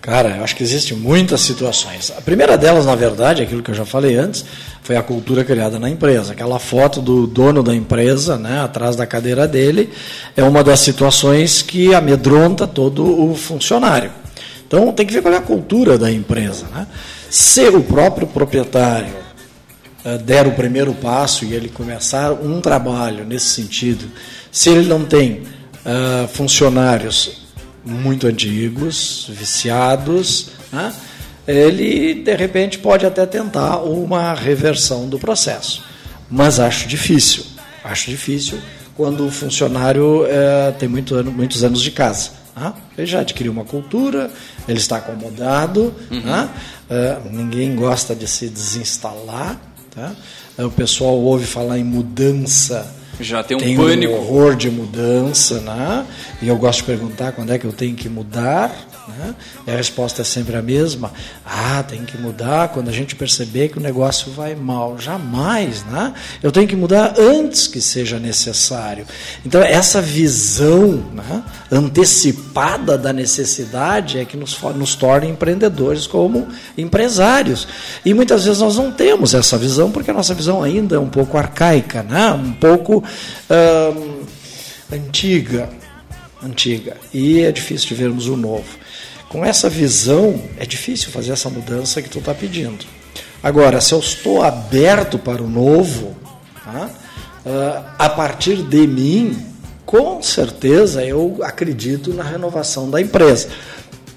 Cara, 0.05 0.35
eu 0.37 0.43
acho 0.43 0.55
que 0.55 0.61
existem 0.61 0.95
muitas 0.95 1.41
situações. 1.41 2.13
A 2.15 2.21
primeira 2.21 2.55
delas, 2.55 2.85
na 2.85 2.93
verdade, 2.93 3.41
aquilo 3.41 3.63
que 3.63 3.71
eu 3.71 3.75
já 3.75 3.85
falei 3.85 4.15
antes, 4.15 4.45
foi 4.83 4.95
a 4.95 5.01
cultura 5.01 5.43
criada 5.43 5.79
na 5.79 5.89
empresa. 5.89 6.33
Aquela 6.33 6.59
foto 6.59 7.01
do 7.01 7.25
dono 7.25 7.63
da 7.63 7.73
empresa, 7.73 8.37
né, 8.37 8.61
atrás 8.61 8.95
da 8.95 9.07
cadeira 9.07 9.47
dele, 9.47 9.89
é 10.37 10.43
uma 10.43 10.63
das 10.63 10.81
situações 10.81 11.63
que 11.63 11.95
amedronta 11.95 12.67
todo 12.67 13.03
o 13.03 13.33
funcionário. 13.33 14.11
Então, 14.67 14.93
tem 14.93 15.07
que 15.07 15.13
ver 15.15 15.23
qual 15.23 15.33
é 15.33 15.37
a 15.37 15.41
cultura 15.41 15.97
da 15.97 16.11
empresa. 16.11 16.67
Né? 16.71 16.85
Se 17.27 17.67
o 17.69 17.81
próprio 17.81 18.27
proprietário 18.27 19.11
eh, 20.03 20.19
der 20.19 20.45
o 20.45 20.51
primeiro 20.51 20.93
passo 20.93 21.45
e 21.45 21.55
ele 21.55 21.67
começar 21.67 22.31
um 22.31 22.61
trabalho 22.61 23.25
nesse 23.25 23.47
sentido, 23.47 24.05
se 24.51 24.69
ele 24.69 24.87
não 24.87 25.03
tem 25.03 25.41
ah, 25.83 26.27
funcionários 26.31 27.44
muito 27.85 28.27
antigos, 28.27 29.29
viciados, 29.31 30.49
né, 30.71 30.93
ele 31.47 32.15
de 32.15 32.35
repente 32.35 32.79
pode 32.79 33.05
até 33.05 33.25
tentar 33.25 33.77
uma 33.83 34.33
reversão 34.33 35.07
do 35.07 35.19
processo. 35.19 35.83
Mas 36.29 36.59
acho 36.59 36.87
difícil, 36.87 37.43
acho 37.83 38.09
difícil 38.09 38.57
quando 38.95 39.27
o 39.27 39.31
funcionário 39.31 40.25
eh, 40.27 40.73
tem 40.79 40.89
muito 40.89 41.13
ano, 41.15 41.31
muitos 41.31 41.63
anos 41.63 41.81
de 41.81 41.91
casa. 41.91 42.31
né? 42.55 42.73
Ele 42.97 43.05
já 43.05 43.19
adquiriu 43.19 43.51
uma 43.51 43.65
cultura, 43.65 44.31
ele 44.67 44.79
está 44.79 44.97
acomodado, 44.97 45.93
né? 46.09 46.49
Eh, 46.89 47.17
ninguém 47.31 47.75
gosta 47.75 48.15
de 48.15 48.25
se 48.27 48.47
desinstalar. 48.49 49.59
Tá? 49.93 50.13
O 50.57 50.71
pessoal 50.71 51.13
ouve 51.15 51.45
falar 51.45 51.77
em 51.77 51.83
mudança. 51.83 52.91
Já 53.19 53.43
tem 53.43 53.55
um 53.57 53.59
tem 53.59 53.75
pânico. 53.75 54.13
Um 54.13 54.17
horror 54.17 54.55
de 54.55 54.69
mudança, 54.69 55.59
né? 55.61 56.05
E 56.41 56.47
eu 56.47 56.57
gosto 56.57 56.79
de 56.79 56.85
perguntar 56.85 57.31
quando 57.31 57.51
é 57.51 57.57
que 57.57 57.65
eu 57.65 57.73
tenho 57.73 57.95
que 57.95 58.09
mudar, 58.09 58.71
né? 59.07 59.35
E 59.67 59.71
a 59.71 59.75
resposta 59.75 60.21
é 60.21 60.25
sempre 60.25 60.55
a 60.55 60.61
mesma. 60.61 61.11
Ah, 61.45 61.83
tem 61.87 62.03
que 62.05 62.17
mudar 62.17 62.69
quando 62.69 62.89
a 62.89 62.91
gente 62.91 63.15
perceber 63.15 63.69
que 63.69 63.77
o 63.77 63.81
negócio 63.81 64.31
vai 64.31 64.55
mal. 64.55 64.97
Jamais, 64.97 65.83
né? 65.85 66.13
Eu 66.41 66.51
tenho 66.51 66.67
que 66.67 66.75
mudar 66.75 67.13
antes 67.17 67.67
que 67.67 67.79
seja 67.79 68.19
necessário. 68.19 69.05
Então, 69.45 69.61
essa 69.61 70.01
visão 70.01 71.03
né, 71.13 71.43
antecipada 71.71 72.97
da 72.97 73.13
necessidade 73.13 74.19
é 74.19 74.25
que 74.25 74.35
nos, 74.35 74.59
nos 74.75 74.95
torna 74.95 75.27
empreendedores 75.27 76.07
como 76.07 76.47
empresários. 76.77 77.67
E 78.03 78.13
muitas 78.13 78.45
vezes 78.45 78.61
nós 78.61 78.77
não 78.77 78.91
temos 78.91 79.33
essa 79.33 79.57
visão 79.57 79.91
porque 79.91 80.11
a 80.11 80.13
nossa 80.13 80.33
visão 80.33 80.63
ainda 80.63 80.95
é 80.95 80.99
um 80.99 81.09
pouco 81.09 81.37
arcaica, 81.37 82.03
né? 82.03 82.31
um 82.31 82.53
pouco 82.53 83.03
antiga, 84.91 85.69
antiga. 86.43 86.97
E 87.13 87.41
é 87.41 87.51
difícil 87.51 87.89
de 87.89 87.95
vermos 87.95 88.27
o 88.27 88.35
novo. 88.35 88.77
Com 89.29 89.43
essa 89.43 89.69
visão, 89.69 90.41
é 90.57 90.65
difícil 90.65 91.11
fazer 91.11 91.31
essa 91.31 91.49
mudança 91.49 92.01
que 92.01 92.09
tu 92.09 92.19
está 92.19 92.33
pedindo. 92.33 92.85
Agora, 93.43 93.81
se 93.81 93.93
eu 93.93 93.99
estou 93.99 94.41
aberto 94.41 95.19
para 95.19 95.41
o 95.41 95.49
novo, 95.49 96.15
tá? 96.63 96.89
Ah, 97.45 97.95
a 97.99 98.09
partir 98.09 98.63
de 98.63 98.87
mim, 98.87 99.37
com 99.85 100.21
certeza 100.21 101.05
eu 101.05 101.37
acredito 101.43 102.11
na 102.11 102.23
renovação 102.23 102.89
da 102.89 102.99
empresa. 102.99 103.49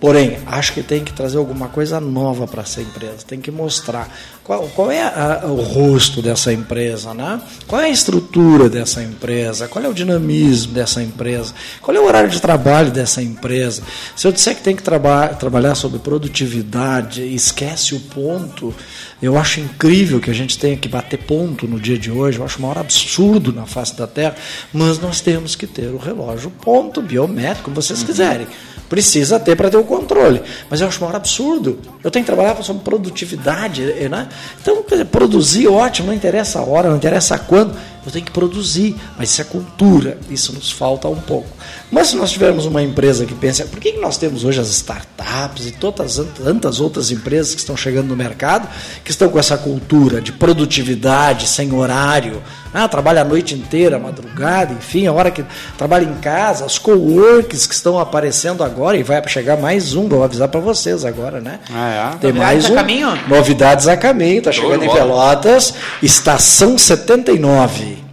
Porém, 0.01 0.38
acho 0.46 0.72
que 0.74 0.82
tem 0.82 1.03
que 1.03 1.12
trazer 1.12 1.38
alguma 1.38 1.66
coisa 1.68 1.99
nova 2.01 2.46
para 2.46 2.62
essa 2.62 2.80
empresa, 2.80 3.16
tem 3.26 3.40
que 3.40 3.51
mostrar 3.51 4.09
qual, 4.44 4.62
qual 4.68 4.92
é 4.92 5.03
a- 5.03 5.42
o 5.46 5.57
rosto 5.61 6.22
dessa 6.22 6.53
empresa, 6.53 7.12
né? 7.12 7.40
qual 7.66 7.82
é 7.82 7.86
a 7.86 7.90
estrutura 7.90 8.68
dessa 8.68 9.03
empresa, 9.03 9.66
qual 9.66 9.84
é 9.84 9.88
o 9.88 9.92
dinamismo 9.92 10.72
dessa 10.72 11.03
empresa, 11.03 11.53
qual 11.82 11.96
é 11.96 12.01
o 12.01 12.05
horário 12.07 12.30
de 12.30 12.40
trabalho 12.40 12.92
dessa 12.92 13.20
empresa. 13.20 13.82
Se 14.14 14.24
eu 14.26 14.30
disser 14.32 14.55
que 14.55 14.62
tem 14.62 14.76
que 14.76 14.82
traba 14.84 15.28
trabalhar 15.28 15.74
sobre 15.74 15.99
produtividade 15.99 17.22
esquece 17.34 17.94
o 17.94 18.01
ponto, 18.01 18.72
eu 19.20 19.36
acho 19.36 19.59
incrível 19.59 20.20
que 20.20 20.30
a 20.30 20.34
gente 20.34 20.57
tenha 20.59 20.76
que 20.76 20.88
bater 20.88 21.18
ponto 21.18 21.66
no 21.66 21.80
dia 21.80 21.99
de 21.99 22.11
hoje, 22.11 22.38
eu 22.38 22.44
acho 22.44 22.59
o 22.59 22.62
maior 22.62 22.78
absurdo 22.78 23.53
na 23.53 23.66
face 23.66 23.96
da 23.96 24.07
Terra, 24.07 24.36
mas 24.72 24.99
nós 25.01 25.20
temos 25.20 25.57
que 25.57 25.66
ter 25.66 25.88
o 25.92 25.99
relógio 25.99 26.51
ponto 26.62 27.03
biométrico, 27.03 27.64
como 27.64 27.74
vocês 27.74 28.03
quiserem. 28.05 28.46
Precisa 28.89 29.39
ter 29.39 29.55
para 29.57 29.70
ter 29.70 29.76
o 29.76 29.84
controle. 29.84 30.43
Mas 30.70 30.80
eu 30.80 30.89
acho 30.89 31.01
maior 31.01 31.16
absurdo. 31.16 31.78
Eu 32.03 32.11
tenho 32.11 32.24
que 32.24 32.30
trabalhar 32.32 32.61
sobre 32.62 32.82
produtividade. 32.82 33.82
eh, 33.82 34.09
Né? 34.09 34.28
Então, 34.61 34.82
produzir, 35.11 35.68
ótimo, 35.68 36.09
não 36.09 36.14
interessa 36.14 36.59
a 36.59 36.62
hora, 36.62 36.89
não 36.89 36.97
interessa 36.97 37.39
quando. 37.39 37.74
Eu 38.07 38.12
tenho 38.12 38.24
que 38.24 38.32
produzir. 38.32 38.97
Mas 39.18 39.30
isso 39.30 39.43
é 39.43 39.45
cultura. 39.45 40.18
Isso 40.30 40.53
nos 40.53 40.70
falta 40.72 41.09
um 41.09 41.20
pouco. 41.20 41.49
Mas 41.91 42.09
se 42.09 42.16
nós 42.16 42.30
tivermos 42.30 42.66
uma 42.66 42.82
empresa 42.82 43.24
que 43.24 43.34
pensa, 43.34 43.64
por 43.64 43.80
que 43.80 43.93
nós 43.93 44.18
temos 44.18 44.45
hoje 44.45 44.61
as 44.61 44.68
startups 44.68 45.66
e 45.66 45.70
todas, 45.72 46.20
tantas 46.43 46.80
outras 46.80 47.11
empresas 47.11 47.55
que 47.55 47.61
estão 47.61 47.76
chegando 47.76 48.09
no 48.09 48.16
mercado, 48.16 48.68
que 49.03 49.11
estão 49.11 49.28
com 49.30 49.39
essa 49.39 49.57
cultura 49.57 50.20
de 50.20 50.30
produtividade, 50.32 51.49
sem 51.49 51.72
horário, 51.72 52.43
ah, 52.74 52.86
trabalha 52.86 53.22
a 53.22 53.24
noite 53.24 53.55
inteira, 53.55 53.97
a 53.97 53.99
madrugada, 53.99 54.74
enfim, 54.74 55.07
a 55.07 55.12
hora 55.12 55.30
que 55.30 55.43
trabalha 55.78 56.05
em 56.05 56.14
casa, 56.16 56.66
os 56.66 56.78
coworks 56.78 57.66
que 57.66 57.74
estão 57.74 57.99
aparecendo 57.99 58.62
agora, 58.62 58.97
e 58.97 59.03
vai 59.03 59.26
chegar 59.26 59.57
mais 59.57 59.95
um, 59.95 60.09
vou 60.09 60.22
avisar 60.22 60.49
para 60.49 60.61
vocês 60.61 61.05
agora, 61.07 61.41
né? 61.41 61.59
Ah, 61.72 62.16
Tem 62.20 62.32
Novidades 62.32 62.36
mais 62.39 62.66
a 62.66 62.72
um. 62.72 62.74
caminho? 62.74 63.18
Novidades 63.28 63.89
a 63.89 63.97
caminho, 63.97 64.39
está 64.39 64.53
chegando 64.53 64.84
em. 64.84 64.91
Pelotas, 64.93 65.74
estação 66.03 66.76
79. 66.76 68.08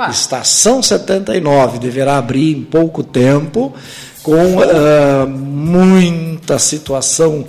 Opa. 0.00 0.10
Estação 0.10 0.82
79 0.82 1.78
deverá 1.78 2.16
abrir 2.16 2.56
em 2.56 2.62
pouco 2.62 3.04
tempo, 3.04 3.74
com 4.22 4.60
ah, 4.62 5.26
muita 5.26 6.58
situação 6.58 7.44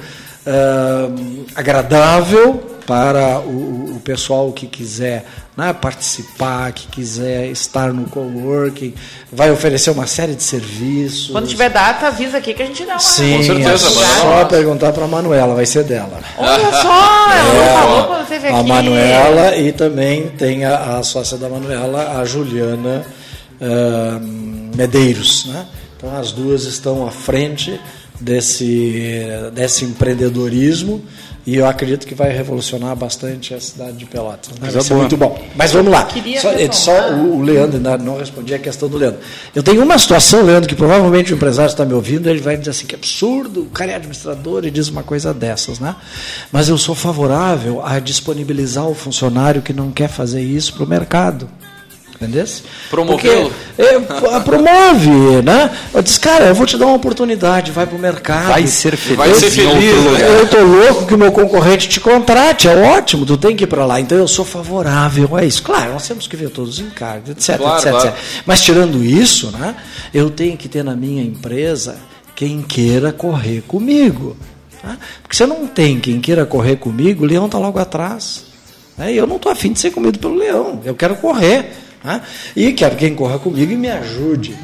ah, 0.45 1.07
agradável 1.55 2.70
para 2.91 3.39
o, 3.39 3.95
o 3.95 4.01
pessoal 4.03 4.51
que 4.51 4.67
quiser 4.67 5.23
né, 5.55 5.71
participar, 5.71 6.73
que 6.73 6.87
quiser 6.87 7.47
estar 7.47 7.93
no 7.93 8.03
coworking, 8.09 8.93
vai 9.31 9.49
oferecer 9.49 9.91
uma 9.91 10.05
série 10.05 10.35
de 10.35 10.43
serviços. 10.43 11.29
Quando 11.29 11.47
tiver 11.47 11.69
data, 11.69 12.07
avisa 12.07 12.39
aqui 12.39 12.53
que 12.53 12.61
a 12.61 12.65
gente 12.65 12.83
dá 12.83 12.95
uma. 12.95 12.99
Sim, 12.99 13.37
Com 13.37 13.43
certeza, 13.43 13.87
é 13.87 14.19
só 14.19 14.43
perguntar 14.43 14.91
para 14.91 15.05
a 15.05 15.07
Manuela, 15.07 15.55
vai 15.55 15.65
ser 15.65 15.85
dela. 15.85 16.19
Olha 16.37 16.71
só, 16.73 17.31
ela 17.31 17.53
não 17.53 17.79
falou 17.79 18.03
quando 18.07 18.27
teve 18.27 18.47
aqui. 18.49 18.57
A 18.57 18.63
Manuela 18.63 19.55
e 19.55 19.71
também 19.71 20.27
tem 20.27 20.65
a, 20.65 20.97
a 20.97 21.03
sócia 21.03 21.37
da 21.37 21.47
Manuela, 21.47 22.19
a 22.19 22.25
Juliana 22.25 23.05
ah, 23.61 24.19
Medeiros. 24.75 25.45
Né? 25.45 25.65
Então 25.95 26.13
as 26.13 26.33
duas 26.33 26.65
estão 26.65 27.07
à 27.07 27.11
frente 27.11 27.79
desse, 28.19 29.23
desse 29.53 29.85
empreendedorismo 29.85 31.01
e 31.45 31.55
eu 31.55 31.65
acredito 31.65 32.05
que 32.05 32.13
vai 32.13 32.31
revolucionar 32.31 32.95
bastante 32.95 33.53
a 33.53 33.59
cidade 33.59 33.97
de 33.97 34.05
Pelotas. 34.05 34.57
né? 34.59 34.69
Vai 34.69 34.81
ser 34.81 34.93
muito 34.93 35.17
bom. 35.17 35.41
Mas 35.55 35.71
vamos 35.71 35.91
lá. 35.91 36.07
Só, 36.39 36.71
só 36.71 37.11
o, 37.13 37.39
o 37.39 37.41
Leandro, 37.41 37.77
ainda 37.77 37.97
não 37.97 38.17
respondi 38.17 38.53
a 38.53 38.59
questão 38.59 38.87
do 38.87 38.97
Leandro. 38.97 39.19
Eu 39.55 39.63
tenho 39.63 39.83
uma 39.83 39.97
situação, 39.97 40.43
Leandro, 40.43 40.69
que 40.69 40.75
provavelmente 40.75 41.33
o 41.33 41.35
empresário 41.35 41.69
está 41.71 41.83
me 41.83 41.93
ouvindo, 41.93 42.29
ele 42.29 42.41
vai 42.41 42.57
dizer 42.57 42.71
assim, 42.71 42.85
que 42.85 42.95
absurdo, 42.95 43.61
o 43.63 43.69
cara 43.69 43.91
é 43.91 43.95
administrador 43.95 44.65
e 44.65 44.71
diz 44.71 44.89
uma 44.89 45.03
coisa 45.03 45.33
dessas, 45.33 45.79
né? 45.79 45.95
Mas 46.51 46.69
eu 46.69 46.77
sou 46.77 46.93
favorável 46.93 47.83
a 47.83 47.99
disponibilizar 47.99 48.87
o 48.87 48.93
funcionário 48.93 49.61
que 49.61 49.73
não 49.73 49.91
quer 49.91 50.09
fazer 50.09 50.41
isso 50.41 50.73
para 50.73 50.83
o 50.83 50.87
mercado. 50.87 51.49
Entendeu? 52.21 52.45
Promovê-lo? 52.91 53.51
É, 53.79 53.99
promove, 54.41 55.09
né? 55.43 55.71
Eu 55.91 56.03
disse, 56.03 56.19
cara, 56.19 56.45
eu 56.45 56.55
vou 56.55 56.67
te 56.67 56.77
dar 56.77 56.85
uma 56.85 56.95
oportunidade, 56.95 57.71
vai 57.71 57.87
para 57.87 57.95
o 57.95 57.99
mercado. 57.99 58.47
Vai 58.49 58.67
ser 58.67 58.95
feliz. 58.95 59.17
Vai 59.17 59.33
ser 59.33 59.49
feliz. 59.49 60.19
Eu 60.19 60.43
estou 60.43 60.61
louco 60.63 61.07
que 61.07 61.15
o 61.15 61.17
meu 61.17 61.31
concorrente 61.31 61.89
te 61.89 61.99
contrate, 61.99 62.67
é 62.67 62.75
ótimo, 62.75 63.25
tu 63.25 63.37
tem 63.37 63.55
que 63.55 63.63
ir 63.63 63.67
para 63.67 63.85
lá. 63.85 63.99
Então 63.99 64.17
eu 64.17 64.27
sou 64.27 64.45
favorável 64.45 65.35
a 65.35 65.43
isso. 65.43 65.63
Claro, 65.63 65.93
nós 65.93 66.07
temos 66.07 66.27
que 66.27 66.35
ver 66.37 66.49
todos 66.51 66.75
os 66.75 66.79
encargos, 66.79 67.31
etc, 67.31 67.57
Claro, 67.57 67.77
etc, 67.79 67.89
claro. 67.91 68.07
etc. 68.09 68.19
Mas 68.45 68.61
tirando 68.61 69.03
isso, 69.03 69.49
né, 69.51 69.75
eu 70.13 70.29
tenho 70.29 70.55
que 70.55 70.69
ter 70.69 70.83
na 70.83 70.95
minha 70.95 71.23
empresa 71.23 71.97
quem 72.35 72.61
queira 72.61 73.11
correr 73.11 73.63
comigo. 73.67 74.37
tá? 74.81 74.95
Porque 75.23 75.35
se 75.35 75.45
não 75.47 75.65
tem 75.65 75.99
quem 75.99 76.19
queira 76.19 76.45
correr 76.45 76.75
comigo, 76.75 77.23
o 77.23 77.27
leão 77.27 77.47
está 77.47 77.57
logo 77.57 77.79
atrás. 77.79 78.43
né? 78.97 79.11
E 79.13 79.17
eu 79.17 79.25
não 79.25 79.37
estou 79.37 79.51
afim 79.51 79.73
de 79.73 79.79
ser 79.79 79.89
comido 79.91 80.19
pelo 80.19 80.35
leão, 80.35 80.81
eu 80.85 80.93
quero 80.93 81.15
correr. 81.15 81.71
Né? 82.03 82.21
E 82.55 82.73
quero 82.73 82.95
quem 82.95 83.15
corra 83.15 83.39
comigo 83.39 83.71
e 83.71 83.77
me 83.77 83.89
ajude 83.89 84.55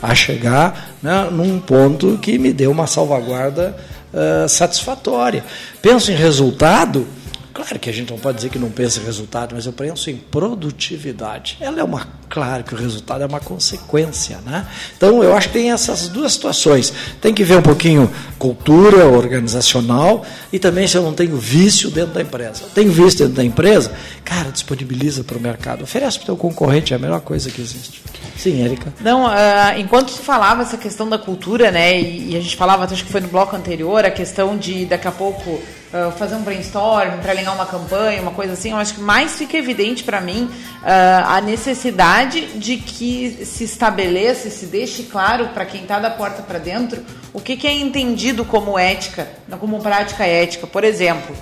a 0.00 0.14
chegar 0.14 0.94
né, 1.02 1.28
num 1.30 1.58
ponto 1.58 2.18
que 2.18 2.38
me 2.38 2.52
dê 2.52 2.66
uma 2.66 2.86
salvaguarda 2.86 3.76
ah, 4.12 4.46
satisfatória. 4.48 5.44
Penso 5.82 6.10
em 6.10 6.14
resultado, 6.14 7.06
claro 7.52 7.78
que 7.78 7.88
a 7.88 7.92
gente 7.92 8.10
não 8.10 8.18
pode 8.18 8.36
dizer 8.36 8.50
que 8.50 8.58
não 8.58 8.70
pensa 8.70 9.00
em 9.00 9.04
resultado, 9.04 9.54
mas 9.54 9.66
eu 9.66 9.72
penso 9.72 10.10
em 10.10 10.16
produtividade. 10.16 11.56
Ela 11.60 11.80
é 11.80 11.84
uma, 11.84 12.06
claro 12.28 12.64
que 12.64 12.74
o 12.74 12.76
resultado 12.76 13.22
é 13.22 13.26
uma 13.26 13.40
consequência, 13.40 14.38
né? 14.44 14.66
Então 14.96 15.22
eu 15.22 15.34
acho 15.34 15.48
que 15.48 15.54
tem 15.54 15.72
essas 15.72 16.08
duas 16.08 16.32
situações. 16.32 16.92
Tem 17.20 17.34
que 17.34 17.44
ver 17.44 17.58
um 17.58 17.62
pouquinho 17.62 18.10
cultura 18.38 19.06
organizacional 19.06 20.24
e 20.52 20.58
também 20.58 20.86
se 20.86 20.96
eu 20.96 21.02
não 21.02 21.12
tenho 21.12 21.36
vício 21.36 21.90
dentro 21.90 22.14
da 22.14 22.22
empresa. 22.22 22.62
Eu 22.64 22.70
tenho 22.70 22.92
vício 22.92 23.20
dentro 23.20 23.34
da 23.34 23.44
empresa, 23.44 23.92
cara, 24.24 24.50
disponibiliza 24.50 25.24
para 25.24 25.36
o 25.36 25.40
mercado, 25.40 25.84
oferece 25.84 26.18
para 26.18 26.24
o 26.24 26.26
teu 26.26 26.36
concorrente, 26.36 26.92
é 26.92 26.96
a 26.96 26.98
melhor 26.98 27.20
coisa 27.20 27.50
que 27.50 27.60
existe. 27.60 28.02
Sim, 28.36 28.62
Érica. 28.64 28.92
Não, 29.00 29.26
ah, 29.26 29.74
enquanto 29.76 30.12
tu 30.12 30.20
falava 30.20 30.62
essa 30.62 30.76
questão 30.76 31.08
da 31.08 31.18
cultura, 31.18 31.72
né, 31.72 32.00
e, 32.00 32.30
e 32.30 32.36
a 32.36 32.40
gente 32.40 32.56
falava, 32.56 32.84
acho 32.84 33.04
que 33.04 33.10
foi 33.10 33.20
no 33.20 33.28
bloco 33.28 33.56
anterior, 33.56 34.04
a 34.04 34.10
questão 34.10 34.56
de 34.56 34.84
daqui 34.84 35.08
a 35.08 35.12
pouco 35.12 35.60
ah, 35.92 36.10
fazer 36.10 36.34
um 36.34 36.42
brainstorm 36.42 37.18
para 37.22 37.32
alinhar 37.32 37.54
uma 37.54 37.64
campanha, 37.64 38.20
uma 38.20 38.32
coisa 38.32 38.52
assim, 38.52 38.70
eu 38.70 38.76
acho 38.76 38.94
que 38.94 39.00
mais 39.00 39.36
fica 39.36 39.56
evidente 39.56 40.04
para 40.04 40.20
mim 40.20 40.50
ah, 40.84 41.36
a 41.36 41.40
necessidade 41.40 42.58
de 42.58 42.76
que 42.76 43.44
se 43.46 43.64
estabeleça, 43.64 44.50
se 44.50 44.66
deixe 44.66 45.04
claro 45.04 45.48
para 45.48 45.64
quem 45.64 45.82
está 45.82 45.98
da 45.98 46.10
porta 46.10 46.42
para 46.42 46.58
dentro 46.58 47.02
o 47.32 47.40
que, 47.40 47.56
que 47.56 47.66
é 47.66 47.72
entendido 47.72 48.44
como 48.44 48.78
ética, 48.78 49.28
como 49.58 49.80
prática 49.80 50.24
ética. 50.26 50.66
Por 50.66 50.84
exemplo, 50.84 51.34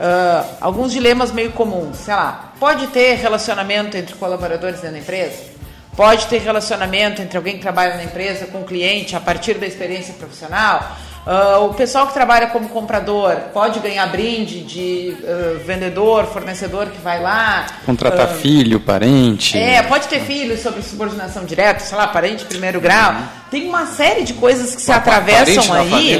ah, 0.00 0.44
alguns 0.60 0.92
dilemas 0.92 1.30
meio 1.30 1.52
comuns, 1.52 1.98
sei 1.98 2.14
lá, 2.14 2.54
pode 2.58 2.88
ter 2.88 3.14
relacionamento 3.14 3.96
entre 3.96 4.16
colaboradores 4.16 4.80
dentro 4.80 4.96
da 4.96 4.98
empresa? 4.98 5.52
Pode 5.96 6.26
ter 6.26 6.38
relacionamento 6.38 7.20
entre 7.20 7.36
alguém 7.36 7.56
que 7.56 7.60
trabalha 7.60 7.96
na 7.96 8.04
empresa 8.04 8.46
com 8.46 8.62
o 8.62 8.64
cliente 8.64 9.14
a 9.14 9.20
partir 9.20 9.54
da 9.58 9.66
experiência 9.66 10.14
profissional. 10.14 10.96
Ah, 11.24 11.58
o 11.60 11.72
pessoal 11.74 12.08
que 12.08 12.12
trabalha 12.14 12.48
como 12.48 12.68
comprador 12.68 13.36
pode 13.54 13.78
ganhar 13.78 14.04
brinde 14.06 14.60
de 14.64 15.16
ah, 15.24 15.60
vendedor, 15.64 16.26
fornecedor 16.26 16.86
que 16.86 17.00
vai 17.00 17.20
lá. 17.22 17.66
Contratar 17.86 18.26
Ah, 18.26 18.34
filho, 18.34 18.80
parente. 18.80 19.56
É, 19.56 19.82
pode 19.82 20.08
ter 20.08 20.20
filhos 20.20 20.60
sobre 20.60 20.82
subordinação 20.82 21.44
direta, 21.44 21.80
sei 21.80 21.96
lá, 21.96 22.08
parente 22.08 22.38
de 22.38 22.44
primeiro 22.46 22.80
grau. 22.80 23.14
Tem 23.50 23.68
uma 23.68 23.86
série 23.86 24.24
de 24.24 24.32
coisas 24.34 24.74
que 24.74 24.82
se 24.82 24.90
atravessam 24.90 25.72
aí. 25.74 26.14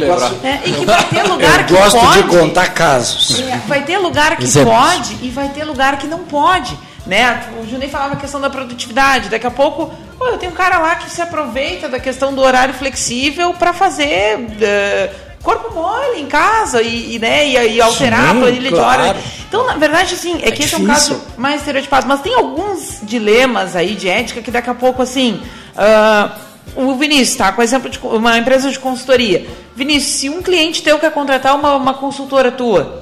é, 0.45 0.61
e 0.69 0.73
que 0.73 0.85
vai 0.85 1.05
ter 1.05 1.23
lugar 1.25 1.61
Eu 1.61 1.67
que 1.67 1.73
gosto 1.73 1.99
pode. 1.99 2.23
de 2.23 2.29
contar 2.29 2.69
casos. 2.75 3.41
É, 3.41 3.57
vai 3.67 3.83
ter 3.83 3.99
lugar 3.99 4.37
que 4.37 4.45
Exemplos. 4.45 4.73
pode 4.77 5.17
e 5.23 5.31
vai 5.31 5.49
ter 5.49 5.65
lugar 5.65 5.99
que 5.99 6.07
não 6.07 6.21
pode. 6.21 6.79
Né? 7.07 7.43
O 7.61 7.69
Junei 7.69 7.89
falava 7.89 8.15
a 8.15 8.17
questão 8.17 8.41
da 8.41 8.49
produtividade. 8.49 9.29
Daqui 9.29 9.47
a 9.47 9.51
pouco, 9.51 9.93
eu 10.21 10.39
tenho 10.39 10.53
um 10.53 10.55
cara 10.55 10.79
lá 10.79 10.95
que 10.95 11.11
se 11.11 11.21
aproveita 11.21 11.89
da 11.89 11.99
questão 11.99 12.33
do 12.35 12.41
horário 12.41 12.75
flexível 12.75 13.53
para 13.55 13.73
fazer 13.73 14.47
eh, 14.61 15.11
corpo 15.43 15.75
mole 15.75 16.21
em 16.21 16.27
casa 16.27 16.81
e, 16.81 17.17
e, 17.17 17.19
né, 17.19 17.47
e, 17.47 17.75
e 17.75 17.81
alterar 17.81 18.31
Sim, 18.31 18.39
a 18.39 18.41
planilha 18.41 18.71
claro. 18.71 19.03
de 19.03 19.09
hora. 19.09 19.21
Então, 19.49 19.67
na 19.67 19.75
verdade, 19.75 20.15
assim, 20.15 20.41
é, 20.43 20.49
É 20.49 20.51
que 20.53 20.63
esse 20.63 20.75
é 20.75 20.79
um 20.79 20.87
caso 20.87 21.21
mais 21.37 21.57
estereotipado. 21.57 22.07
Mas 22.07 22.21
tem 22.21 22.35
alguns 22.35 23.01
dilemas 23.03 23.75
aí 23.75 23.95
de 23.95 24.09
ética 24.09 24.41
que 24.41 24.51
daqui 24.51 24.71
a 24.71 24.75
pouco, 24.75 25.03
assim. 25.03 25.43
ah, 25.77 26.31
o 26.75 26.95
Vinícius, 26.95 27.37
tá? 27.37 27.53
Com 27.53 27.63
exemplo 27.63 27.91
de 27.91 27.99
uma 27.99 28.39
empresa 28.39 28.71
de 28.71 28.79
consultoria. 28.79 29.47
Vinícius, 29.75 30.15
se 30.15 30.29
um 30.31 30.41
cliente 30.41 30.83
teu 30.83 30.99
quer 30.99 31.11
contratar 31.11 31.55
uma, 31.55 31.75
uma 31.75 31.95
consultora 31.95 32.51
tua, 32.51 33.02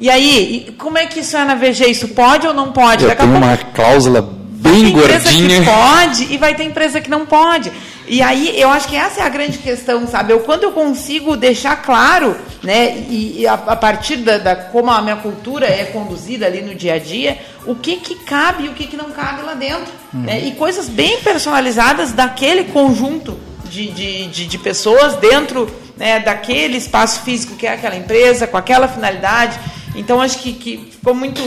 e 0.00 0.08
aí, 0.08 0.74
como 0.78 0.96
é 0.96 1.06
que 1.06 1.20
isso 1.20 1.36
é 1.36 1.44
na 1.44 1.54
VG? 1.54 1.86
Isso 1.90 2.08
pode 2.08 2.46
ou 2.46 2.54
não 2.54 2.72
pode? 2.72 3.04
Tenho 3.04 3.16
pouco 3.16 3.34
uma 3.34 3.56
cláusula 3.56 4.22
vai 4.60 4.72
bem 4.72 4.82
ter 4.82 4.98
empresa 4.98 5.30
gordinha. 5.30 5.60
que 5.60 5.66
pode 5.66 6.34
e 6.34 6.36
vai 6.38 6.54
ter 6.54 6.64
empresa 6.64 7.00
que 7.00 7.10
não 7.10 7.26
pode. 7.26 7.70
E 8.06 8.22
aí 8.22 8.60
eu 8.60 8.68
acho 8.70 8.88
que 8.88 8.96
essa 8.96 9.20
é 9.20 9.24
a 9.24 9.28
grande 9.28 9.58
questão, 9.58 10.06
sabe? 10.06 10.32
Eu, 10.32 10.40
quando 10.40 10.64
eu 10.64 10.72
consigo 10.72 11.36
deixar 11.36 11.76
claro, 11.76 12.36
né, 12.62 12.96
e, 13.08 13.40
e 13.40 13.46
a, 13.46 13.54
a 13.54 13.76
partir 13.76 14.16
da, 14.16 14.38
da 14.38 14.56
como 14.56 14.90
a 14.90 15.00
minha 15.00 15.16
cultura 15.16 15.66
é 15.66 15.84
conduzida 15.84 16.46
ali 16.46 16.60
no 16.60 16.74
dia 16.74 16.94
a 16.94 16.98
dia, 16.98 17.38
o 17.66 17.74
que 17.74 17.96
que 17.96 18.16
cabe 18.16 18.64
e 18.64 18.68
o 18.68 18.72
que 18.72 18.86
que 18.86 18.96
não 18.96 19.10
cabe 19.10 19.42
lá 19.42 19.54
dentro. 19.54 19.92
Né? 20.12 20.40
E 20.46 20.52
coisas 20.52 20.88
bem 20.88 21.20
personalizadas 21.20 22.12
daquele 22.12 22.64
conjunto 22.64 23.38
de, 23.64 23.86
de, 23.92 24.26
de, 24.26 24.46
de 24.46 24.58
pessoas 24.58 25.14
dentro 25.16 25.70
né, 25.96 26.18
daquele 26.18 26.78
espaço 26.78 27.22
físico 27.22 27.54
que 27.54 27.66
é 27.66 27.74
aquela 27.74 27.94
empresa, 27.94 28.46
com 28.46 28.56
aquela 28.56 28.88
finalidade. 28.88 29.60
Então 29.94 30.20
acho 30.20 30.38
que, 30.38 30.52
que 30.52 30.88
ficou 30.92 31.14
muito. 31.14 31.40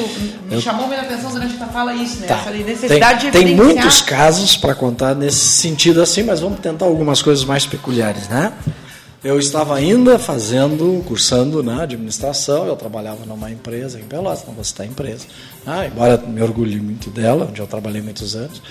Me 0.50 0.56
Eu- 0.56 0.62
chamou 0.62 0.88
muita 0.88 1.02
atenção 1.04 1.32
durante 1.32 1.62
a 1.62 1.68
fala 1.68 1.94
isso, 1.94 2.20
né? 2.20 2.28
Tá. 2.28 2.36
Essa 2.39 2.52
Tem, 2.52 2.64
necessidade 2.64 3.26
de 3.26 3.32
tem 3.32 3.56
muitos 3.56 4.02
casos 4.02 4.56
para 4.58 4.76
contar 4.76 5.16
nesse 5.16 5.38
sentido 5.38 6.02
assim, 6.02 6.24
mas 6.24 6.39
vamos 6.41 6.60
tentar 6.60 6.86
algumas 6.86 7.22
coisas 7.22 7.46
mais 7.46 7.66
peculiares, 7.66 8.28
né? 8.28 8.52
Eu 9.24 9.39
estava 9.39 9.74
ainda 9.78 10.20
fazendo, 10.20 11.02
cursando 11.08 11.64
na 11.64 11.84
administração, 11.84 12.66
eu 12.68 12.76
trabalhava 12.76 13.26
numa 13.26 13.50
empresa 13.50 13.98
em 13.98 14.04
Pelotas, 14.04 14.44
não 14.46 14.54
vou 14.54 14.66
citar 14.66 14.86
a 14.86 14.89
empresa, 14.89 15.26
né? 15.66 15.89
embora 15.89 16.18
me 16.18 16.41
orgulhe 16.41 16.76
muito 16.82 17.10
dela, 17.10 17.48
onde 17.50 17.62
eu 17.62 17.66
trabalhei 17.66 18.02
muitos 18.02 18.36
anos, 18.36 18.62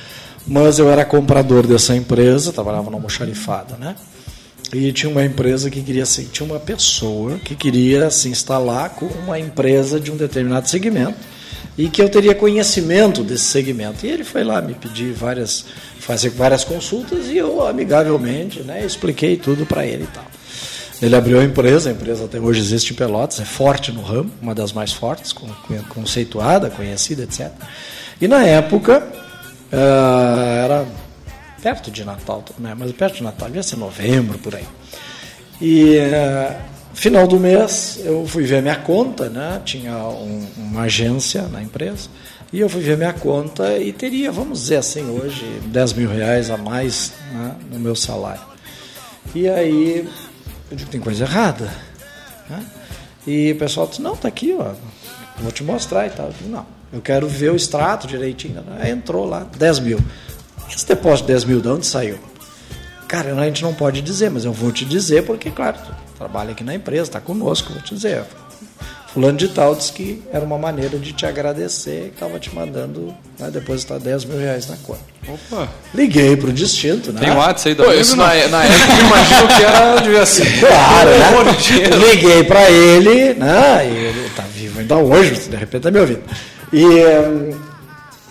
mas 0.47 0.79
eu 0.79 0.91
era 0.91 1.07
comprador 1.07 1.66
dessa 1.66 1.97
empresa, 1.97 2.53
trabalhava 2.53 2.85
numa 2.85 2.99
almoxarifada, 2.99 3.79
né? 3.79 3.97
E 4.73 4.91
tinha 4.93 5.11
uma 5.11 5.25
empresa 5.25 5.68
que 5.70 5.83
queria 5.83 6.07
se, 6.07 6.25
tinha 6.25 6.47
uma 6.47 6.59
pessoa 6.59 7.39
que 7.45 7.55
queria 7.55 8.11
se 8.11 8.29
instalar 8.29 8.91
com 8.91 9.07
uma 9.07 9.39
empresa 9.39 10.01
de 10.01 10.11
um 10.11 10.16
determinado 10.16 10.68
segmento 10.68 11.18
e 11.77 11.89
que 11.89 12.01
eu 12.01 12.09
teria 12.09 12.35
conhecimento 12.35 13.23
desse 13.23 13.45
segmento. 13.45 14.07
E 14.07 14.11
ele 14.11 14.25
foi 14.25 14.43
lá 14.45 14.62
me 14.62 14.75
pedir 14.75 15.12
várias 15.12 15.64
fazer 16.01 16.31
várias 16.31 16.64
consultas 16.64 17.27
e 17.29 17.37
eu 17.37 17.64
amigavelmente, 17.66 18.61
né, 18.61 18.85
expliquei 18.85 19.37
tudo 19.37 19.64
para 19.66 19.87
ele 19.87 20.05
e 20.05 20.07
tal. 20.09 20.25
Ele 21.01 21.14
abriu 21.16 21.39
a 21.41 21.45
empresa, 21.45 21.91
a 21.91 21.93
empresa 21.93 22.25
até 22.25 22.41
hoje 22.41 22.61
existe 22.61 22.93
em 22.93 22.97
Pelotas, 22.97 23.41
é 23.41 23.45
forte 23.45 23.93
no 23.93 24.03
ramo, 24.03 24.31
uma 24.41 24.55
das 24.55 24.73
mais 24.73 24.93
fortes, 24.93 25.33
con- 25.33 25.49
conceituada, 25.89 26.70
conhecida, 26.70 27.25
etc. 27.25 27.51
E 28.20 28.27
na 28.27 28.45
época 28.45 29.07
ah, 29.73 30.61
era 30.64 30.87
perto 31.63 31.91
de 31.91 32.05
Natal, 32.05 32.45
né? 32.59 32.75
mas 32.77 32.91
perto 32.93 33.17
de 33.17 33.23
Natal, 33.23 33.49
devia 33.49 33.63
ser 33.63 33.77
novembro, 33.77 34.39
por 34.39 34.55
aí. 34.55 34.65
E 35.61 35.97
eh, 35.97 36.57
final 36.93 37.27
do 37.27 37.39
mês 37.39 38.01
eu 38.05 38.27
fui 38.27 38.43
ver 38.45 38.61
minha 38.63 38.77
conta, 38.77 39.29
né? 39.29 39.61
tinha 39.65 39.97
um- 39.97 40.47
uma 40.57 40.83
agência 40.83 41.43
na 41.43 41.63
empresa, 41.63 42.09
e 42.53 42.61
eu 42.61 42.69
fui 42.69 42.81
ver 42.83 42.97
minha 42.99 43.13
conta 43.13 43.79
e 43.79 43.93
teria, 43.93 44.31
vamos 44.33 44.61
dizer 44.63 44.77
assim, 44.77 45.05
hoje, 45.09 45.45
10 45.67 45.93
mil 45.95 46.11
reais 46.11 46.51
a 46.51 46.57
mais 46.57 47.13
né, 47.33 47.55
no 47.71 47.79
meu 47.79 47.95
salário. 47.97 48.43
E 49.35 49.49
aí 49.49 50.07
eu 50.71 50.77
digo, 50.77 50.91
tem 50.91 51.01
coisa 51.01 51.25
errada. 51.25 51.71
né? 52.51 52.67
E 53.27 53.53
o 53.53 53.57
pessoal 53.57 53.87
disse, 53.87 54.03
não, 54.03 54.17
tá 54.17 54.27
aqui, 54.29 54.55
ó, 54.59 54.73
vou 55.41 55.53
te 55.53 55.63
mostrar 55.63 56.07
e 56.07 56.11
tal. 56.11 56.27
Eu 56.27 56.33
digo, 56.33 56.51
não, 56.51 56.67
eu 56.93 57.01
quero 57.01 57.27
ver 57.29 57.53
o 57.53 57.57
extrato 57.57 58.07
direitinho. 58.07 58.63
Aí 58.81 58.91
entrou 58.91 59.25
lá, 59.25 59.47
10 59.57 59.79
mil. 59.79 60.01
Esse 60.75 60.87
depósito 60.87 61.27
de 61.27 61.33
10 61.33 61.45
mil, 61.45 61.61
de 61.61 61.68
onde 61.68 61.87
saiu? 61.87 62.18
Cara, 63.07 63.35
a 63.35 63.45
gente 63.45 63.62
não 63.62 63.75
pode 63.75 64.01
dizer, 64.01 64.31
mas 64.31 64.45
eu 64.45 64.53
vou 64.53 64.73
te 64.73 64.85
dizer, 64.85 65.25
porque, 65.25 65.51
claro, 65.51 65.77
tu 65.85 65.95
trabalha 66.16 66.53
aqui 66.53 66.64
na 66.64 66.75
empresa, 66.75 67.03
está 67.03 67.20
conosco, 67.20 67.73
vou 67.73 67.83
te 67.83 67.95
dizer. 67.95 68.25
Fulano 69.12 69.37
de 69.37 69.49
tal 69.49 69.75
disse 69.75 69.93
que 69.93 70.23
era 70.33 70.43
uma 70.43 70.57
maneira 70.57 70.99
de 70.99 71.12
te 71.12 71.27
agradecer, 71.27 72.09
que 72.09 72.14
estava 72.14 72.39
te 72.39 72.55
mandando 72.55 73.14
né, 73.39 73.51
depositar 73.51 73.99
10 73.99 74.25
mil 74.25 74.39
reais 74.39 74.66
na 74.66 74.77
conta. 74.77 75.01
Opa. 75.29 75.68
Liguei 75.95 76.35
pro 76.35 76.51
distinto, 76.51 77.12
né? 77.12 77.20
Tem 77.20 77.31
WhatsApp 77.31 77.68
aí 77.68 77.75
da 77.75 77.85
Pô, 77.85 77.93
isso 77.93 78.16
não? 78.16 78.25
na, 78.25 78.33
na 78.49 78.64
época 78.64 78.93
eu 78.93 79.07
imagino 79.07 79.49
que 79.49 79.62
era, 79.62 80.01
devia 80.01 80.25
ser. 80.25 80.61
Claro, 80.61 81.11
né? 81.11 81.97
Liguei 82.09 82.45
para 82.45 82.70
ele, 82.70 83.35
né? 83.35 83.87
E 83.87 83.95
ele 83.95 84.31
tá 84.35 84.45
vivo 84.55 84.81
ainda 84.81 84.97
hoje, 84.97 85.51
de 85.51 85.57
repente 85.57 85.83
tá 85.83 85.91
me 85.91 86.01
ouvindo. 86.01 86.23
E, 86.73 86.87
hum, 86.87 87.61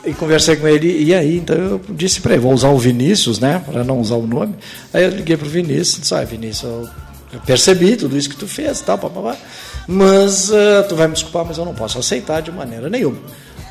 e 0.03 0.13
conversei 0.13 0.55
com 0.55 0.67
ele, 0.67 1.03
e 1.03 1.13
aí, 1.13 1.37
então 1.37 1.55
eu 1.55 1.81
disse 1.89 2.21
para 2.21 2.33
ele, 2.33 2.41
vou 2.41 2.53
usar 2.53 2.69
o 2.69 2.77
Vinícius, 2.77 3.39
né? 3.39 3.63
Para 3.65 3.83
não 3.83 3.99
usar 3.99 4.15
o 4.15 4.25
nome. 4.25 4.55
Aí 4.93 5.03
eu 5.03 5.09
liguei 5.09 5.37
pro 5.37 5.47
Vinícius 5.47 5.97
e 5.97 6.01
disse, 6.01 6.15
ah, 6.15 6.23
Vinícius, 6.23 6.63
eu, 6.63 6.89
eu 7.33 7.39
percebi 7.41 7.95
tudo 7.95 8.17
isso 8.17 8.29
que 8.29 8.35
tu 8.35 8.47
fez 8.47 8.81
tal, 8.81 8.97
papapá, 8.97 9.37
mas 9.87 10.51
ah, 10.51 10.83
tu 10.87 10.95
vai 10.95 11.07
me 11.07 11.13
desculpar, 11.13 11.45
mas 11.45 11.57
eu 11.57 11.65
não 11.65 11.75
posso 11.75 11.99
aceitar 11.99 12.41
de 12.41 12.51
maneira 12.51 12.89
nenhuma. 12.89 13.17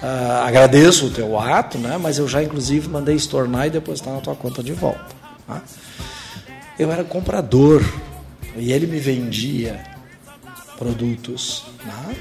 Uh, 0.02 0.46
agradeço 0.46 1.08
o 1.08 1.10
teu 1.10 1.38
ato, 1.38 1.76
né? 1.76 1.98
mas 2.00 2.16
eu 2.16 2.26
já 2.26 2.42
inclusive 2.42 2.88
mandei 2.88 3.14
estornar 3.14 3.66
e 3.66 3.70
depositar 3.70 4.14
na 4.14 4.20
tua 4.20 4.34
conta 4.34 4.62
de 4.62 4.72
volta. 4.72 5.04
Tá? 5.46 5.60
Eu 6.78 6.90
era 6.90 7.04
comprador 7.04 7.84
e 8.56 8.72
ele 8.72 8.86
me 8.86 8.98
vendia 8.98 9.78
produtos. 10.78 11.66
Né? 11.84 12.16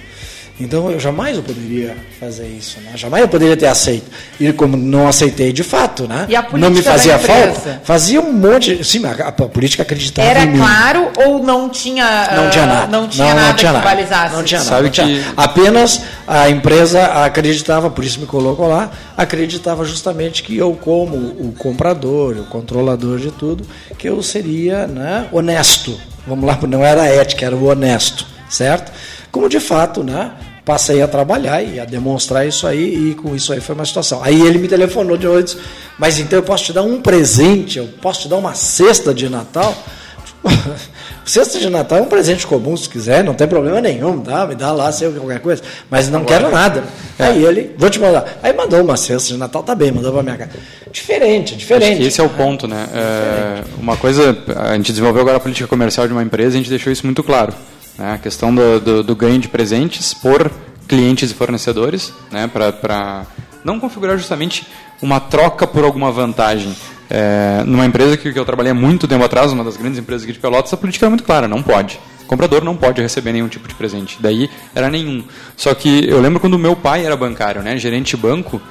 Então 0.60 0.91
eu 0.91 0.99
jamais 0.99 1.38
eu 1.38 1.43
poderia 1.43 1.95
fazer 2.20 2.45
isso, 2.47 2.82
né? 2.82 2.91
Jamais 2.95 3.22
eu 3.24 3.30
poderia 3.30 3.55
ter 3.55 3.68
aceito. 3.68 4.05
E 4.39 4.51
como 4.51 4.76
não 4.76 5.07
aceitei 5.07 5.53
de 5.53 5.64
fato, 5.64 6.05
né? 6.07 6.28
não 6.53 6.70
me 6.70 6.82
fazia 6.82 7.18
falta. 7.18 7.82
Fazia 7.84 8.20
um 8.20 8.34
monte. 8.34 8.84
Sim, 8.84 9.05
a, 9.05 9.12
a 9.28 9.32
política 9.32 9.84
acreditava 9.84 10.28
Era 10.28 10.41
em 10.43 10.47
mim. 10.47 10.57
claro 10.60 11.12
ou 11.18 11.41
não 11.41 11.70
tinha 11.70 12.30
Não 12.36 12.49
tinha 12.49 12.66
nada. 12.66 12.88
Não 12.88 13.07
tinha 13.07 13.28
não, 13.28 13.36
nada 13.36 13.47
não 13.47 13.55
tinha 13.55 13.72
que 13.72 13.78
nada. 13.78 13.89
balizasse. 13.89 14.36
Não 14.36 14.43
tinha 14.43 14.60
nada. 14.60 14.70
Sabe 14.70 14.84
não 14.84 14.91
tinha- 14.91 15.07
que- 15.07 15.34
Apenas 15.38 16.01
a 16.28 16.49
empresa 16.49 17.05
acreditava, 17.05 17.89
por 17.89 18.03
isso 18.03 18.20
me 18.20 18.26
colocou 18.26 18.68
lá, 18.68 18.91
acreditava 19.16 19.86
justamente 19.86 20.43
que 20.43 20.57
eu, 20.57 20.74
como 20.74 21.16
o 21.16 21.53
comprador, 21.57 22.36
o 22.38 22.43
controlador 22.43 23.18
de 23.18 23.32
tudo, 23.32 23.66
que 23.97 24.10
eu 24.10 24.22
seria 24.22 24.86
né, 24.88 25.28
honesto. 25.32 25.97
Vamos 26.28 26.45
lá, 26.45 26.60
não 26.68 26.84
era 26.84 27.05
ética, 27.07 27.45
era 27.45 27.55
o 27.55 27.66
honesto, 27.70 28.26
certo? 28.49 28.91
Como 29.32 29.47
de 29.47 29.60
fato, 29.60 30.03
né? 30.03 30.32
Passei 30.70 31.01
a 31.01 31.07
trabalhar 31.07 31.63
e 31.63 31.80
a 31.80 31.84
demonstrar 31.84 32.47
isso 32.47 32.67
aí, 32.67 33.09
e 33.09 33.15
com 33.15 33.36
isso 33.36 33.51
aí 33.51 33.59
foi 33.59 33.74
uma 33.74 33.86
situação. 33.86 34.22
Aí 34.22 34.39
ele 34.39 34.59
me 34.59 34.67
telefonou 34.67 35.17
de 35.17 35.26
noite, 35.26 35.57
mas 35.97 36.20
então 36.20 36.38
eu 36.38 36.43
posso 36.43 36.65
te 36.65 36.74
dar 36.74 36.84
um 36.84 37.01
presente, 37.01 37.80
eu 37.80 37.89
posso 37.99 38.22
te 38.22 38.28
dar 38.28 38.36
uma 38.36 38.53
cesta 38.53 39.11
de 39.11 39.28
Natal? 39.28 39.76
Cesta 41.26 41.59
de 41.59 41.70
Natal 41.72 41.97
é 41.97 42.01
um 42.03 42.05
presente 42.05 42.45
comum, 42.45 42.78
se 42.78 42.88
quiser, 42.88 43.24
não 43.24 43.34
tem 43.34 43.47
problema 43.47 43.82
nenhum, 43.82 44.20
tá? 44.20 44.45
Me 44.45 44.53
dá 44.53 44.72
lá, 44.72 44.91
sei 44.91 45.11
qualquer 45.11 45.39
coisa. 45.39 45.63
Mas 45.89 46.07
não 46.07 46.24
quero 46.24 46.51
nada. 46.51 46.84
É. 47.17 47.26
Aí 47.26 47.43
ele, 47.43 47.76
vou 47.76 47.89
te 47.89 47.99
mandar. 47.99 48.38
Aí 48.41 48.53
mandou 48.53 48.80
uma 48.82 48.95
cesta 48.95 49.34
de 49.34 49.38
Natal, 49.38 49.63
tá 49.63 49.74
bem, 49.74 49.91
mandou 49.91 50.13
pra 50.13 50.22
minha 50.22 50.38
casa. 50.38 50.51
Diferente, 50.91 51.55
diferente. 51.55 52.03
Esse 52.03 52.22
é 52.22 52.24
o 52.24 52.30
ponto, 52.30 52.67
né? 52.67 52.88
É, 52.93 53.63
uma 53.80 53.97
coisa, 53.97 54.38
a 54.55 54.76
gente 54.76 54.91
desenvolveu 54.91 55.22
agora 55.22 55.38
a 55.38 55.39
política 55.39 55.67
comercial 55.67 56.05
de 56.05 56.13
uma 56.13 56.22
empresa 56.22 56.49
e 56.49 56.53
a 56.55 56.61
gente 56.61 56.70
deixou 56.70 56.93
isso 56.93 57.05
muito 57.05 57.24
claro. 57.24 57.53
Né? 58.00 58.14
A 58.14 58.18
questão 58.18 58.56
do, 58.56 58.80
do, 58.80 59.04
do 59.04 59.16
ganho 59.16 59.38
de 59.38 59.50
presentes 59.50 60.14
por 60.14 60.50
clientes 60.88 61.30
e 61.30 61.34
fornecedores, 61.34 62.14
né? 62.32 62.47
para 62.47 63.26
não 63.64 63.80
configurar 63.80 64.18
justamente 64.18 64.66
uma 65.02 65.20
troca 65.20 65.68
por 65.68 65.84
alguma 65.84 66.12
vantagem. 66.12 66.74
É, 67.10 67.64
numa 67.66 67.86
empresa 67.86 68.16
que, 68.16 68.32
que 68.32 68.39
eu 68.39 68.45
trabalhei 68.45 68.72
muito 68.72 69.08
tempo 69.08 69.24
atrás, 69.24 69.52
uma 69.52 69.64
das 69.64 69.76
grandes 69.76 70.00
empresas 70.00 70.24
aqui 70.24 70.34
de 70.34 70.39
Pelotas, 70.39 70.72
a 70.74 70.78
política 70.78 71.06
era 71.06 71.10
muito 71.10 71.24
clara, 71.24 71.47
não 71.47 71.62
pode. 71.62 72.00
O 72.24 72.26
comprador 72.26 72.64
não 72.64 72.78
pode 72.78 73.02
receber 73.02 73.34
nenhum 73.34 73.47
tipo 73.47 73.68
de 73.68 73.74
presente. 73.74 74.18
Daí 74.20 74.50
era 74.74 74.89
nenhum. 74.89 75.24
Só 75.58 75.74
que 75.74 76.08
eu 76.08 76.22
lembro 76.22 76.39
quando 76.39 76.58
meu 76.58 76.76
pai 76.76 77.06
era 77.06 77.18
bancário, 77.18 77.62
né? 77.62 77.78
gerente 77.78 78.16
banco, 78.16 78.62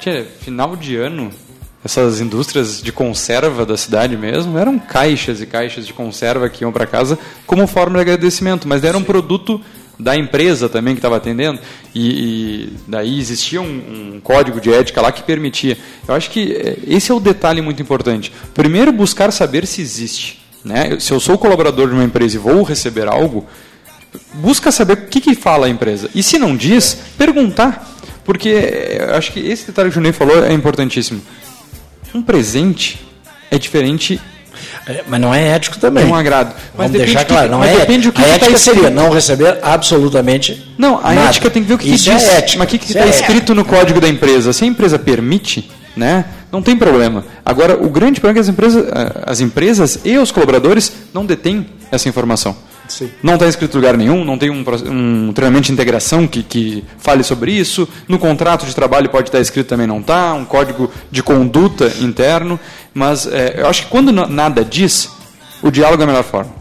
tinha 0.00 0.24
final 0.24 0.74
de 0.74 0.96
ano, 0.96 1.30
essas 1.84 2.20
indústrias 2.20 2.80
de 2.82 2.90
conserva 2.90 3.66
da 3.66 3.76
cidade 3.76 4.16
mesmo, 4.16 4.58
eram 4.58 4.78
caixas 4.78 5.42
e 5.42 5.46
caixas 5.46 5.86
de 5.86 5.92
conserva 5.92 6.48
que 6.48 6.64
iam 6.64 6.72
para 6.72 6.86
casa 6.86 7.18
como 7.46 7.66
forma 7.66 7.96
de 7.96 8.00
agradecimento, 8.00 8.66
mas 8.66 8.82
era 8.82 8.96
um 8.96 9.02
produto 9.02 9.60
da 9.98 10.16
empresa 10.16 10.68
também 10.68 10.94
que 10.94 10.98
estava 10.98 11.16
atendendo 11.16 11.60
e, 11.94 12.08
e 12.08 12.72
daí 12.88 13.20
existia 13.20 13.60
um, 13.60 14.14
um 14.14 14.20
código 14.20 14.60
de 14.60 14.72
ética 14.72 15.00
lá 15.00 15.12
que 15.12 15.22
permitia. 15.22 15.76
Eu 16.08 16.14
acho 16.14 16.30
que 16.30 16.52
eh, 16.52 16.78
esse 16.86 17.12
é 17.12 17.14
o 17.14 17.20
detalhe 17.20 17.60
muito 17.60 17.80
importante. 17.80 18.32
Primeiro, 18.54 18.90
buscar 18.90 19.30
saber 19.30 19.66
se 19.66 19.80
existe. 19.80 20.42
Né? 20.64 20.98
Se 20.98 21.12
eu 21.12 21.20
sou 21.20 21.38
colaborador 21.38 21.88
de 21.88 21.94
uma 21.94 22.02
empresa 22.02 22.36
e 22.36 22.38
vou 22.38 22.62
receber 22.62 23.06
algo, 23.06 23.46
busca 24.32 24.72
saber 24.72 24.94
o 24.94 25.06
que, 25.06 25.20
que 25.20 25.34
fala 25.34 25.66
a 25.66 25.70
empresa. 25.70 26.10
E 26.14 26.22
se 26.22 26.38
não 26.38 26.56
diz, 26.56 26.98
perguntar. 27.16 27.92
Porque 28.24 28.48
eh, 28.48 29.06
eu 29.10 29.14
acho 29.14 29.32
que 29.32 29.40
esse 29.40 29.66
detalhe 29.66 29.90
que 29.90 29.92
o 29.92 29.94
Junei 29.96 30.12
falou 30.12 30.42
é 30.42 30.52
importantíssimo. 30.52 31.20
Um 32.14 32.22
presente 32.22 33.00
é 33.50 33.58
diferente 33.58 34.20
É, 34.86 35.02
mas 35.08 35.20
não 35.20 35.34
é 35.34 35.48
ético 35.48 35.78
também. 35.78 36.04
de 36.04 36.10
um 36.10 36.14
agrado. 36.14 36.54
Mas 36.76 36.86
Vamos 36.90 36.92
deixar 36.92 37.24
que- 37.24 37.32
claro, 37.32 37.50
não 37.50 37.62
é 37.64 37.76
depende 37.76 38.06
do 38.08 38.12
que 38.12 38.20
A 38.20 38.24
que 38.24 38.30
tá 38.30 38.36
ética 38.36 38.52
escrito. 38.54 38.74
seria 38.76 38.90
não 38.90 39.10
receber 39.10 39.58
absolutamente 39.62 40.74
Não, 40.78 40.98
a 41.02 41.12
nada. 41.12 41.28
ética 41.28 41.50
tem 41.50 41.62
que 41.62 41.68
ver 41.68 41.74
o 41.74 41.78
que, 41.78 41.88
que 41.88 41.94
Isso 41.94 42.10
diz. 42.10 42.22
é 42.22 42.36
ética. 42.38 42.58
Mas 42.58 42.66
o 42.66 42.70
que 42.70 42.76
Isso 42.84 42.92
está 42.98 43.04
é 43.06 43.08
escrito 43.10 43.54
no 43.54 43.64
código 43.64 44.00
da 44.00 44.08
empresa? 44.08 44.52
Se 44.52 44.64
a 44.64 44.66
empresa 44.66 44.98
permite, 44.98 45.68
né, 45.96 46.24
não 46.52 46.62
tem 46.62 46.76
problema. 46.76 47.24
Agora, 47.44 47.74
o 47.82 47.88
grande 47.90 48.20
problema 48.20 48.38
é 48.38 48.42
que 48.42 48.48
as 48.48 48.48
empresas, 48.48 48.84
eh, 48.86 49.22
as 49.26 49.40
empresas 49.40 49.98
e 50.04 50.16
os 50.18 50.30
colaboradores 50.30 50.92
não 51.12 51.26
detêm 51.26 51.66
essa 51.90 52.08
informação. 52.08 52.56
Sim. 52.88 53.10
Não 53.22 53.34
está 53.34 53.46
escrito 53.48 53.72
em 53.74 53.80
lugar 53.80 53.96
nenhum, 53.96 54.24
não 54.24 54.36
tem 54.36 54.50
um, 54.50 54.62
um 54.90 55.32
treinamento 55.32 55.66
de 55.66 55.72
integração 55.72 56.26
que, 56.26 56.42
que 56.42 56.84
fale 56.98 57.22
sobre 57.22 57.50
isso. 57.52 57.88
No 58.06 58.18
contrato 58.18 58.66
de 58.66 58.74
trabalho 58.74 59.08
pode 59.08 59.28
estar 59.28 59.40
escrito 59.40 59.66
também 59.68 59.86
não 59.86 60.00
está, 60.00 60.34
um 60.34 60.44
código 60.44 60.90
de 61.10 61.22
conduta 61.22 61.92
interno. 62.00 62.60
Mas 62.92 63.26
eh, 63.26 63.54
eu 63.58 63.66
acho 63.68 63.84
que 63.84 63.88
quando 63.88 64.12
na- 64.12 64.26
nada 64.26 64.64
diz, 64.64 65.08
o 65.62 65.70
diálogo 65.70 66.02
é 66.02 66.04
a 66.04 66.06
melhor 66.06 66.24
forma. 66.24 66.52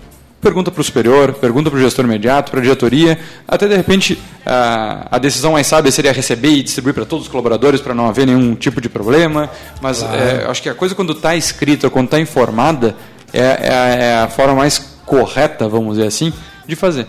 Pergunta 0.42 0.70
para 0.72 0.82
o 0.82 0.84
superior, 0.84 1.34
pergunta 1.34 1.70
para 1.70 1.78
o 1.80 1.82
gestor 1.82 2.04
imediato, 2.04 2.52
para 2.52 2.60
a 2.60 2.64
diretoria, 2.64 3.18
até 3.48 3.66
de 3.68 3.76
repente 3.78 4.20
a, 4.46 5.08
a 5.12 5.18
decisão 5.18 5.54
mais 5.54 5.68
sábia 5.68 5.90
seria 5.92 6.12
receber 6.12 6.50
e 6.50 6.64
distribuir 6.64 6.94
para 6.94 7.06
todos 7.06 7.26
os 7.28 7.32
colaboradores 7.32 7.80
para 7.80 7.94
não 7.94 8.08
haver 8.10 8.26
nenhum 8.28 8.54
tipo 8.56 8.82
de 8.82 8.90
problema. 8.90 9.50
Mas 9.82 10.00
Claro. 10.00 10.18
eu 10.22 10.52
acho 10.52 10.62
que 10.62 10.70
a 10.70 10.74
coisa 10.76 10.96
quando 10.96 11.14
está 11.14 11.34
escrita, 11.36 11.90
quando 11.90 12.06
está 12.06 12.20
informada, 12.20 12.96
é, 13.32 13.40
é 13.42 14.04
é 14.06 14.16
a 14.24 14.28
forma 14.28 14.56
mais 14.56 14.93
correta, 15.06 15.68
vamos 15.68 15.96
dizer 15.96 16.08
assim, 16.08 16.32
de 16.68 16.76
fazer. 16.76 17.08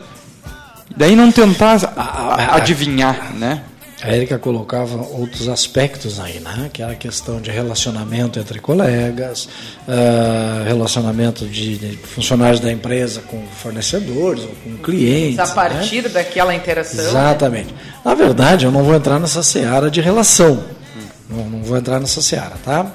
Daí 0.97 1.17
não 1.17 1.31
tentar 1.33 1.79
a- 1.97 2.57
adivinhar, 2.57 3.33
né? 3.35 3.63
A 4.03 4.09
Érica 4.09 4.39
colocava 4.39 4.97
outros 4.99 5.49
aspectos 5.49 6.21
aí, 6.21 6.39
né? 6.39 6.69
que 6.71 6.83
era 6.83 6.93
a 6.93 6.95
questão 6.95 7.41
de 7.41 7.51
relacionamento 7.51 8.39
entre 8.39 8.59
colegas, 8.61 9.49
ah, 9.89 10.63
relacionamento 10.67 11.47
de, 11.47 11.79
de 11.79 11.97
funcionários 11.97 12.61
da 12.61 12.71
empresa 12.71 13.23
com 13.23 13.43
fornecedores 13.63 14.43
ou 14.43 14.51
com 14.63 14.77
clientes. 14.83 15.39
A 15.39 15.47
né? 15.47 15.55
partir 15.55 16.07
daquela 16.11 16.55
interação. 16.55 17.03
Exatamente. 17.03 17.75
Na 18.05 18.15
verdade, 18.15 18.67
eu 18.67 18.71
não 18.71 18.83
vou 18.85 18.95
entrar 18.95 19.19
nessa 19.19 19.43
seara 19.43 19.91
de 19.91 20.03
relação. 20.03 20.63
Não, 21.31 21.45
não 21.49 21.63
vou 21.63 21.79
entrar 21.79 21.99
nessa 21.99 22.21
seara, 22.21 22.57
tá? 22.63 22.87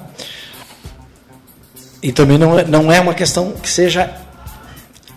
E 2.00 2.12
também 2.12 2.38
não 2.38 2.56
é, 2.56 2.64
não 2.64 2.90
é 2.92 3.00
uma 3.00 3.14
questão 3.14 3.50
que 3.52 3.68
seja 3.68 4.14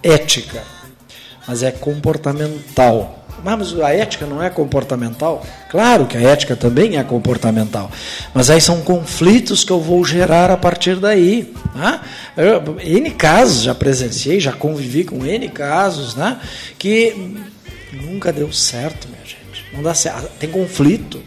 ética, 0.04 0.64
mas 1.48 1.64
é 1.64 1.72
comportamental. 1.72 3.24
Mas 3.44 3.78
a 3.82 3.94
ética 3.94 4.26
não 4.26 4.42
é 4.42 4.50
comportamental? 4.50 5.46
Claro 5.70 6.06
que 6.06 6.16
a 6.16 6.22
ética 6.22 6.56
também 6.56 6.98
é 6.98 7.04
comportamental. 7.04 7.92
Mas 8.34 8.50
aí 8.50 8.62
são 8.62 8.82
conflitos 8.82 9.66
que 9.66 9.72
eu 9.72 9.82
vou 9.82 10.04
gerar 10.06 10.50
a 10.50 10.56
partir 10.56 10.96
daí. 10.96 11.54
Né? 11.76 12.00
Eu, 12.38 12.80
N 12.80 13.12
casos 13.12 13.64
já 13.64 13.76
presenciei, 13.76 14.40
já 14.40 14.54
convivi 14.54 15.04
com 15.04 15.26
N 15.26 15.50
casos 15.50 16.16
né? 16.16 16.40
que 16.80 17.36
nunca 17.92 18.32
deu 18.32 18.52
certo, 18.54 19.10
minha 19.10 19.26
gente. 19.26 19.66
Não 19.74 19.84
dá 19.84 19.94
certo. 19.94 20.30
Tem 20.40 20.50
conflito, 20.50 21.22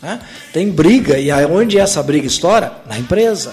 né? 0.00 0.20
tem 0.54 0.70
briga. 0.70 1.18
E 1.18 1.30
aonde 1.30 1.78
essa 1.78 2.02
briga 2.02 2.26
estoura? 2.26 2.80
Na 2.88 2.98
empresa 2.98 3.52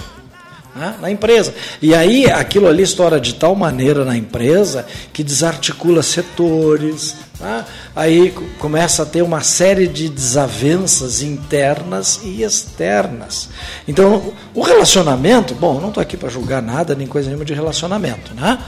né, 0.75 0.95
na 1.01 1.09
empresa. 1.09 1.53
E 1.81 1.95
aí 1.95 2.29
aquilo 2.29 2.67
ali 2.67 2.83
estoura 2.83 3.19
de 3.19 3.35
tal 3.35 3.55
maneira 3.55 4.03
na 4.03 4.15
empresa 4.17 4.85
que 5.13 5.23
desarticula 5.23 6.03
setores, 6.03 7.15
né, 7.39 7.63
aí 7.95 8.31
co- 8.31 8.43
começa 8.59 9.03
a 9.03 9.05
ter 9.05 9.21
uma 9.21 9.41
série 9.41 9.87
de 9.87 10.09
desavenças 10.09 11.21
internas 11.21 12.19
e 12.23 12.43
externas. 12.43 13.49
Então, 13.87 14.33
o 14.53 14.61
relacionamento, 14.61 15.55
bom, 15.55 15.79
não 15.79 15.89
estou 15.89 16.01
aqui 16.01 16.17
para 16.17 16.29
julgar 16.29 16.61
nada, 16.61 16.93
nem 16.93 17.07
coisa 17.07 17.27
nenhuma 17.29 17.45
de 17.45 17.53
relacionamento, 17.53 18.33
né? 18.33 18.59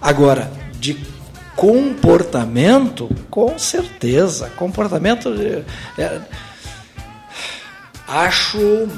Agora, 0.00 0.50
de 0.78 0.98
comportamento, 1.56 3.08
com 3.30 3.58
certeza, 3.58 4.50
comportamento. 4.56 5.32
é, 5.96 6.20
acho 8.06 8.88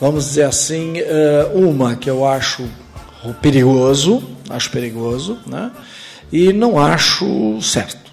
vamos 0.00 0.24
dizer 0.26 0.44
assim, 0.44 0.98
eh, 0.98 1.50
uma 1.54 1.96
que 1.96 2.08
eu 2.08 2.26
acho 2.26 2.68
perigoso, 3.40 4.22
acho 4.50 4.70
perigoso, 4.70 5.38
né? 5.46 5.70
E 6.32 6.52
não 6.52 6.78
acho 6.78 7.60
certo. 7.62 8.12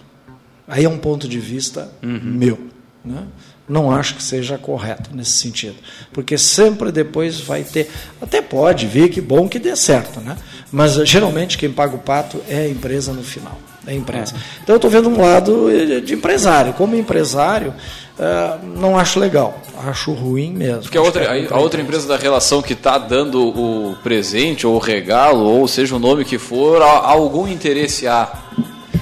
Aí 0.67 0.85
é 0.85 0.89
um 0.89 0.97
ponto 0.97 1.27
de 1.27 1.39
vista 1.39 1.91
meu, 2.01 2.57
né? 3.03 3.25
Não 3.67 3.91
acho 3.91 4.15
que 4.15 4.23
seja 4.23 4.57
correto 4.57 5.09
nesse 5.13 5.31
sentido, 5.31 5.75
porque 6.11 6.37
sempre 6.37 6.91
depois 6.91 7.39
vai 7.39 7.63
ter, 7.63 7.89
até 8.21 8.41
pode 8.41 8.85
vir 8.85 9.09
que 9.09 9.21
bom 9.21 9.47
que 9.47 9.59
dê 9.59 9.75
certo, 9.75 10.19
né? 10.19 10.37
Mas 10.71 10.93
geralmente 11.07 11.57
quem 11.57 11.71
paga 11.71 11.95
o 11.95 11.99
pato 11.99 12.41
é 12.49 12.59
a 12.59 12.69
empresa 12.69 13.13
no 13.13 13.23
final, 13.23 13.57
é 13.85 13.91
a 13.91 13.93
empresa. 13.93 14.35
Então 14.63 14.73
eu 14.73 14.77
estou 14.77 14.89
vendo 14.91 15.09
um 15.09 15.19
lado 15.19 15.69
eh, 15.71 15.99
de 16.01 16.13
empresário, 16.13 16.73
como 16.73 16.95
empresário 16.95 17.73
eh, 18.19 18.57
não 18.75 18.97
acho 18.97 19.19
legal, 19.19 19.59
acho 19.87 20.11
ruim 20.13 20.53
mesmo. 20.53 20.83
Porque 20.83 20.97
a 20.97 21.01
outra, 21.01 21.25
que 21.25 21.31
é 21.31 21.47
a, 21.49 21.55
a 21.55 21.59
outra 21.59 21.81
empresa 21.81 22.07
da 22.07 22.17
relação 22.17 22.61
que 22.61 22.73
está 22.73 22.97
dando 22.97 23.41
o 23.41 23.95
presente, 24.03 24.67
ou 24.67 24.75
o 24.75 24.79
regalo, 24.79 25.43
ou 25.43 25.67
seja 25.67 25.95
o 25.95 25.99
nome 25.99 26.23
que 26.23 26.37
for, 26.37 26.81
há, 26.81 26.85
há 26.85 27.09
algum 27.09 27.47
interesse 27.47 28.07
há. 28.07 28.31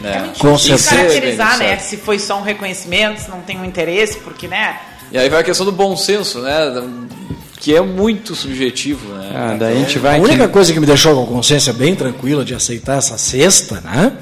É. 0.02 0.30
Com 0.40 0.58
certeza. 0.58 0.96
caracterizar, 0.96 1.58
né? 1.58 1.78
Se 1.78 1.98
foi 1.98 2.18
só 2.18 2.40
um 2.40 2.42
reconhecimento, 2.42 3.20
se 3.20 3.30
não 3.30 3.42
tem 3.42 3.60
um 3.60 3.66
interesse, 3.66 4.20
porque, 4.20 4.48
né? 4.48 4.80
E 5.12 5.18
aí 5.18 5.28
vai 5.28 5.42
a 5.42 5.44
questão 5.44 5.66
do 5.66 5.72
bom 5.74 5.98
senso, 5.98 6.40
né? 6.40 6.72
Que 7.60 7.76
é 7.76 7.82
muito 7.82 8.36
subjetivo, 8.36 9.14
né? 9.16 9.32
Ah, 9.36 9.56
daí 9.60 9.76
a, 9.76 9.80
gente 9.80 10.00
vai 10.00 10.18
a 10.18 10.22
única 10.22 10.48
coisa 10.48 10.72
que 10.72 10.80
me 10.80 10.86
deixou 10.86 11.14
com 11.14 11.24
a 11.24 11.36
consciência 11.36 11.74
bem 11.74 11.94
tranquila 11.94 12.46
de 12.46 12.56
aceitar 12.56 12.98
essa 12.98 13.18
cesta, 13.18 13.82
né? 13.82 14.14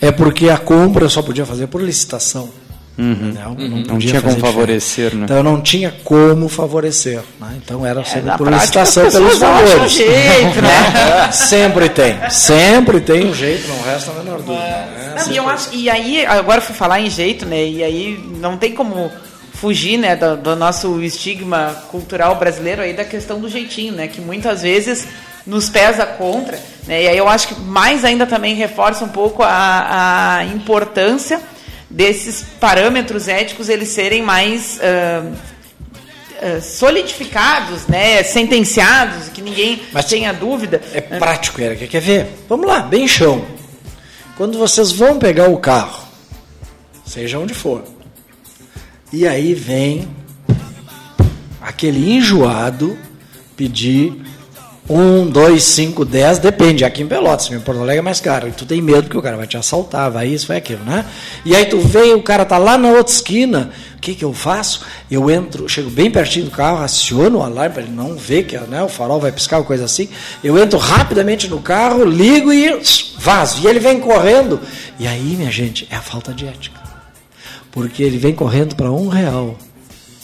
É 0.00 0.10
porque 0.10 0.48
a 0.48 0.56
compra 0.56 1.04
eu 1.04 1.10
só 1.10 1.20
podia 1.20 1.44
fazer 1.44 1.66
por 1.66 1.82
licitação. 1.82 2.48
Uhum. 2.98 3.34
Não, 3.34 3.54
não, 3.54 3.78
não 3.82 3.98
tinha 3.98 4.22
como 4.22 4.38
favorecer, 4.38 5.14
né? 5.14 5.24
Então 5.24 5.36
eu 5.36 5.42
não 5.42 5.60
tinha 5.60 5.94
como 6.02 6.48
favorecer. 6.48 7.22
Né? 7.38 7.58
Então 7.62 7.84
era 7.84 8.00
é, 8.00 8.04
sempre 8.04 8.38
por 8.38 8.50
licitação 8.50 9.10
pelos 9.10 9.38
valores. 9.38 9.92
Jeito, 9.92 10.62
né? 10.62 11.28
sempre 11.32 11.90
tem. 11.90 12.30
Sempre 12.30 13.00
tem 13.02 13.26
um 13.26 13.34
jeito, 13.34 13.68
não 13.68 13.82
resta 13.82 14.10
a 14.10 14.14
menor 14.14 14.38
dúvida. 14.38 14.64
Né? 14.64 15.14
Não, 15.18 15.32
e, 15.32 15.36
eu 15.36 15.48
acho, 15.48 15.74
e 15.74 15.90
aí, 15.90 16.24
agora 16.24 16.62
fui 16.62 16.74
falar 16.74 17.00
em 17.00 17.10
jeito, 17.10 17.44
né? 17.44 17.66
E 17.66 17.84
aí 17.84 18.18
não 18.40 18.56
tem 18.56 18.74
como 18.74 19.10
fugir 19.60 19.96
né, 19.96 20.14
do, 20.14 20.36
do, 20.36 20.56
nosso 20.56 21.02
estigma 21.02 21.84
cultural 21.90 22.36
brasileiro 22.36 22.82
aí 22.82 22.92
da 22.92 23.04
questão 23.04 23.40
do 23.40 23.48
jeitinho, 23.48 23.94
né? 23.94 24.06
Que 24.06 24.20
muitas 24.20 24.62
vezes 24.62 25.08
nos 25.46 25.68
pesa 25.68 26.04
contra. 26.04 26.60
Né? 26.86 27.04
E 27.04 27.08
aí 27.08 27.16
eu 27.16 27.28
acho 27.28 27.48
que 27.48 27.60
mais 27.60 28.04
ainda 28.04 28.26
também 28.26 28.54
reforça 28.54 29.04
um 29.04 29.08
pouco 29.08 29.42
a, 29.42 30.38
a 30.38 30.44
importância 30.44 31.40
desses 31.88 32.44
parâmetros 32.60 33.28
éticos 33.28 33.68
eles 33.68 33.88
serem 33.88 34.22
mais 34.22 34.78
uh, 34.78 35.26
uh, 35.26 36.60
solidificados, 36.60 37.86
né, 37.86 38.22
sentenciados, 38.24 39.28
que 39.28 39.40
ninguém 39.40 39.80
Mas 39.92 40.04
tenha 40.06 40.32
dúvida. 40.32 40.82
É 40.92 41.00
prático, 41.00 41.60
Erika. 41.60 41.86
Quer 41.86 42.00
ver? 42.00 42.26
Vamos 42.48 42.66
lá, 42.66 42.80
bem 42.80 43.08
chão. 43.08 43.44
Quando 44.36 44.58
vocês 44.58 44.92
vão 44.92 45.18
pegar 45.18 45.48
o 45.48 45.56
carro, 45.58 46.04
seja 47.06 47.38
onde 47.38 47.54
for, 47.54 47.95
e 49.12 49.26
aí 49.26 49.54
vem 49.54 50.08
aquele 51.60 52.12
enjoado 52.12 52.96
pedir 53.56 54.26
um, 54.88 55.26
dois, 55.26 55.64
cinco, 55.64 56.04
dez, 56.04 56.38
depende. 56.38 56.84
Aqui 56.84 57.02
em 57.02 57.08
Pelotas, 57.08 57.50
em 57.50 57.58
Porto 57.58 57.80
Alegre 57.80 57.98
é 57.98 58.02
mais 58.02 58.20
caro. 58.20 58.48
E 58.48 58.52
tu 58.52 58.64
tem 58.64 58.80
medo 58.80 59.08
que 59.08 59.16
o 59.16 59.22
cara 59.22 59.36
vai 59.36 59.46
te 59.46 59.56
assaltar, 59.56 60.10
vai 60.10 60.28
isso, 60.28 60.46
vai 60.46 60.58
aquilo, 60.58 60.84
né? 60.84 61.04
E 61.44 61.56
aí 61.56 61.66
tu 61.66 61.80
vem, 61.80 62.14
o 62.14 62.22
cara 62.22 62.44
tá 62.44 62.56
lá 62.56 62.78
na 62.78 62.88
outra 62.88 63.12
esquina. 63.12 63.70
O 63.96 64.00
que 64.00 64.14
que 64.14 64.24
eu 64.24 64.32
faço? 64.32 64.82
Eu 65.10 65.28
entro, 65.28 65.68
chego 65.68 65.90
bem 65.90 66.10
pertinho 66.10 66.44
do 66.44 66.50
carro, 66.52 66.84
aciono 66.84 67.38
o 67.38 67.42
alarme 67.42 67.74
para 67.74 67.82
ele 67.82 67.92
não 67.92 68.14
ver 68.14 68.44
que 68.44 68.56
né, 68.56 68.82
o 68.82 68.88
farol 68.88 69.20
vai 69.20 69.32
piscar, 69.32 69.60
coisa 69.64 69.84
assim. 69.84 70.08
Eu 70.44 70.56
entro 70.56 70.78
rapidamente 70.78 71.48
no 71.48 71.60
carro, 71.60 72.04
ligo 72.04 72.52
e 72.52 72.80
vazo. 73.18 73.62
E 73.62 73.66
ele 73.66 73.80
vem 73.80 73.98
correndo. 73.98 74.60
E 75.00 75.06
aí, 75.06 75.34
minha 75.36 75.50
gente, 75.50 75.88
é 75.90 75.96
a 75.96 76.00
falta 76.00 76.32
de 76.32 76.46
ética. 76.46 76.85
Porque 77.76 78.02
ele 78.02 78.16
vem 78.16 78.34
correndo 78.34 78.74
para 78.74 78.90
um 78.90 79.06
real. 79.06 79.54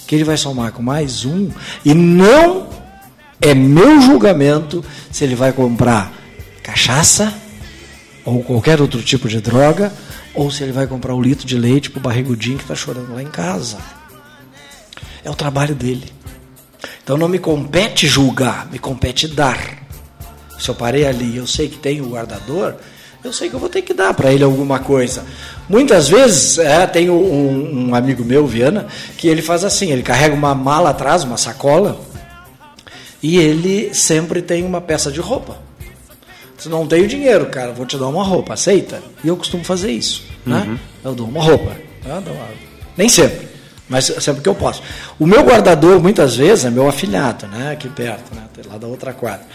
Que 0.06 0.14
ele 0.14 0.24
vai 0.24 0.38
somar 0.38 0.72
com 0.72 0.82
mais 0.82 1.26
um 1.26 1.50
e 1.84 1.92
não 1.92 2.66
é 3.42 3.52
meu 3.52 4.00
julgamento 4.00 4.82
se 5.10 5.22
ele 5.22 5.34
vai 5.34 5.52
comprar 5.52 6.10
cachaça 6.62 7.30
ou 8.24 8.42
qualquer 8.42 8.80
outro 8.80 9.02
tipo 9.02 9.28
de 9.28 9.38
droga 9.38 9.92
ou 10.32 10.50
se 10.50 10.62
ele 10.62 10.72
vai 10.72 10.86
comprar 10.86 11.14
um 11.14 11.20
litro 11.20 11.46
de 11.46 11.58
leite 11.58 11.90
para 11.90 11.98
o 11.98 12.02
barrigudinho 12.02 12.56
que 12.56 12.64
está 12.64 12.74
chorando 12.74 13.12
lá 13.12 13.22
em 13.22 13.26
casa. 13.26 13.76
É 15.22 15.28
o 15.28 15.34
trabalho 15.34 15.74
dele. 15.74 16.10
Então 17.04 17.18
não 17.18 17.28
me 17.28 17.38
compete 17.38 18.06
julgar, 18.06 18.66
me 18.72 18.78
compete 18.78 19.28
dar. 19.28 19.58
Se 20.58 20.70
eu 20.70 20.74
parei 20.74 21.06
ali 21.06 21.36
eu 21.36 21.46
sei 21.46 21.68
que 21.68 21.76
tem 21.76 22.00
o 22.00 22.08
guardador, 22.08 22.76
eu 23.24 23.32
sei 23.32 23.48
que 23.48 23.54
eu 23.54 23.60
vou 23.60 23.68
ter 23.68 23.82
que 23.82 23.94
dar 23.94 24.12
para 24.14 24.32
ele 24.32 24.42
alguma 24.42 24.80
coisa. 24.80 25.24
Muitas 25.68 26.08
vezes, 26.08 26.58
é, 26.58 26.86
tem 26.86 27.08
um, 27.08 27.88
um, 27.88 27.94
amigo 27.94 28.24
meu, 28.24 28.46
Viana, 28.46 28.86
que 29.16 29.28
ele 29.28 29.40
faz 29.40 29.64
assim: 29.64 29.92
ele 29.92 30.02
carrega 30.02 30.34
uma 30.34 30.54
mala 30.54 30.90
atrás, 30.90 31.22
uma 31.22 31.36
sacola, 31.36 32.00
e 33.22 33.38
ele 33.38 33.94
sempre 33.94 34.42
tem 34.42 34.64
uma 34.64 34.80
peça 34.80 35.10
de 35.10 35.20
roupa. 35.20 35.56
Se 36.58 36.68
não 36.68 36.86
tenho 36.86 37.08
dinheiro, 37.08 37.46
cara, 37.46 37.72
vou 37.72 37.86
te 37.86 37.96
dar 37.96 38.08
uma 38.08 38.22
roupa, 38.22 38.54
aceita? 38.54 39.02
E 39.24 39.28
eu 39.28 39.36
costumo 39.36 39.64
fazer 39.64 39.90
isso, 39.90 40.24
né? 40.44 40.64
Uhum. 40.66 40.78
Eu 41.04 41.14
dou 41.14 41.26
uma 41.26 41.42
roupa. 41.42 41.76
Né? 42.04 42.22
Nem 42.96 43.08
sempre, 43.08 43.48
mas 43.88 44.04
sempre 44.04 44.42
que 44.42 44.48
eu 44.48 44.54
posso. 44.54 44.82
O 45.18 45.26
meu 45.26 45.42
guardador, 45.42 46.00
muitas 46.00 46.36
vezes, 46.36 46.64
é 46.64 46.70
meu 46.70 46.88
afilhado, 46.88 47.46
né? 47.46 47.72
Aqui 47.72 47.88
perto, 47.88 48.34
né? 48.34 48.42
Lá 48.68 48.78
da 48.78 48.86
outra 48.86 49.12
quadra. 49.12 49.46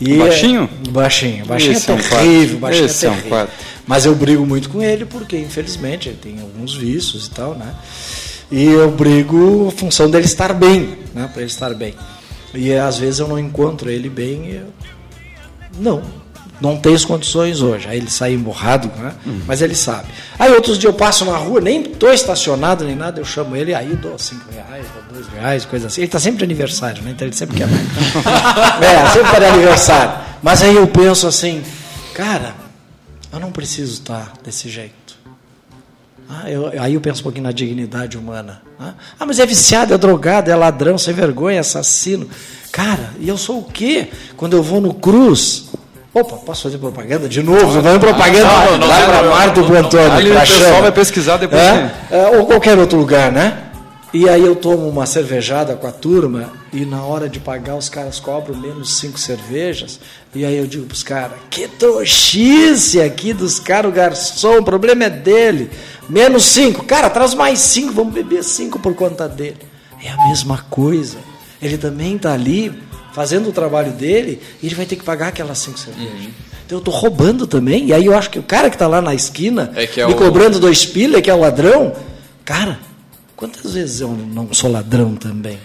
E 0.00 0.18
baixinho? 0.18 0.68
É, 0.86 0.90
baixinho. 0.90 1.46
Baixinho 1.46 1.72
Esse 1.72 1.90
é 1.90 1.96
terrível, 1.96 2.58
baixinho 2.58 2.86
Esse 2.86 3.06
é 3.06 3.10
terrível. 3.10 3.38
É 3.38 3.44
um 3.44 3.48
mas 3.86 4.04
eu 4.04 4.14
brigo 4.14 4.44
muito 4.44 4.68
com 4.68 4.82
ele 4.82 5.04
porque, 5.04 5.38
infelizmente, 5.38 6.08
ele 6.08 6.18
tem 6.20 6.40
alguns 6.40 6.74
vícios 6.74 7.26
e 7.26 7.30
tal, 7.30 7.54
né? 7.54 7.72
E 8.50 8.64
eu 8.64 8.90
brigo 8.90 9.68
a 9.68 9.70
função 9.70 10.10
dele 10.10 10.24
estar 10.24 10.52
bem, 10.52 10.98
né? 11.14 11.28
Para 11.32 11.42
ele 11.42 11.50
estar 11.50 11.72
bem. 11.72 11.94
E 12.52 12.72
às 12.74 12.98
vezes 12.98 13.20
eu 13.20 13.28
não 13.28 13.38
encontro 13.38 13.88
ele 13.88 14.08
bem. 14.08 14.50
Eu... 14.50 14.66
Não, 15.78 16.02
não 16.60 16.76
tem 16.76 16.94
as 16.94 17.04
condições 17.04 17.60
hoje. 17.60 17.88
Aí 17.88 17.98
ele 17.98 18.10
sai 18.10 18.32
emborrado, 18.32 18.90
né? 18.96 19.12
Mas 19.46 19.62
ele 19.62 19.74
sabe. 19.74 20.08
Aí 20.38 20.52
outros 20.52 20.78
dias 20.78 20.92
eu 20.92 20.98
passo 20.98 21.24
na 21.24 21.36
rua, 21.36 21.60
nem 21.60 21.82
estou 21.82 22.12
estacionado 22.12 22.84
nem 22.84 22.94
nada, 22.94 23.20
eu 23.20 23.24
chamo 23.24 23.54
ele, 23.54 23.74
aí 23.74 23.94
dou 23.96 24.18
cinco 24.18 24.44
reais, 24.50 24.86
dou 24.94 25.14
dois 25.14 25.32
reais, 25.32 25.64
coisa 25.64 25.88
assim. 25.88 26.00
Ele 26.00 26.08
está 26.08 26.18
sempre 26.18 26.38
de 26.38 26.44
aniversário, 26.44 27.02
né? 27.02 27.10
então 27.10 27.26
ele 27.26 27.36
sempre 27.36 27.56
quer 27.56 27.66
mais. 27.66 27.82
é, 28.82 29.06
sempre 29.10 29.26
está 29.28 29.38
de 29.38 29.44
aniversário. 29.44 30.24
Mas 30.42 30.62
aí 30.62 30.76
eu 30.76 30.86
penso 30.86 31.26
assim, 31.26 31.62
cara, 32.14 32.54
eu 33.32 33.40
não 33.40 33.52
preciso 33.52 33.94
estar 33.94 34.32
desse 34.44 34.68
jeito. 34.68 35.06
Ah, 36.28 36.50
eu, 36.50 36.72
aí 36.80 36.94
eu 36.94 37.00
penso 37.00 37.20
um 37.20 37.22
pouquinho 37.22 37.44
na 37.44 37.52
dignidade 37.52 38.18
humana. 38.18 38.60
Ah, 38.78 38.94
ah, 39.18 39.26
mas 39.26 39.38
é 39.38 39.46
viciado, 39.46 39.94
é 39.94 39.98
drogado, 39.98 40.50
é 40.50 40.56
ladrão, 40.56 40.98
sem 40.98 41.14
vergonha, 41.14 41.60
assassino. 41.60 42.28
Cara, 42.72 43.10
e 43.20 43.28
eu 43.28 43.38
sou 43.38 43.60
o 43.60 43.64
quê? 43.64 44.08
Quando 44.36 44.56
eu 44.56 44.62
vou 44.62 44.80
no 44.80 44.92
Cruz. 44.92 45.70
Opa, 46.16 46.36
posso 46.38 46.62
fazer 46.62 46.78
propaganda 46.78 47.28
de 47.28 47.42
novo? 47.42 47.58
Estou 47.58 47.82
fazendo 47.82 48.00
propaganda 48.00 48.48
não, 48.48 48.78
não, 48.78 48.88
lá 48.88 49.04
para 49.04 49.28
Marto 49.28 49.62
do 49.62 49.76
Antônio. 49.76 50.12
Ali 50.12 50.30
o 50.30 50.40
pessoal 50.40 50.80
vai 50.80 50.90
pesquisar 50.90 51.36
depois. 51.36 51.60
É, 51.60 51.90
é, 52.10 52.38
ou 52.38 52.46
qualquer 52.46 52.78
outro 52.78 52.98
lugar, 52.98 53.30
né? 53.30 53.64
E 54.14 54.26
aí 54.26 54.40
eu 54.40 54.56
tomo 54.56 54.88
uma 54.88 55.04
cervejada 55.04 55.76
com 55.76 55.86
a 55.86 55.92
turma 55.92 56.50
e 56.72 56.86
na 56.86 57.02
hora 57.02 57.28
de 57.28 57.38
pagar 57.38 57.76
os 57.76 57.90
caras 57.90 58.18
cobram 58.18 58.58
menos 58.58 58.96
cinco 58.96 59.18
cervejas. 59.18 60.00
E 60.34 60.42
aí 60.42 60.56
eu 60.56 60.66
digo 60.66 60.86
para 60.86 60.94
os 60.94 61.02
caras, 61.02 61.36
que 61.50 61.68
trouxice 61.68 62.98
aqui 62.98 63.34
dos 63.34 63.60
caras, 63.60 63.90
o 63.90 63.94
garçom, 63.94 64.60
o 64.60 64.64
problema 64.64 65.04
é 65.04 65.10
dele. 65.10 65.70
Menos 66.08 66.46
cinco. 66.46 66.82
Cara, 66.86 67.10
traz 67.10 67.34
mais 67.34 67.58
cinco, 67.58 67.92
vamos 67.92 68.14
beber 68.14 68.42
cinco 68.42 68.78
por 68.78 68.94
conta 68.94 69.28
dele. 69.28 69.58
É 70.02 70.08
a 70.08 70.28
mesma 70.28 70.64
coisa. 70.70 71.18
Ele 71.60 71.76
também 71.76 72.16
está 72.16 72.32
ali 72.32 72.72
fazendo 73.16 73.48
o 73.48 73.52
trabalho 73.52 73.92
dele 73.92 74.42
ele 74.62 74.74
vai 74.74 74.84
ter 74.84 74.94
que 74.94 75.02
pagar 75.02 75.28
aquelas 75.28 75.56
cinco 75.56 75.78
cervejas. 75.78 76.12
Uhum. 76.12 76.30
Então 76.66 76.76
eu 76.76 76.80
estou 76.80 76.92
roubando 76.92 77.46
também. 77.46 77.86
E 77.86 77.94
aí 77.94 78.04
eu 78.04 78.14
acho 78.14 78.28
que 78.28 78.38
o 78.38 78.42
cara 78.42 78.68
que 78.68 78.76
está 78.76 78.86
lá 78.86 79.00
na 79.00 79.14
esquina 79.14 79.72
é 79.74 79.84
é 79.84 80.06
me 80.06 80.12
o... 80.12 80.16
cobrando 80.16 80.60
dois 80.60 80.84
pila, 80.84 81.22
que 81.22 81.30
é 81.30 81.34
o 81.34 81.40
ladrão, 81.40 81.96
cara, 82.44 82.78
quantas 83.34 83.72
vezes 83.72 84.02
eu 84.02 84.10
não 84.10 84.52
sou 84.52 84.70
ladrão 84.70 85.16
também? 85.16 85.58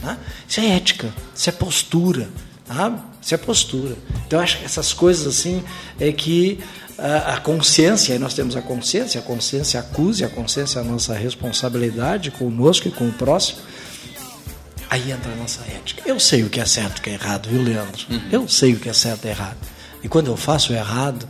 Tá? 0.00 0.16
Isso 0.46 0.60
é 0.60 0.76
ética, 0.76 1.12
isso 1.34 1.48
é 1.48 1.52
postura. 1.52 2.28
Tá? 2.68 3.04
Isso 3.20 3.34
é 3.34 3.36
postura. 3.36 3.96
Então 4.24 4.38
eu 4.38 4.44
acho 4.44 4.58
que 4.58 4.64
essas 4.64 4.92
coisas 4.92 5.26
assim 5.26 5.60
é 5.98 6.12
que 6.12 6.60
a 6.96 7.40
consciência, 7.40 8.16
nós 8.16 8.32
temos 8.32 8.54
a 8.54 8.62
consciência, 8.62 9.20
a 9.20 9.24
consciência 9.24 9.80
acuse, 9.80 10.24
a 10.24 10.28
consciência 10.28 10.78
é 10.78 10.82
a 10.82 10.84
nossa 10.84 11.14
responsabilidade 11.14 12.30
conosco 12.30 12.86
e 12.86 12.92
com 12.92 13.08
o 13.08 13.12
próximo. 13.12 13.58
Aí 14.92 15.10
entra 15.10 15.32
a 15.32 15.36
nossa 15.36 15.62
ética. 15.62 16.02
Eu 16.04 16.20
sei 16.20 16.42
o 16.42 16.50
que 16.50 16.60
é 16.60 16.66
certo 16.66 16.98
e 16.98 17.00
o 17.00 17.02
que 17.02 17.08
é 17.08 17.12
errado, 17.14 17.48
viu, 17.48 17.62
Leandro? 17.62 18.04
Uhum. 18.10 18.20
Eu 18.30 18.46
sei 18.46 18.74
o 18.74 18.78
que 18.78 18.90
é 18.90 18.92
certo 18.92 19.24
e 19.24 19.28
errado. 19.28 19.56
E 20.02 20.08
quando 20.08 20.26
eu 20.26 20.36
faço 20.36 20.70
errado, 20.74 21.26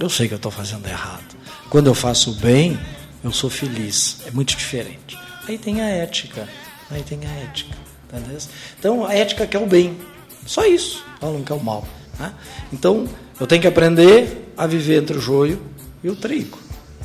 eu 0.00 0.10
sei 0.10 0.26
que 0.26 0.34
eu 0.34 0.36
estou 0.36 0.50
fazendo 0.50 0.84
errado. 0.88 1.36
Quando 1.70 1.86
eu 1.86 1.94
faço 1.94 2.32
bem, 2.40 2.76
eu 3.22 3.30
sou 3.30 3.48
feliz. 3.48 4.16
É 4.26 4.32
muito 4.32 4.56
diferente. 4.56 5.16
Aí 5.46 5.58
tem 5.58 5.80
a 5.80 5.88
ética. 5.88 6.48
Aí 6.90 7.04
tem 7.04 7.20
a 7.24 7.30
ética. 7.44 7.72
Entendeu? 8.08 8.38
Então, 8.76 9.06
a 9.06 9.14
ética 9.14 9.46
quer 9.46 9.58
o 9.58 9.66
bem. 9.66 9.96
Só 10.44 10.64
isso. 10.66 11.04
Ela 11.20 11.34
não 11.34 11.44
quer 11.44 11.54
o 11.54 11.62
mal. 11.62 11.86
Né? 12.18 12.34
Então, 12.72 13.08
eu 13.38 13.46
tenho 13.46 13.62
que 13.62 13.68
aprender 13.68 14.52
a 14.56 14.66
viver 14.66 15.00
entre 15.00 15.16
o 15.16 15.20
joio 15.20 15.62
e 16.02 16.10
o 16.10 16.16
trigo. 16.16 16.58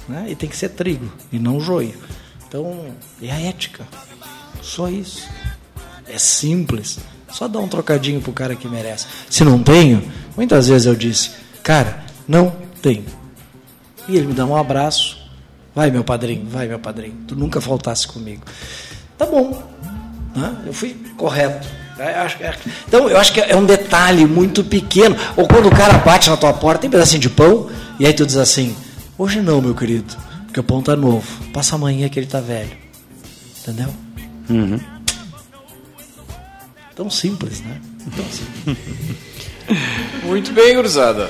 Né? 0.10 0.26
E 0.30 0.36
tem 0.36 0.50
que 0.50 0.58
ser 0.58 0.70
trigo 0.70 1.14
e 1.32 1.38
não 1.38 1.60
joio. 1.60 1.94
Então, 2.48 2.96
é 3.22 3.32
a 3.32 3.40
ética. 3.40 3.88
Só 4.64 4.90
isso. 4.90 5.30
É 6.10 6.18
simples. 6.18 7.00
Só 7.32 7.48
dar 7.48 7.60
um 7.60 7.68
trocadinho 7.68 8.22
pro 8.22 8.32
cara 8.32 8.56
que 8.56 8.68
merece. 8.68 9.06
Se 9.30 9.44
não 9.44 9.62
tenho, 9.62 10.02
muitas 10.36 10.68
vezes 10.68 10.88
eu 10.88 10.96
disse, 10.96 11.32
cara, 11.62 12.04
não 12.28 12.56
tenho. 12.82 13.06
E 14.08 14.16
ele 14.16 14.28
me 14.28 14.34
dá 14.34 14.46
um 14.46 14.56
abraço. 14.56 15.18
Vai, 15.76 15.92
meu 15.92 16.04
padrinho, 16.04 16.48
vai, 16.50 16.68
meu 16.68 16.80
padrinho. 16.80 17.16
Tu 17.28 17.36
nunca 17.36 17.60
faltasse 17.60 18.08
comigo. 18.08 18.44
Tá 19.18 19.26
bom. 19.26 19.62
Né? 20.36 20.56
Eu 20.66 20.74
fui 20.74 20.96
correto. 21.18 21.68
É, 22.00 22.04
é, 22.04 22.56
então, 22.88 23.10
eu 23.10 23.18
acho 23.18 23.34
que 23.34 23.42
é 23.42 23.56
um 23.56 23.66
detalhe 23.66 24.26
muito 24.26 24.64
pequeno. 24.64 25.16
Ou 25.36 25.48
quando 25.48 25.68
o 25.68 25.76
cara 25.76 25.98
bate 25.98 26.30
na 26.30 26.38
tua 26.38 26.54
porta, 26.54 26.82
tem 26.82 26.88
um 26.88 26.92
pedacinho 26.92 27.22
de 27.22 27.30
pão, 27.30 27.70
e 28.00 28.06
aí 28.06 28.14
tu 28.14 28.26
diz 28.26 28.38
assim: 28.38 28.76
Hoje 29.18 29.42
não, 29.42 29.60
meu 29.62 29.74
querido, 29.74 30.16
porque 30.46 30.60
o 30.60 30.64
pão 30.64 30.82
tá 30.82 30.96
novo. 30.96 31.28
Passa 31.52 31.76
amanhã 31.76 32.08
que 32.08 32.20
ele 32.20 32.28
tá 32.28 32.40
velho. 32.40 32.72
Entendeu? 33.62 33.90
Uhum. 34.50 34.80
Tão 36.98 37.12
simples, 37.12 37.62
né? 37.62 37.78
Tão 38.16 38.26
simples. 38.26 38.78
Muito 40.24 40.52
bem, 40.52 40.76
gurizada. 40.76 41.30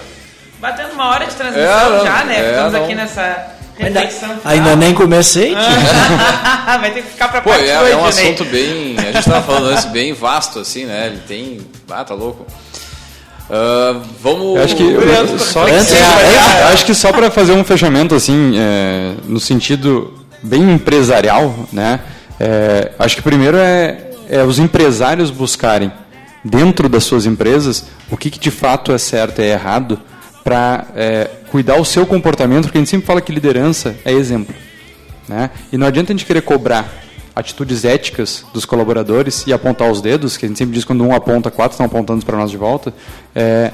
Batendo 0.62 0.94
uma 0.94 1.10
hora 1.10 1.26
de 1.26 1.36
transmissão 1.36 1.70
É, 1.70 1.90
não, 1.98 2.06
já, 2.06 2.24
né? 2.24 2.40
é, 2.40 2.50
Estamos 2.52 2.74
não. 2.74 2.84
aqui 2.86 2.96
nessa 2.96 3.48
reflexão. 3.78 4.30
final. 4.30 4.42
Ainda 4.46 4.76
nem 4.78 4.94
comecei, 4.94 5.50
tio. 5.50 5.58
Vai 6.80 6.92
ter 6.92 7.04
que 7.04 7.10
ficar 7.10 7.28
pra 7.28 7.42
Pô, 7.42 7.50
parte 7.50 7.70
é, 7.70 7.78
dois, 7.80 7.92
é 7.92 7.96
um 7.98 8.00
Ney. 8.00 8.10
assunto 8.10 8.46
bem. 8.46 8.96
A 8.98 9.12
gente 9.12 9.26
tava 9.30 9.42
falando 9.42 9.68
antes, 9.68 9.86
bem 9.86 10.14
vasto, 10.14 10.60
assim, 10.60 10.86
né? 10.86 11.08
Ele 11.08 11.20
tem. 11.28 11.60
Ah, 11.92 12.04
tá 12.06 12.14
louco. 12.14 12.48
Ah, 13.50 14.00
vamos. 14.22 14.56
Eu 14.58 14.64
acho 14.64 14.76
que 14.76 14.84
Leandro, 14.84 15.38
só, 15.38 15.66
reflexão, 15.66 15.98
é, 15.98 16.62
é, 16.62 16.64
acho 16.72 16.86
que 16.86 16.96
só 16.96 17.12
para 17.12 17.30
fazer 17.30 17.52
um 17.52 17.64
fechamento 17.66 18.16
assim, 18.16 18.54
é, 18.58 19.16
no 19.26 19.40
sentido 19.40 20.14
bem 20.42 20.62
empresarial, 20.72 21.54
né? 21.74 22.00
é, 22.40 22.92
acho 23.00 23.16
que 23.16 23.22
primeiro 23.22 23.58
é, 23.58 24.07
é 24.30 24.44
os 24.44 24.60
empresários 24.60 25.32
buscarem 25.32 25.92
dentro 26.44 26.88
das 26.88 27.04
suas 27.04 27.26
empresas 27.26 27.86
o 28.10 28.18
que, 28.18 28.30
que 28.30 28.40
de 28.40 28.52
fato 28.52 28.92
é 28.92 28.98
certo 28.98 29.42
e 29.42 29.46
é 29.46 29.52
errado 29.52 30.00
para 30.44 30.86
cuidar 31.50 31.80
o 31.80 31.86
seu 31.86 32.06
comportamento, 32.06 32.64
porque 32.64 32.78
a 32.78 32.82
gente 32.82 32.90
sempre 32.90 33.06
fala 33.06 33.20
que 33.20 33.32
liderança 33.32 33.96
é 34.06 34.14
exemplo, 34.14 34.56
né? 35.28 35.50
E 35.72 35.78
não 35.78 35.88
adianta 35.88 36.12
a 36.12 36.16
gente 36.16 36.26
querer 36.26 36.42
cobrar 36.42 36.90
atitudes 37.36 37.86
éticas 37.86 38.46
dos 38.54 38.66
colaboradores 38.66 39.46
e 39.46 39.54
apontar 39.54 39.92
os 39.92 40.02
dedos, 40.02 40.38
que 40.38 40.46
a 40.46 40.48
gente 40.48 40.58
sempre 40.58 40.74
diz 40.74 40.84
quando 40.84 41.04
um 41.04 41.14
aponta, 41.14 41.52
quatro 41.52 41.74
estão 41.74 41.86
apontando 41.86 42.26
para 42.26 42.38
nós 42.38 42.50
de 42.50 42.58
volta, 42.58 42.94
é, 43.36 43.72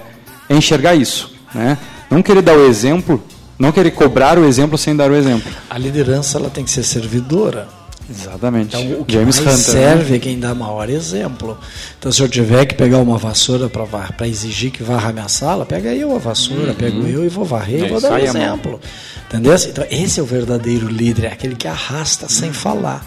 é 0.49 0.55
enxergar 0.55 0.95
isso. 0.95 1.33
Né? 1.53 1.77
Não 2.09 2.21
querer 2.21 2.41
dar 2.41 2.57
o 2.57 2.65
exemplo, 2.65 3.23
não 3.57 3.71
querer 3.71 3.91
cobrar 3.91 4.37
o 4.37 4.45
exemplo 4.45 4.77
sem 4.77 4.95
dar 4.95 5.09
o 5.09 5.15
exemplo. 5.15 5.51
A 5.69 5.77
liderança 5.77 6.37
ela 6.37 6.49
tem 6.49 6.65
que 6.65 6.71
ser 6.71 6.83
servidora. 6.83 7.67
Exatamente. 8.09 8.75
Então, 8.75 8.99
o 9.01 9.05
que 9.05 9.13
James 9.13 9.39
mais 9.39 9.59
Hunter. 9.67 9.73
né? 9.75 9.81
serve 9.89 10.15
é 10.15 10.19
quem 10.19 10.39
dá 10.39 10.53
maior 10.53 10.89
exemplo. 10.89 11.57
Então, 11.97 12.11
se 12.11 12.21
eu 12.21 12.27
tiver 12.29 12.65
que 12.65 12.75
pegar 12.75 12.99
uma 12.99 13.17
vassoura 13.17 13.69
para 13.69 14.27
exigir 14.27 14.71
que 14.71 14.83
varra 14.83 15.09
a 15.09 15.13
minha 15.13 15.27
sala, 15.29 15.65
pega 15.65 15.93
eu 15.93 16.15
a 16.15 16.19
vassoura, 16.19 16.69
Uhum. 16.71 16.75
pego 16.75 17.07
eu 17.07 17.25
e 17.25 17.29
vou 17.29 17.45
varrer 17.45 17.83
É 17.83 17.85
e 17.85 17.89
vou 17.89 18.01
dar 18.01 18.09
amor. 18.09 18.19
exemplo. 18.19 18.79
Entendeu? 19.27 19.55
Então, 19.55 19.85
esse 19.89 20.19
é 20.19 20.23
o 20.23 20.25
verdadeiro 20.25 20.87
líder, 20.87 21.25
é 21.25 21.27
aquele 21.33 21.55
que 21.55 21.67
arrasta 21.67 22.27
sem 22.29 22.51
falar. 22.53 23.05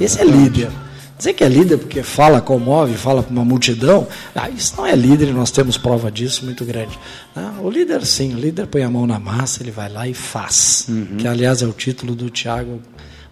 Esse 0.00 0.20
é 0.20 0.24
líder. 0.24 0.70
Dizer 1.18 1.32
que 1.32 1.42
é 1.42 1.48
líder 1.48 1.78
porque 1.78 2.02
fala, 2.02 2.42
comove, 2.42 2.94
fala 2.94 3.22
para 3.22 3.32
uma 3.32 3.44
multidão, 3.44 4.06
ah, 4.34 4.50
isso 4.50 4.74
não 4.76 4.86
é 4.86 4.94
líder 4.94 5.32
nós 5.32 5.50
temos 5.50 5.78
prova 5.78 6.10
disso 6.12 6.44
muito 6.44 6.62
grande. 6.64 6.98
Ah, 7.34 7.54
o 7.62 7.70
líder, 7.70 8.04
sim, 8.04 8.34
o 8.34 8.38
líder 8.38 8.66
põe 8.66 8.82
a 8.82 8.90
mão 8.90 9.06
na 9.06 9.18
massa, 9.18 9.62
ele 9.62 9.70
vai 9.70 9.88
lá 9.90 10.06
e 10.06 10.12
faz. 10.12 10.84
Uhum. 10.88 11.16
Que, 11.18 11.26
aliás, 11.26 11.62
é 11.62 11.66
o 11.66 11.72
título 11.72 12.14
do 12.14 12.28
Tiago 12.28 12.80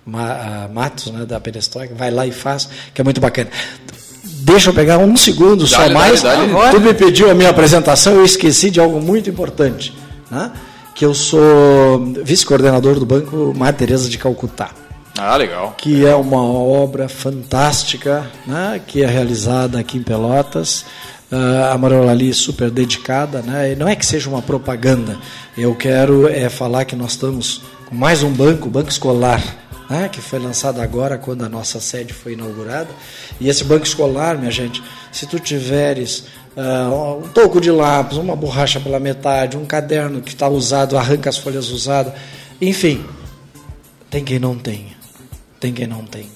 Matos, 0.06 1.10
né, 1.12 1.24
da 1.24 1.40
Perestroika, 1.40 1.94
vai 1.94 2.10
lá 2.10 2.26
e 2.26 2.32
faz, 2.32 2.68
que 2.92 3.00
é 3.00 3.04
muito 3.04 3.20
bacana. 3.20 3.50
Deixa 4.24 4.70
eu 4.70 4.74
pegar 4.74 4.98
um 4.98 5.16
segundo 5.16 5.66
só 5.66 5.78
Dale, 5.78 5.94
mais. 5.94 6.22
dale, 6.22 6.52
dale. 6.52 6.70
Tu 6.70 6.80
me 6.80 6.92
pediu 6.94 7.30
a 7.30 7.34
minha 7.34 7.48
apresentação, 7.50 8.14
eu 8.14 8.24
esqueci 8.24 8.70
de 8.70 8.78
algo 8.78 9.00
muito 9.00 9.30
importante. 9.30 9.94
Né? 10.30 10.50
Que 10.94 11.04
eu 11.04 11.14
sou 11.14 12.12
vice-coordenador 12.22 12.98
do 13.00 13.06
Banco 13.06 13.52
Maria 13.56 13.72
Teresa 13.72 14.08
de 14.08 14.16
Calcutá 14.18 14.70
Ah, 15.18 15.36
legal. 15.36 15.74
que 15.78 16.04
é 16.06 16.14
uma 16.14 16.42
obra 16.42 17.08
fantástica, 17.08 18.26
né, 18.46 18.80
que 18.86 19.02
é 19.02 19.06
realizada 19.06 19.78
aqui 19.78 19.98
em 19.98 20.02
Pelotas. 20.02 20.84
Ah, 21.32 21.72
a 21.72 21.78
Marola 21.78 22.12
ali 22.12 22.32
super 22.34 22.70
dedicada, 22.70 23.40
né, 23.42 23.72
e 23.72 23.76
não 23.76 23.88
é 23.88 23.96
que 23.96 24.04
seja 24.04 24.28
uma 24.28 24.42
propaganda. 24.42 25.16
Eu 25.56 25.74
quero 25.74 26.28
é 26.28 26.48
falar 26.48 26.84
que 26.84 26.94
nós 26.94 27.12
estamos 27.12 27.62
com 27.86 27.94
mais 27.94 28.22
um 28.22 28.30
banco, 28.30 28.68
o 28.68 28.70
Banco 28.70 28.90
Escolar, 28.90 29.42
né, 29.88 30.08
que 30.08 30.20
foi 30.20 30.38
lançado 30.38 30.80
agora 30.80 31.18
quando 31.18 31.44
a 31.44 31.48
nossa 31.48 31.80
sede 31.80 32.12
foi 32.12 32.32
inaugurada. 32.32 32.88
E 33.40 33.48
esse 33.48 33.64
banco 33.64 33.84
escolar, 33.84 34.38
minha 34.38 34.50
gente, 34.50 34.82
se 35.12 35.26
tu 35.26 35.38
tiveres 35.38 36.24
ah, 36.56 36.88
um 37.22 37.28
toco 37.28 37.60
de 37.60 37.70
lápis, 37.70 38.16
uma 38.16 38.36
borracha 38.36 38.80
pela 38.80 39.00
metade, 39.00 39.56
um 39.56 39.64
caderno 39.64 40.20
que 40.20 40.30
está 40.30 40.48
usado, 40.48 40.96
arranca 40.96 41.28
as 41.28 41.36
folhas 41.36 41.68
usadas, 41.70 42.12
enfim, 42.60 43.04
tem 44.10 44.24
quem 44.24 44.38
não 44.38 44.56
tenha. 44.56 44.94
Tem 45.58 45.72
quem 45.72 45.86
não 45.86 46.04
tem. 46.04 46.33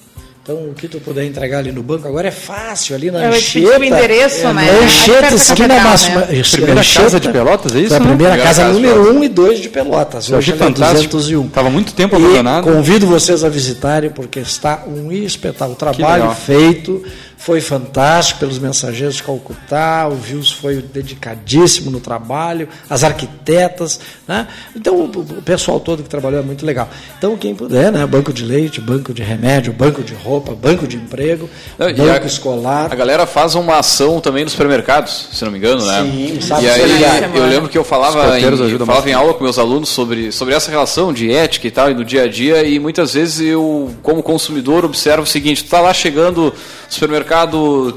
Então, 0.49 0.63
o 0.63 0.73
que 0.73 0.87
tu 0.87 0.99
puder 0.99 1.25
entregar 1.25 1.59
ali 1.59 1.71
no 1.71 1.83
banco, 1.83 2.07
agora 2.07 2.27
é 2.27 2.31
fácil, 2.31 2.95
ali 2.95 3.11
na 3.11 3.19
te 3.19 3.37
Anchieta. 3.37 3.79
o 3.79 3.83
endereço, 3.83 4.47
é, 4.47 4.53
né? 4.53 4.79
Anchieta, 4.83 5.35
esquina 5.35 5.67
catedral, 5.67 5.83
máxima. 5.91 6.21
né? 6.21 6.41
Primeira 6.51 6.83
casa 6.83 7.19
de 7.19 7.29
Pelotas, 7.29 7.75
é 7.75 7.79
isso, 7.79 7.87
Foi 7.89 7.97
a 7.97 7.99
primeira, 7.99 8.17
Primeira 8.33 8.43
casa, 8.43 8.61
casa 8.63 8.73
número 8.73 8.93
Pelotas. 8.95 9.15
1 9.17 9.23
e 9.23 9.29
2 9.29 9.59
de 9.59 9.69
Pelotas. 9.69 10.29
Eu 10.29 10.37
Hoje 10.39 10.51
é 10.51 10.55
fantástico. 10.55 11.11
201. 11.11 11.45
Estava 11.45 11.69
muito 11.69 11.93
tempo 11.93 12.15
E 12.15 12.17
abandonado. 12.25 12.63
convido 12.63 13.05
vocês 13.05 13.43
a 13.43 13.49
visitarem, 13.49 14.09
porque 14.09 14.39
está 14.39 14.85
um 14.87 15.11
espetáculo. 15.11 15.73
O 15.73 15.75
trabalho 15.75 16.31
feito 16.31 17.03
foi 17.39 17.61
fantástico 17.61 18.41
pelos 18.41 18.59
mensageiros 18.59 19.15
de 19.15 19.23
Calcutá, 19.23 20.09
o 20.11 20.15
Vils 20.15 20.51
foi 20.51 20.81
dedicadíssimo 20.81 21.89
no 21.89 22.01
trabalho, 22.01 22.67
as 22.89 23.01
arquitetas, 23.01 23.97
né? 24.27 24.45
Então 24.75 25.05
o, 25.05 25.41
pessoal 25.41 25.79
todo 25.79 26.03
que 26.03 26.09
trabalhou 26.09 26.41
é 26.41 26.43
muito 26.43 26.65
legal. 26.65 26.89
Então 27.17 27.37
quem 27.37 27.55
puder, 27.55 27.93
né? 27.93 28.05
Banco 28.05 28.33
de 28.33 28.43
leite, 28.43 28.81
banco 28.81 29.13
de 29.13 29.23
remédio, 29.23 29.71
banco 29.71 30.03
de 30.03 30.13
roupa, 30.13 30.53
banco 30.53 30.85
de 30.85 30.97
emprego, 30.97 31.49
Não, 31.77 31.89
e 31.89 31.93
banco 31.93 32.25
a- 32.25 32.27
escolar. 32.27 32.91
A 32.91 32.95
galera 32.95 33.25
faz 33.25 33.55
uma 33.55 33.79
ação 33.79 34.19
também 34.19 34.43
nos 34.43 34.51
supermercados, 34.51 35.29
se 35.31 35.45
não 35.45 35.51
me 35.53 35.59
engano, 35.59 35.85
né? 35.85 36.01
Sim, 36.01 36.41
sábado 36.41 36.65
e 36.65 36.69
aí 36.69 37.23
eu 37.35 37.47
lembro 37.47 37.69
que 37.69 37.77
eu 37.77 37.85
falava, 37.85 38.37
em, 38.37 38.43
eu 38.43 38.85
falava 38.85 39.09
em 39.09 39.13
aula 39.13 39.33
com 39.33 39.45
meus 39.45 39.57
alunos 39.57 39.87
sobre, 39.87 40.33
sobre 40.33 40.53
essa 40.53 40.69
relação 40.69 41.13
de 41.13 41.31
ética 41.31 41.65
e 41.67 41.71
tal, 41.71 41.89
e 41.89 41.93
no 41.93 42.03
dia 42.03 42.23
a 42.23 42.27
dia, 42.27 42.65
e 42.65 42.79
muitas 42.79 43.13
vezes 43.13 43.39
eu, 43.39 43.95
como 44.03 44.21
consumidor, 44.21 44.83
observo 44.83 45.23
o 45.23 45.25
seguinte, 45.25 45.63
tu 45.63 45.69
tá 45.69 45.79
lá 45.79 45.93
chegando 45.93 46.47
no 46.47 46.53
supermercado 46.89 47.28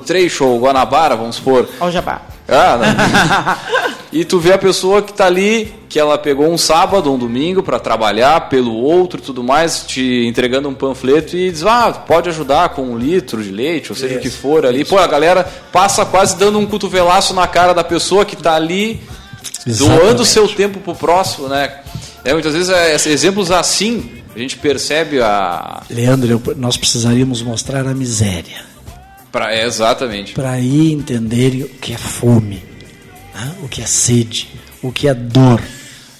Trecho 0.07 0.45
ou 0.45 0.61
Guanabara, 0.61 1.17
vamos 1.17 1.37
supor, 1.37 1.69
Ó 1.81 1.87
o 1.87 1.91
jabá. 1.91 2.23
ah, 2.49 2.77
né? 2.77 2.97
e 4.13 4.25
tu 4.25 4.39
vê 4.39 4.53
a 4.53 4.59
pessoa 4.59 5.01
que 5.03 5.13
tá 5.13 5.27
ali, 5.27 5.73
que 5.89 5.99
ela 5.99 6.19
pegou 6.19 6.51
um 6.53 6.59
sábado, 6.59 7.13
um 7.13 7.19
domingo 7.19 7.63
para 7.63 7.79
trabalhar 7.79 8.49
pelo 8.49 8.75
outro 8.75 9.21
e 9.21 9.23
tudo 9.23 9.43
mais, 9.43 9.85
te 9.87 10.25
entregando 10.27 10.69
um 10.69 10.75
panfleto 10.75 11.37
e 11.37 11.51
diz, 11.51 11.65
ah, 11.65 11.91
pode 11.93 12.29
ajudar 12.29 12.71
com 12.71 12.83
um 12.83 12.99
litro 12.99 13.43
de 13.43 13.51
leite, 13.51 13.91
ou 13.91 13.97
seja 13.97 14.17
o 14.17 14.21
que 14.21 14.31
for 14.31 14.67
ali. 14.67 14.85
Pô, 14.85 14.99
a 14.99 15.07
galera 15.07 15.45
passa 15.73 16.05
quase 16.05 16.37
dando 16.37 16.59
um 16.59 16.67
cotovelaço 16.67 17.33
na 17.35 17.47
cara 17.47 17.73
da 17.73 17.85
pessoa 17.85 18.25
que 18.25 18.37
tá 18.37 18.55
ali 18.55 19.01
doando 19.67 19.85
Exatamente. 19.95 20.23
o 20.23 20.25
seu 20.25 20.49
tempo 20.49 20.81
pro 20.81 20.95
próximo, 20.95 21.49
né? 21.49 21.81
É, 22.25 22.33
muitas 22.33 22.53
vezes 22.55 22.69
é, 22.71 22.95
esses 22.95 23.13
exemplos 23.13 23.51
assim, 23.51 24.11
a 24.35 24.39
gente 24.39 24.57
percebe 24.57 25.21
a... 25.21 25.83
Leandro, 25.91 26.31
eu- 26.47 26.55
nós 26.57 26.77
precisaríamos 26.77 27.43
mostrar 27.43 27.87
a 27.87 27.95
miséria. 27.95 28.72
Pra, 29.33 29.53
é, 29.55 29.65
exatamente. 29.65 30.35
para 30.35 30.51
aí 30.51 30.93
entenderem 30.93 31.63
o 31.63 31.69
que 31.69 31.95
é 31.95 31.99
fome, 31.99 32.63
né? 33.35 33.55
o 33.63 33.69
que 33.69 33.81
é 33.81 33.87
sede, 33.87 34.49
o 34.83 34.93
que 34.93 35.09
é 35.09 35.15
dor. 35.15 35.61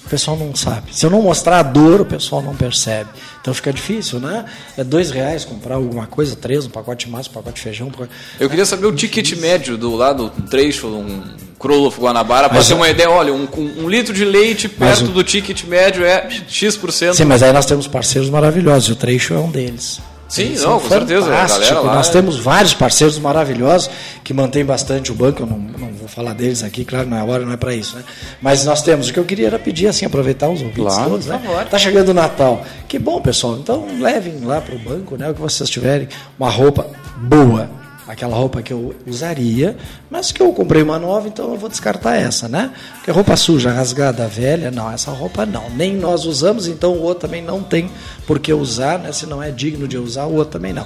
O 0.05 0.09
pessoal 0.09 0.35
não 0.35 0.53
sabe. 0.55 0.93
Se 0.95 1.05
eu 1.05 1.09
não 1.09 1.21
mostrar 1.21 1.59
a 1.59 1.63
dor, 1.63 2.01
o 2.01 2.05
pessoal 2.05 2.41
não 2.41 2.55
percebe. 2.55 3.09
Então 3.41 3.53
fica 3.53 3.71
difícil, 3.71 4.19
né? 4.19 4.45
É 4.77 4.83
dois 4.83 5.09
reais 5.11 5.45
comprar 5.45 5.75
alguma 5.75 6.05
coisa, 6.07 6.35
três, 6.35 6.65
um 6.65 6.69
pacote 6.69 7.05
de 7.05 7.11
massa, 7.11 7.29
um 7.29 7.33
pacote 7.33 7.55
de 7.55 7.61
feijão. 7.61 7.87
Um 7.87 7.91
pacote... 7.91 8.11
Eu 8.39 8.49
queria 8.49 8.65
saber 8.65 8.85
o 8.85 8.91
ticket 8.91 9.31
médio 9.37 9.77
do 9.77 9.95
lado 9.95 10.29
do 10.29 10.41
trecho, 10.43 10.87
um 10.87 11.23
Kroloff 11.57 11.99
Guanabara, 11.99 12.49
para 12.49 12.63
ter 12.63 12.73
é- 12.73 12.75
uma 12.75 12.89
ideia. 12.89 13.09
Olha, 13.09 13.33
um, 13.33 13.47
um 13.77 13.89
litro 13.89 14.13
de 14.13 14.25
leite 14.25 14.67
perto 14.67 15.05
o- 15.05 15.07
do 15.09 15.23
ticket 15.23 15.63
médio 15.63 16.05
é 16.05 16.27
X%. 16.47 17.13
Sim, 17.15 17.25
mas 17.25 17.41
aí 17.41 17.53
nós 17.53 17.65
temos 17.65 17.87
parceiros 17.87 18.29
maravilhosos, 18.29 18.89
e 18.89 18.91
o 18.91 18.95
Trecho 18.95 19.33
é 19.33 19.39
um 19.39 19.49
deles. 19.49 19.99
Sim, 20.33 20.55
não, 20.57 20.79
com 20.79 20.89
certeza, 20.89 21.27
a 21.27 21.29
galera 21.29 21.47
fantásticos. 21.47 21.85
lá 21.85 21.95
Nós 21.95 22.09
é- 22.09 22.11
temos 22.11 22.39
vários 22.39 22.73
parceiros 22.73 23.19
maravilhosos 23.19 23.89
que 24.23 24.33
mantêm 24.33 24.65
bastante 24.65 25.11
o 25.11 25.15
banco. 25.15 25.43
Eu 25.43 25.45
não, 25.45 25.57
não 25.59 25.93
vou 25.93 26.07
falar 26.07 26.33
deles 26.33 26.63
aqui, 26.63 26.83
claro, 26.83 27.07
não 27.07 27.17
é 27.17 27.23
hora, 27.23 27.45
não 27.45 27.53
é 27.53 27.57
para 27.57 27.75
isso. 27.75 27.95
Né? 27.95 28.03
Mas 28.41 28.65
nós 28.65 28.81
temos. 28.81 29.09
O 29.09 29.13
que 29.13 29.19
eu 29.19 29.25
queria 29.25 29.45
era 29.47 29.59
pedir, 29.59 29.87
assim, 29.87 30.05
aproveitar 30.05 30.49
os 30.49 30.61
ouvintes 30.61 30.93
Claro, 30.95 31.09
todos. 31.11 31.27
Né? 31.27 31.67
Tá 31.69 31.77
chegando 31.77 32.09
o 32.09 32.13
Natal. 32.13 32.63
Que 32.87 32.97
bom, 32.97 33.21
pessoal. 33.21 33.57
Então 33.57 33.85
levem 33.99 34.39
lá 34.43 34.59
para 34.59 34.75
o 34.75 34.79
banco, 34.79 35.15
né? 35.17 35.29
O 35.29 35.33
que 35.35 35.41
vocês 35.41 35.69
tiverem. 35.69 36.07
Uma 36.39 36.49
roupa 36.49 36.87
boa. 37.17 37.69
Aquela 38.07 38.35
roupa 38.35 38.61
que 38.61 38.73
eu 38.73 38.93
usaria, 39.07 39.77
mas 40.09 40.31
que 40.31 40.41
eu 40.41 40.51
comprei 40.51 40.83
uma 40.83 40.99
nova, 40.99 41.27
então 41.27 41.51
eu 41.51 41.57
vou 41.57 41.69
descartar 41.69 42.15
essa, 42.15 42.49
né? 42.49 42.71
Porque 42.95 43.11
roupa 43.11 43.35
suja, 43.37 43.71
rasgada, 43.71 44.27
velha, 44.27 44.69
não, 44.69 44.91
essa 44.91 45.09
roupa 45.11 45.45
não. 45.45 45.69
Nem 45.69 45.95
nós 45.95 46.25
usamos, 46.25 46.67
então 46.67 46.93
o 46.93 47.01
outro 47.01 47.27
também 47.27 47.41
não 47.41 47.63
tem 47.63 47.89
por 48.27 48.39
que 48.39 48.51
usar, 48.53 48.99
né? 48.99 49.11
Se 49.13 49.25
não 49.25 49.41
é 49.41 49.51
digno 49.51 49.87
de 49.87 49.97
usar, 49.97 50.25
o 50.25 50.35
outro 50.35 50.51
também 50.53 50.73
não. 50.73 50.85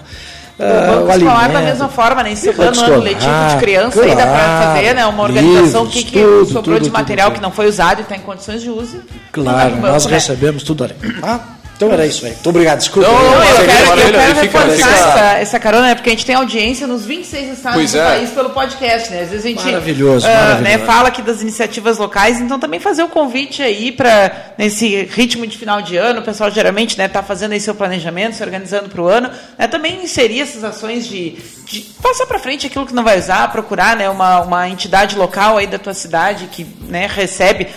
O 0.60 0.64
Ah, 0.64 1.16
escolar 1.16 1.52
da 1.52 1.62
mesma 1.62 1.88
forma, 1.88 2.24
né? 2.24 2.32
Encerrando 2.32 2.80
o 2.80 2.84
ano 2.84 2.98
letivo 2.98 3.50
de 3.52 3.58
criança, 3.60 4.02
aí 4.02 4.16
dá 4.16 4.26
para 4.26 4.40
claro, 4.40 4.76
fazer 4.76 4.96
né? 4.96 5.06
uma 5.06 5.24
organização, 5.24 5.84
o 5.84 5.88
que, 5.88 6.00
livros, 6.00 6.12
que 6.12 6.20
tudo, 6.24 6.46
sobrou 6.48 6.76
tudo, 6.78 6.86
de 6.86 6.90
material 6.90 7.28
tudo. 7.28 7.36
que 7.36 7.42
não 7.44 7.52
foi 7.52 7.68
usado 7.68 8.00
e 8.00 8.02
está 8.02 8.16
em 8.16 8.22
condições 8.22 8.64
de 8.64 8.70
uso. 8.72 9.00
Claro, 9.32 9.56
vai 9.56 9.82
pro 9.82 9.92
nós 9.92 10.06
né? 10.08 10.14
recebemos 10.14 10.64
tudo 10.64 10.84
ali. 10.84 10.96
Ah, 11.22 11.40
Então 11.78 11.94
era 11.94 12.08
isso 12.08 12.26
aí. 12.26 12.32
Muito 12.32 12.50
obrigado, 12.50 12.80
desculpa. 12.80 13.08
Não, 13.08 13.16
não, 13.16 13.34
eu 13.36 13.56
quero, 13.68 14.02
eu 14.02 14.12
quero 14.12 14.42
reforçar 14.42 14.76
fica... 14.76 14.90
essa, 14.90 15.38
essa 15.38 15.60
carona, 15.60 15.88
né, 15.90 15.96
porque 15.96 16.10
a 16.10 16.14
gente 16.14 16.26
tem 16.26 16.36
audiência 16.36 16.88
nos 16.88 17.06
26 17.06 17.54
estados 17.54 17.78
pois 17.78 17.92
do 17.92 18.00
é. 18.00 18.04
país 18.04 18.30
pelo 18.32 18.50
podcast, 18.50 19.12
né? 19.12 19.22
Às 19.22 19.30
vezes 19.30 19.46
a 19.46 19.50
gente 19.50 19.64
maravilhoso, 19.64 20.26
uh, 20.26 20.30
maravilhoso. 20.30 20.64
Né, 20.64 20.78
fala 20.80 21.10
aqui 21.10 21.22
das 21.22 21.44
iniciativas 21.44 22.00
locais, 22.00 22.42
então 22.42 22.60
também 22.60 22.80
fazer 22.80 23.04
o 23.04 23.10
convite 23.10 23.62
aí 23.62 23.92
para 23.92 24.54
nesse 24.58 25.04
ritmo 25.04 25.46
de 25.46 25.56
final 25.56 25.80
de 25.80 25.96
ano, 25.98 26.22
o 26.22 26.24
pessoal 26.24 26.50
geralmente 26.50 26.92
está 26.92 27.04
né, 27.04 27.10
tá 27.10 27.22
fazendo 27.22 27.52
aí 27.52 27.60
seu 27.60 27.76
planejamento, 27.76 28.36
se 28.36 28.44
organizando 28.44 28.90
para 28.90 29.02
o 29.02 29.08
ano, 29.08 29.30
né, 29.56 29.68
também 29.68 30.04
inserir 30.04 30.42
essas 30.42 30.64
ações 30.64 31.08
de, 31.08 31.38
de 31.66 31.82
passar 32.02 32.26
para 32.26 32.40
frente 32.40 32.66
aquilo 32.66 32.88
que 32.88 32.94
não 32.94 33.04
vai 33.04 33.20
usar, 33.20 33.52
procurar 33.52 33.96
né, 33.96 34.10
uma, 34.10 34.42
uma 34.42 34.68
entidade 34.68 35.16
local 35.16 35.58
aí 35.58 35.68
da 35.68 35.78
tua 35.78 35.94
cidade 35.94 36.48
que 36.52 36.66
né, 36.88 37.06
recebe 37.08 37.68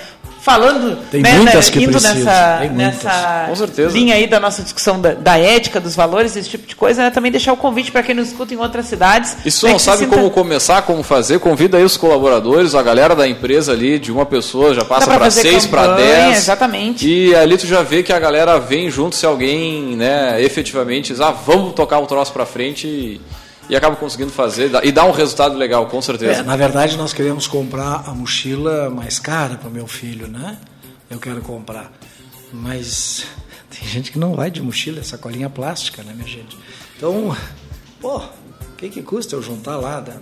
falando, 0.41 0.97
Tem 1.11 1.21
né, 1.21 1.35
muitas 1.35 1.67
né, 1.67 1.73
que 1.73 1.85
indo 1.85 1.93
precisam. 1.93 2.25
nessa, 2.73 3.47
nessa 3.47 3.83
linha 3.93 4.15
aí 4.15 4.27
da 4.27 4.41
nossa 4.41 4.63
discussão 4.63 4.99
da, 5.01 5.13
da, 5.13 5.39
ética, 5.39 5.79
dos 5.79 5.95
valores, 5.95 6.35
esse 6.35 6.49
tipo 6.49 6.67
de 6.67 6.75
coisa, 6.75 7.03
né, 7.03 7.11
também 7.11 7.31
deixar 7.31 7.53
o 7.53 7.57
convite 7.57 7.93
para 7.93 8.03
quem 8.03 8.15
nos 8.15 8.29
escuta 8.29 8.55
em 8.55 8.57
outras 8.57 8.87
cidades. 8.87 9.37
E 9.45 9.51
se 9.51 9.67
né, 9.67 9.73
não 9.73 9.79
sabe 9.79 10.05
sinta... 10.05 10.17
como 10.17 10.31
começar, 10.31 10.83
como 10.83 11.03
fazer, 11.03 11.39
convida 11.41 11.77
aí 11.77 11.85
os 11.85 11.97
colaboradores, 11.97 12.75
a 12.75 12.83
galera 12.83 13.15
da 13.15 13.29
empresa 13.29 13.73
ali, 13.73 13.99
de 13.99 14.11
uma 14.11 14.25
pessoa, 14.25 14.75
já 14.75 14.85
passa 14.85 15.07
para 15.07 15.31
seis, 15.31 15.67
para 15.67 15.95
dez. 15.95 16.39
Exatamente. 16.39 17.07
E 17.07 17.35
ali 17.35 17.59
tu 17.59 17.67
já 17.67 17.83
vê 17.83 18.03
que 18.03 18.13
a 18.13 18.19
galera 18.19 18.59
vem 18.59 18.91
junto 18.91 19.17
se 19.17 19.27
alguém, 19.27 19.95
né, 19.97 20.43
efetivamente, 20.43 21.13
diz, 21.13 21.21
ah, 21.21 21.31
vamos 21.31 21.75
tocar 21.75 21.99
o 21.99 22.07
troço 22.07 22.33
para 22.33 22.47
frente 22.47 22.87
e 22.87 23.21
e 23.71 23.77
acaba 23.77 23.95
conseguindo 23.95 24.33
fazer 24.33 24.69
e 24.83 24.91
dá 24.91 25.05
um 25.05 25.13
resultado 25.13 25.57
legal, 25.57 25.87
com 25.87 26.03
certeza. 26.03 26.41
É, 26.41 26.43
na 26.43 26.57
verdade, 26.57 26.97
nós 26.97 27.13
queremos 27.13 27.47
comprar 27.47 28.03
a 28.05 28.13
mochila 28.13 28.91
mais 28.91 29.21
cara 29.21 29.55
para 29.55 29.71
meu 29.71 29.87
filho, 29.87 30.27
né? 30.27 30.59
Eu 31.09 31.21
quero 31.21 31.41
comprar. 31.41 31.93
Mas 32.53 33.25
tem 33.71 33.89
gente 33.89 34.11
que 34.11 34.19
não 34.19 34.35
vai 34.35 34.51
de 34.51 34.61
mochila, 34.61 34.99
é 34.99 35.03
sacolinha 35.05 35.49
plástica, 35.49 36.03
né, 36.03 36.13
minha 36.13 36.27
gente? 36.27 36.59
Então, 36.97 37.35
pô, 38.01 38.17
o 38.19 38.77
que, 38.77 38.89
que 38.89 39.03
custa 39.03 39.37
eu 39.37 39.43
juntar 39.43 39.77
lá? 39.77 40.01
Da, 40.01 40.15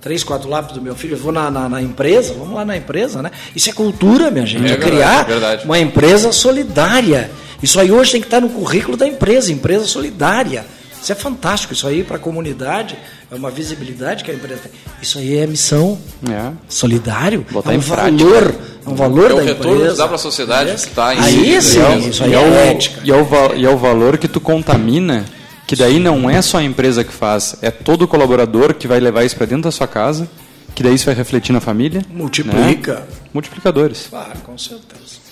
três, 0.00 0.22
quatro 0.22 0.48
lápis 0.48 0.74
do 0.74 0.80
meu 0.80 0.94
filho, 0.94 1.14
eu 1.14 1.18
vou 1.18 1.32
na, 1.32 1.50
na, 1.50 1.68
na, 1.68 1.82
empresa, 1.82 2.34
vamos 2.34 2.54
lá 2.54 2.64
na 2.64 2.76
empresa, 2.76 3.20
né? 3.20 3.32
Isso 3.54 3.68
é 3.68 3.72
cultura, 3.72 4.30
minha 4.30 4.46
gente, 4.46 4.70
é, 4.70 4.74
é 4.74 4.76
criar 4.76 5.24
verdade. 5.24 5.64
uma 5.64 5.78
empresa 5.78 6.30
solidária. 6.30 7.32
Isso 7.60 7.80
aí 7.80 7.90
hoje 7.90 8.12
tem 8.12 8.20
que 8.20 8.28
estar 8.28 8.40
no 8.40 8.48
currículo 8.48 8.96
da 8.96 9.08
empresa, 9.08 9.52
empresa 9.52 9.86
solidária. 9.86 10.64
Isso 11.02 11.10
é 11.10 11.16
fantástico, 11.16 11.72
isso 11.72 11.88
aí 11.88 12.04
para 12.04 12.16
a 12.16 12.18
comunidade 12.18 12.96
é 13.28 13.34
uma 13.34 13.50
visibilidade 13.50 14.22
que 14.22 14.30
a 14.30 14.34
empresa 14.34 14.60
tem. 14.62 14.72
Isso 15.02 15.18
aí 15.18 15.36
é 15.36 15.46
missão 15.48 15.98
é. 16.30 16.52
solidário, 16.68 17.44
Botar 17.50 17.74
é 17.74 17.76
um 17.76 17.80
valor, 17.80 18.54
é 18.86 18.88
um 18.88 18.94
valor 18.94 19.30
é 19.32 19.34
o 19.34 19.36
da 19.38 19.42
retorno 19.42 19.74
empresa. 19.74 19.92
que 19.92 19.98
dá 19.98 20.06
para 20.06 20.14
a 20.14 20.18
sociedade 20.18 20.70
que 20.70 20.76
está 20.76 21.12
em 21.12 21.18
Aí 21.18 21.60
sim, 21.60 21.80
é, 21.82 21.98
isso 21.98 22.22
aí 22.22 22.30
e 22.30 22.34
é, 22.34 22.38
é 22.38 22.70
ética. 22.70 23.00
E 23.02 23.10
é, 23.10 23.14
o, 23.16 23.26
e 23.56 23.66
é 23.66 23.68
o 23.68 23.76
valor 23.76 24.16
que 24.16 24.28
tu 24.28 24.40
contamina, 24.40 25.24
que 25.66 25.74
daí 25.74 25.98
não 25.98 26.30
é 26.30 26.40
só 26.40 26.58
a 26.58 26.62
empresa 26.62 27.02
que 27.02 27.12
faz, 27.12 27.56
é 27.62 27.72
todo 27.72 28.06
colaborador 28.06 28.72
que 28.72 28.86
vai 28.86 29.00
levar 29.00 29.24
isso 29.24 29.34
para 29.34 29.46
dentro 29.46 29.64
da 29.64 29.72
sua 29.72 29.88
casa, 29.88 30.28
que 30.72 30.84
daí 30.84 30.94
isso 30.94 31.06
vai 31.06 31.16
refletir 31.16 31.52
na 31.52 31.60
família. 31.60 32.02
Multiplica. 32.10 32.94
Né? 32.94 33.06
Multiplicadores. 33.34 34.06
Claro, 34.08 34.38
com 34.44 34.56
certeza. 34.56 35.31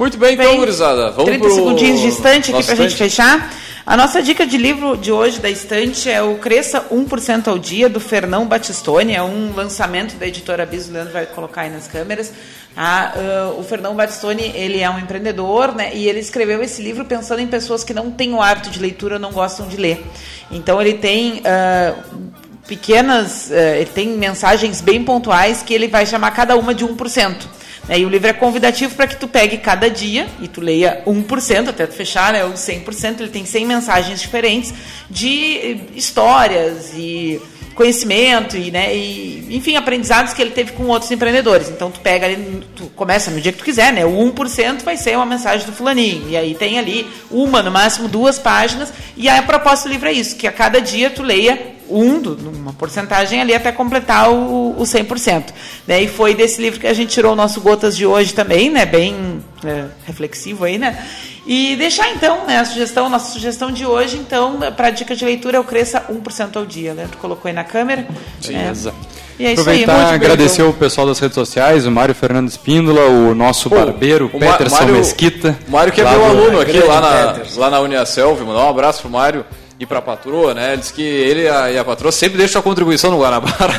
Muito 0.00 0.16
bem, 0.16 0.32
então, 0.32 0.56
gurizada. 0.56 1.10
Vamos 1.10 1.26
30 1.26 1.44
pro... 1.44 1.54
segundinhos 1.54 2.00
de 2.00 2.08
estante 2.08 2.54
aqui 2.54 2.64
para 2.64 2.72
a 2.72 2.76
gente 2.76 2.96
fechar. 2.96 3.52
A 3.84 3.98
nossa 3.98 4.22
dica 4.22 4.46
de 4.46 4.56
livro 4.56 4.96
de 4.96 5.12
hoje 5.12 5.38
da 5.38 5.50
estante 5.50 6.08
é 6.08 6.22
o 6.22 6.36
Cresça 6.36 6.86
1% 6.90 7.48
ao 7.48 7.58
Dia, 7.58 7.86
do 7.86 8.00
Fernão 8.00 8.46
Batistoni. 8.46 9.14
É 9.14 9.22
um 9.22 9.54
lançamento 9.54 10.14
da 10.14 10.26
editora 10.26 10.62
Abiso, 10.62 10.88
o 10.88 10.94
Leandro 10.94 11.12
vai 11.12 11.26
colocar 11.26 11.62
aí 11.62 11.70
nas 11.70 11.86
câmeras. 11.86 12.32
Ah, 12.74 13.12
uh, 13.14 13.60
o 13.60 13.62
Fernão 13.62 13.94
Batistoni, 13.94 14.50
ele 14.54 14.80
é 14.80 14.88
um 14.88 14.98
empreendedor, 14.98 15.74
né? 15.74 15.90
E 15.92 16.08
ele 16.08 16.20
escreveu 16.20 16.62
esse 16.62 16.80
livro 16.80 17.04
pensando 17.04 17.40
em 17.40 17.46
pessoas 17.46 17.84
que 17.84 17.92
não 17.92 18.10
têm 18.10 18.32
o 18.32 18.40
hábito 18.40 18.70
de 18.70 18.80
leitura 18.80 19.18
não 19.18 19.32
gostam 19.32 19.68
de 19.68 19.76
ler. 19.76 20.02
Então, 20.50 20.80
ele 20.80 20.94
tem... 20.94 21.40
Uh, 21.40 22.40
pequenas, 22.66 23.50
uh, 23.50 23.76
ele 23.76 23.90
tem 23.90 24.08
mensagens 24.16 24.80
bem 24.80 25.04
pontuais 25.04 25.62
que 25.62 25.74
ele 25.74 25.88
vai 25.88 26.06
chamar 26.06 26.30
cada 26.30 26.56
uma 26.56 26.74
de 26.74 26.86
1%. 26.86 27.59
Né? 27.88 28.00
E 28.00 28.06
o 28.06 28.08
livro 28.08 28.28
é 28.28 28.32
convidativo 28.32 28.94
para 28.94 29.06
que 29.06 29.16
tu 29.16 29.28
pegue 29.28 29.58
cada 29.58 29.88
dia 29.88 30.26
e 30.40 30.48
tu 30.48 30.60
leia 30.60 31.02
1%, 31.06 31.68
até 31.68 31.86
tu 31.86 31.94
fechar, 31.94 32.32
né? 32.32 32.44
ou 32.44 32.52
100%. 32.52 33.20
Ele 33.20 33.28
tem 33.28 33.44
100 33.44 33.66
mensagens 33.66 34.20
diferentes 34.20 34.72
de 35.08 35.56
eh, 35.56 35.76
histórias 35.94 36.92
e 36.94 37.40
conhecimento 37.80 38.58
e, 38.58 38.70
né, 38.70 38.94
e, 38.94 39.56
enfim, 39.56 39.74
aprendizados 39.74 40.34
que 40.34 40.42
ele 40.42 40.50
teve 40.50 40.72
com 40.72 40.84
outros 40.88 41.10
empreendedores. 41.10 41.70
Então, 41.70 41.90
tu 41.90 41.98
pega 42.00 42.26
ali, 42.26 42.62
tu 42.76 42.84
começa 42.94 43.30
no 43.30 43.40
dia 43.40 43.52
que 43.52 43.58
tu 43.58 43.64
quiser, 43.64 43.90
né? 43.90 44.04
O 44.04 44.10
1% 44.10 44.82
vai 44.82 44.98
ser 44.98 45.16
uma 45.16 45.24
mensagem 45.24 45.64
do 45.64 45.72
fulaninho. 45.72 46.28
E 46.28 46.36
aí 46.36 46.54
tem 46.54 46.78
ali 46.78 47.08
uma, 47.30 47.62
no 47.62 47.70
máximo 47.70 48.06
duas 48.06 48.38
páginas. 48.38 48.92
E 49.16 49.30
a 49.30 49.42
proposta 49.42 49.88
do 49.88 49.92
livro 49.92 50.10
é 50.10 50.12
isso, 50.12 50.36
que 50.36 50.46
a 50.46 50.52
cada 50.52 50.78
dia 50.78 51.08
tu 51.08 51.22
leia 51.22 51.58
um, 51.88 52.20
uma 52.54 52.74
porcentagem 52.74 53.40
ali 53.40 53.54
até 53.54 53.72
completar 53.72 54.30
o, 54.30 54.72
o 54.78 54.82
100%. 54.82 55.44
Né? 55.86 56.02
E 56.02 56.08
foi 56.08 56.34
desse 56.34 56.60
livro 56.60 56.78
que 56.78 56.86
a 56.86 56.92
gente 56.92 57.10
tirou 57.10 57.32
o 57.32 57.36
nosso 57.36 57.62
Gotas 57.62 57.96
de 57.96 58.04
hoje 58.04 58.34
também, 58.34 58.68
né? 58.68 58.84
bem 58.84 59.42
é, 59.64 59.86
reflexivo 60.06 60.64
aí, 60.64 60.76
né? 60.76 61.02
E 61.46 61.74
deixar 61.76 62.10
então 62.10 62.46
né, 62.46 62.58
a 62.58 62.64
sugestão, 62.64 63.08
nossa 63.08 63.32
sugestão 63.32 63.70
de 63.70 63.86
hoje, 63.86 64.16
então, 64.16 64.58
para 64.76 64.88
a 64.88 64.90
dica 64.90 65.16
de 65.16 65.24
leitura, 65.24 65.56
eu 65.56 65.64
cresça 65.64 66.04
1% 66.10 66.56
ao 66.56 66.66
dia. 66.66 66.94
Né? 66.94 67.08
Tu 67.10 67.18
colocou 67.18 67.48
aí 67.48 67.54
na 67.54 67.64
câmera. 67.64 68.06
Beleza. 68.44 68.94
É. 69.16 69.20
E 69.40 69.46
é 69.46 69.52
Aproveitar 69.52 70.12
e 70.12 70.14
agradecer 70.16 70.62
o 70.62 70.72
pessoal 70.72 71.06
das 71.06 71.18
redes 71.18 71.34
sociais, 71.34 71.86
o 71.86 71.90
Mário 71.90 72.14
Fernando 72.14 72.48
Espíndola, 72.48 73.06
o 73.06 73.34
nosso 73.34 73.70
Pô, 73.70 73.76
barbeiro, 73.76 74.26
o 74.26 74.38
Peterson 74.38 74.76
Mário, 74.76 74.94
Mesquita. 74.96 75.58
O 75.66 75.70
Mário 75.70 75.90
que 75.90 76.02
é 76.02 76.04
meu 76.04 76.24
aluno 76.26 76.60
aqui 76.60 76.78
lá 76.78 77.00
na, 77.00 77.36
lá 77.56 77.70
na 77.70 77.80
Uniaselv, 77.80 78.44
mandar 78.44 78.66
um 78.66 78.68
abraço 78.68 79.00
pro 79.00 79.10
Mário 79.10 79.46
e 79.80 79.86
para 79.86 79.98
a 79.98 80.02
patroa, 80.02 80.52
né? 80.52 80.74
Ele 80.74 80.82
disse 80.82 80.92
que 80.92 81.00
ele 81.00 81.44
e 81.44 81.78
a 81.78 81.82
patroa 81.82 82.12
sempre 82.12 82.36
deixam 82.36 82.60
a 82.60 82.62
contribuição 82.62 83.10
no 83.10 83.18
Guanabara. 83.18 83.72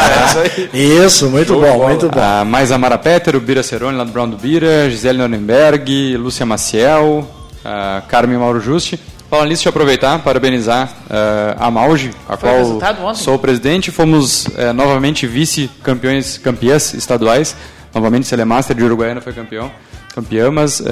Isso, 0.72 1.28
muito 1.28 1.48
Show 1.52 1.60
bom, 1.60 1.86
muito 1.86 2.08
bom. 2.08 2.18
Ah, 2.18 2.46
mais 2.46 2.72
a 2.72 2.78
Mara 2.78 2.96
Peter, 2.96 3.36
o 3.36 3.40
Bira 3.40 3.62
Cerone 3.62 3.98
lá 3.98 4.04
do 4.04 4.10
Brown 4.10 4.26
do 4.26 4.38
Bira, 4.38 4.88
Gisele 4.88 5.18
Nuremberg, 5.18 6.16
Lúcia 6.16 6.46
Maciel, 6.46 7.28
a 7.62 8.02
Carmen 8.08 8.38
Mauro 8.38 8.58
Juste. 8.58 8.98
Falando 9.28 9.48
nisso, 9.48 9.58
deixa 9.60 9.68
eu 9.68 9.70
aproveitar 9.70 10.18
parabenizar 10.20 10.88
uh, 11.10 11.56
a 11.58 11.70
Mauge, 11.70 12.10
a 12.26 12.38
Foi 12.38 12.48
qual 12.48 13.14
sou 13.14 13.34
o 13.34 13.38
presidente. 13.38 13.90
Fomos 13.90 14.46
uh, 14.46 14.72
novamente 14.74 15.26
vice-campeões, 15.26 16.38
campeãs 16.38 16.94
estaduais. 16.94 17.54
Novamente, 17.94 18.26
Celemaster 18.26 18.74
de 18.74 18.82
Uruguaiana 18.82 19.20
foi 19.20 19.34
campeão, 19.34 19.70
campeã, 20.14 20.50
mas 20.50 20.80
uh, 20.80 20.84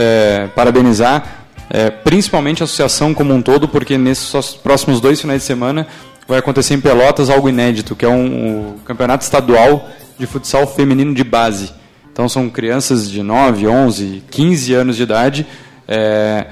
parabenizar 0.55 1.42
é, 1.71 1.91
principalmente 1.91 2.63
a 2.63 2.65
associação 2.65 3.15
como 3.15 3.33
um 3.33 3.43
todo, 3.43 3.69
porque 3.69 3.97
nesses 3.97 4.55
próximos 4.55 5.01
dois 5.01 5.21
finais 5.21 5.43
de 5.43 5.47
semana 5.47 5.87
vai 6.27 6.39
acontecer 6.39 6.75
em 6.75 6.81
Pelotas 6.81 7.31
algo 7.31 7.49
inédito, 7.49 7.97
que 7.97 8.05
é 8.05 8.09
um, 8.09 8.75
um 8.75 8.79
campeonato 8.85 9.25
estadual 9.25 9.89
de 10.19 10.27
futsal 10.27 10.67
feminino 10.67 11.15
de 11.15 11.25
base. 11.25 11.73
Então 12.13 12.29
são 12.29 12.49
crianças 12.49 13.11
de 13.11 13.23
9, 13.23 13.67
11, 13.67 14.23
15 14.31 14.75
anos 14.75 14.97
de 14.97 15.03
idade, 15.03 15.47
é, 15.89 16.47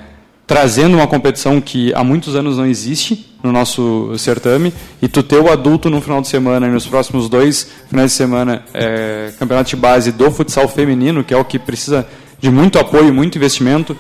trazendo 0.47 0.97
uma 0.97 1.07
competição 1.07 1.61
que 1.61 1.95
há 1.95 2.03
muitos 2.03 2.35
anos 2.35 2.57
não 2.57 2.67
existe 2.67 3.37
no 3.43 3.53
nosso 3.53 4.13
certame, 4.19 4.73
e 5.01 5.09
tu 5.09 5.23
ter 5.23 5.39
o 5.39 5.51
adulto 5.51 5.89
no 5.89 6.01
final 6.01 6.21
de 6.21 6.29
semana 6.29 6.67
e 6.67 6.71
nos 6.71 6.87
próximos 6.87 7.29
dois 7.29 7.71
finais 7.89 8.11
de 8.11 8.17
semana 8.17 8.65
é, 8.75 9.33
campeonato 9.39 9.71
de 9.71 9.77
base 9.77 10.13
do 10.13 10.31
futsal 10.31 10.69
feminino, 10.69 11.23
que 11.25 11.33
é 11.33 11.37
o 11.37 11.45
que 11.45 11.59
precisa 11.59 12.07
de 12.39 12.51
muito 12.51 12.79
apoio, 12.79 13.13
muito 13.13 13.37
investimento, 13.37 13.97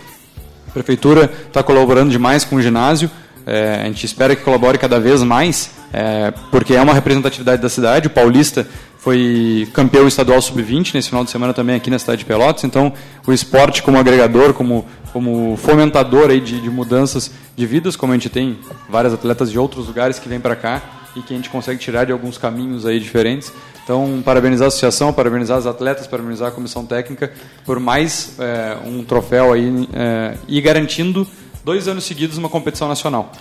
a 0.71 0.73
prefeitura 0.73 1.31
está 1.49 1.62
colaborando 1.62 2.11
demais 2.11 2.45
com 2.45 2.57
o 2.57 2.62
ginásio. 2.62 3.11
É, 3.45 3.81
a 3.83 3.85
gente 3.87 4.07
espera 4.07 4.37
que 4.37 4.43
colabore 4.43 4.79
cada 4.79 5.01
vez 5.01 5.23
mais, 5.23 5.73
é, 5.93 6.33
porque 6.51 6.75
é 6.75 6.81
uma 6.81 6.95
representatividade 6.95 7.61
da 7.61 7.68
cidade. 7.68 8.07
O 8.07 8.11
Paulista 8.11 8.66
foi 8.99 9.66
campeão 9.73 10.07
estadual 10.07 10.41
sub-20 10.41 10.95
nesse 10.95 11.09
final 11.09 11.25
de 11.25 11.31
semana 11.31 11.53
também 11.53 11.75
aqui 11.75 11.91
na 11.91 11.99
cidade 11.99 12.21
de 12.21 12.25
Pelotas. 12.25 12.62
Então, 12.62 12.93
o 13.27 13.33
esporte 13.33 13.83
como 13.83 13.99
agregador, 13.99 14.55
como, 14.55 14.87
como 15.12 15.57
fomentador 15.57 16.31
aí 16.31 16.41
de, 16.41 16.61
de 16.61 16.71
mudanças 16.71 17.33
de 17.57 17.66
vidas, 17.66 17.97
como 17.97 18.12
a 18.12 18.14
gente 18.14 18.29
tem 18.29 18.59
várias 18.89 19.12
atletas 19.12 19.51
de 19.51 19.59
outros 19.59 19.89
lugares 19.89 20.18
que 20.18 20.29
vêm 20.29 20.39
para 20.39 20.55
cá 20.55 20.83
e 21.16 21.23
que 21.23 21.33
a 21.33 21.37
gente 21.37 21.51
consegue 21.51 21.81
tirar 21.81 22.05
de 22.05 22.12
alguns 22.12 22.39
caminhos 22.39 22.87
aí 22.87 23.01
diferentes. 23.01 23.53
Então, 23.85 24.22
parabenizar 24.24 24.66
a 24.66 24.68
associação, 24.68 25.12
parabenizar 25.12 25.59
os 25.59 25.66
atletas, 25.66 26.07
parabenizar 26.07 26.49
a 26.49 26.51
comissão 26.51 26.85
técnica 26.87 27.33
por 27.64 27.81
mais 27.81 28.37
é, 28.39 28.76
um 28.87 29.05
troféu 29.05 29.53
aí 29.53 29.89
é, 29.93 30.37
e 30.47 30.61
garantindo 30.61 31.26
dois 31.64 31.89
anos 31.89 32.05
seguidos 32.05 32.39
uma 32.39 32.49
competição 32.49 32.89
nacional. 32.89 33.33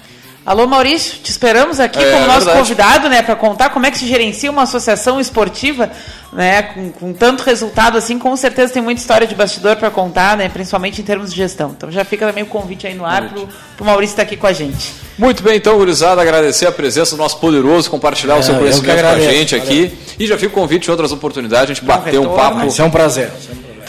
Alô 0.50 0.66
Maurício, 0.66 1.20
te 1.22 1.30
esperamos 1.30 1.80
aqui 1.80 2.00
é, 2.00 2.12
como 2.12 2.26
nosso 2.26 2.46
verdade. 2.46 2.58
convidado, 2.58 3.08
né, 3.08 3.22
para 3.22 3.36
contar 3.36 3.70
como 3.70 3.86
é 3.86 3.92
que 3.92 4.00
se 4.00 4.08
gerencia 4.08 4.50
uma 4.50 4.64
associação 4.64 5.22
esportiva, 5.22 5.92
né, 6.34 6.64
com, 6.64 6.92
com, 6.92 7.14
tanto 7.14 7.44
resultado 7.44 8.00
assim, 8.00 8.18
com 8.18 8.36
certeza 8.36 8.74
tem 8.74 8.82
muita 8.82 9.00
história 9.00 9.28
de 9.28 9.36
bastidor 9.36 9.76
para 9.76 9.92
contar, 9.92 10.36
né, 10.36 10.50
principalmente 10.50 11.02
em 11.02 11.04
termos 11.04 11.30
de 11.30 11.38
gestão. 11.38 11.76
Então 11.78 11.92
já 11.92 12.04
fica 12.04 12.26
também 12.26 12.44
o 12.44 12.48
convite 12.48 12.88
aí 12.88 12.96
no 12.96 13.06
ar 13.06 13.30
para 13.30 13.84
o 13.84 13.86
Maurício 13.86 14.14
estar 14.14 14.24
tá 14.24 14.28
aqui 14.28 14.38
com 14.38 14.48
a 14.48 14.52
gente. 14.52 14.92
Muito 15.20 15.44
bem, 15.44 15.58
então, 15.58 15.78
gurizada, 15.78 16.20
agradecer 16.20 16.66
a 16.66 16.72
presença 16.72 17.16
do 17.16 17.20
nosso 17.20 17.38
poderoso, 17.38 17.88
compartilhar 17.88 18.38
é, 18.38 18.40
o 18.40 18.44
seu 18.44 18.56
conhecimento 18.56 19.02
com 19.02 19.08
a 19.08 19.20
gente 19.20 19.56
aqui. 19.56 19.96
E 20.18 20.26
já 20.26 20.36
fica 20.36 20.52
o 20.52 20.56
convite 20.60 20.88
em 20.88 20.90
outras 20.90 21.12
oportunidades, 21.12 21.66
a 21.66 21.74
gente 21.76 21.86
bater 21.86 22.20
um 22.20 22.36
papo. 22.36 22.66
Isso 22.66 22.82
é 22.82 22.86
um 22.86 22.90
prazer. 22.90 23.30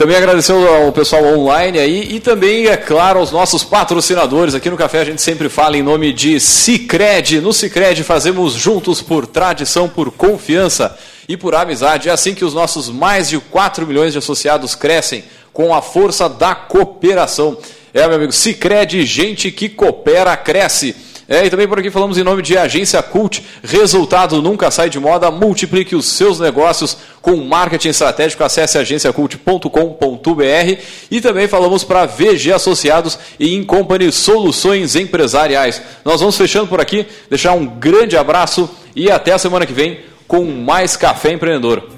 Também 0.01 0.17
agradecer 0.17 0.53
ao 0.53 0.91
pessoal 0.93 1.23
online 1.27 1.79
aí 1.79 2.15
e 2.15 2.21
também, 2.21 2.69
é 2.69 2.77
claro, 2.79 3.19
aos 3.19 3.31
nossos 3.31 3.63
patrocinadores. 3.63 4.55
Aqui 4.55 4.71
no 4.71 4.77
Café 4.79 5.01
a 5.01 5.05
gente 5.05 5.21
sempre 5.21 5.51
fala 5.51 5.77
em 5.77 5.83
nome 5.83 6.11
de 6.11 6.41
Cicred. 6.41 7.39
No 7.43 7.53
Cicred 7.53 8.03
fazemos 8.03 8.55
juntos 8.55 9.03
por 9.03 9.27
tradição, 9.27 9.91
por 9.91 10.11
confiança 10.11 10.99
e 11.29 11.37
por 11.37 11.55
amizade. 11.55 12.09
É 12.09 12.13
assim 12.13 12.35
que 12.35 12.47
os 12.47 12.55
nossos 12.55 12.89
mais 12.89 13.29
de 13.29 13.39
4 13.39 13.87
milhões 13.87 14.15
de 14.15 14.19
associados 14.19 14.75
crescem 14.75 15.23
com 15.53 15.75
a 15.75 15.83
força 15.83 16.31
da 16.31 16.55
cooperação. 16.55 17.59
É, 17.93 18.07
meu 18.07 18.17
amigo, 18.17 18.33
Cicred, 18.33 19.05
gente 19.05 19.53
que 19.53 19.69
coopera, 19.69 20.35
cresce. 20.35 20.97
É, 21.31 21.47
e 21.47 21.51
também 21.51 21.69
por 21.69 21.79
aqui 21.79 21.93
falamos 21.93 22.19
em 22.19 22.25
nome 22.25 22.43
de 22.43 22.59
Agência 22.59 23.01
Cult. 23.01 23.47
Resultado 23.63 24.43
nunca 24.43 24.69
sai 24.69 24.91
de 24.91 24.99
moda. 24.99 25.31
Multiplique 25.31 25.95
os 25.95 26.07
seus 26.07 26.41
negócios 26.41 26.97
com 27.23 27.37
marketing 27.37 27.91
estratégico. 27.91 28.43
Acesse 28.43 28.77
agenciacult.com.br. 28.77 30.83
E 31.09 31.21
também 31.21 31.47
falamos 31.47 31.85
para 31.85 32.05
VG 32.05 32.53
Associados 32.53 33.17
e 33.39 33.55
Incompany 33.55 34.11
Soluções 34.11 34.97
Empresariais. 34.97 35.81
Nós 36.05 36.19
vamos 36.19 36.37
fechando 36.37 36.67
por 36.67 36.81
aqui. 36.81 37.07
Deixar 37.29 37.53
um 37.53 37.65
grande 37.65 38.17
abraço 38.17 38.69
e 38.97 39.09
até 39.09 39.33
a 39.33 39.39
semana 39.39 39.65
que 39.65 39.73
vem 39.73 40.01
com 40.27 40.45
mais 40.45 40.97
Café 40.97 41.31
Empreendedor. 41.31 41.89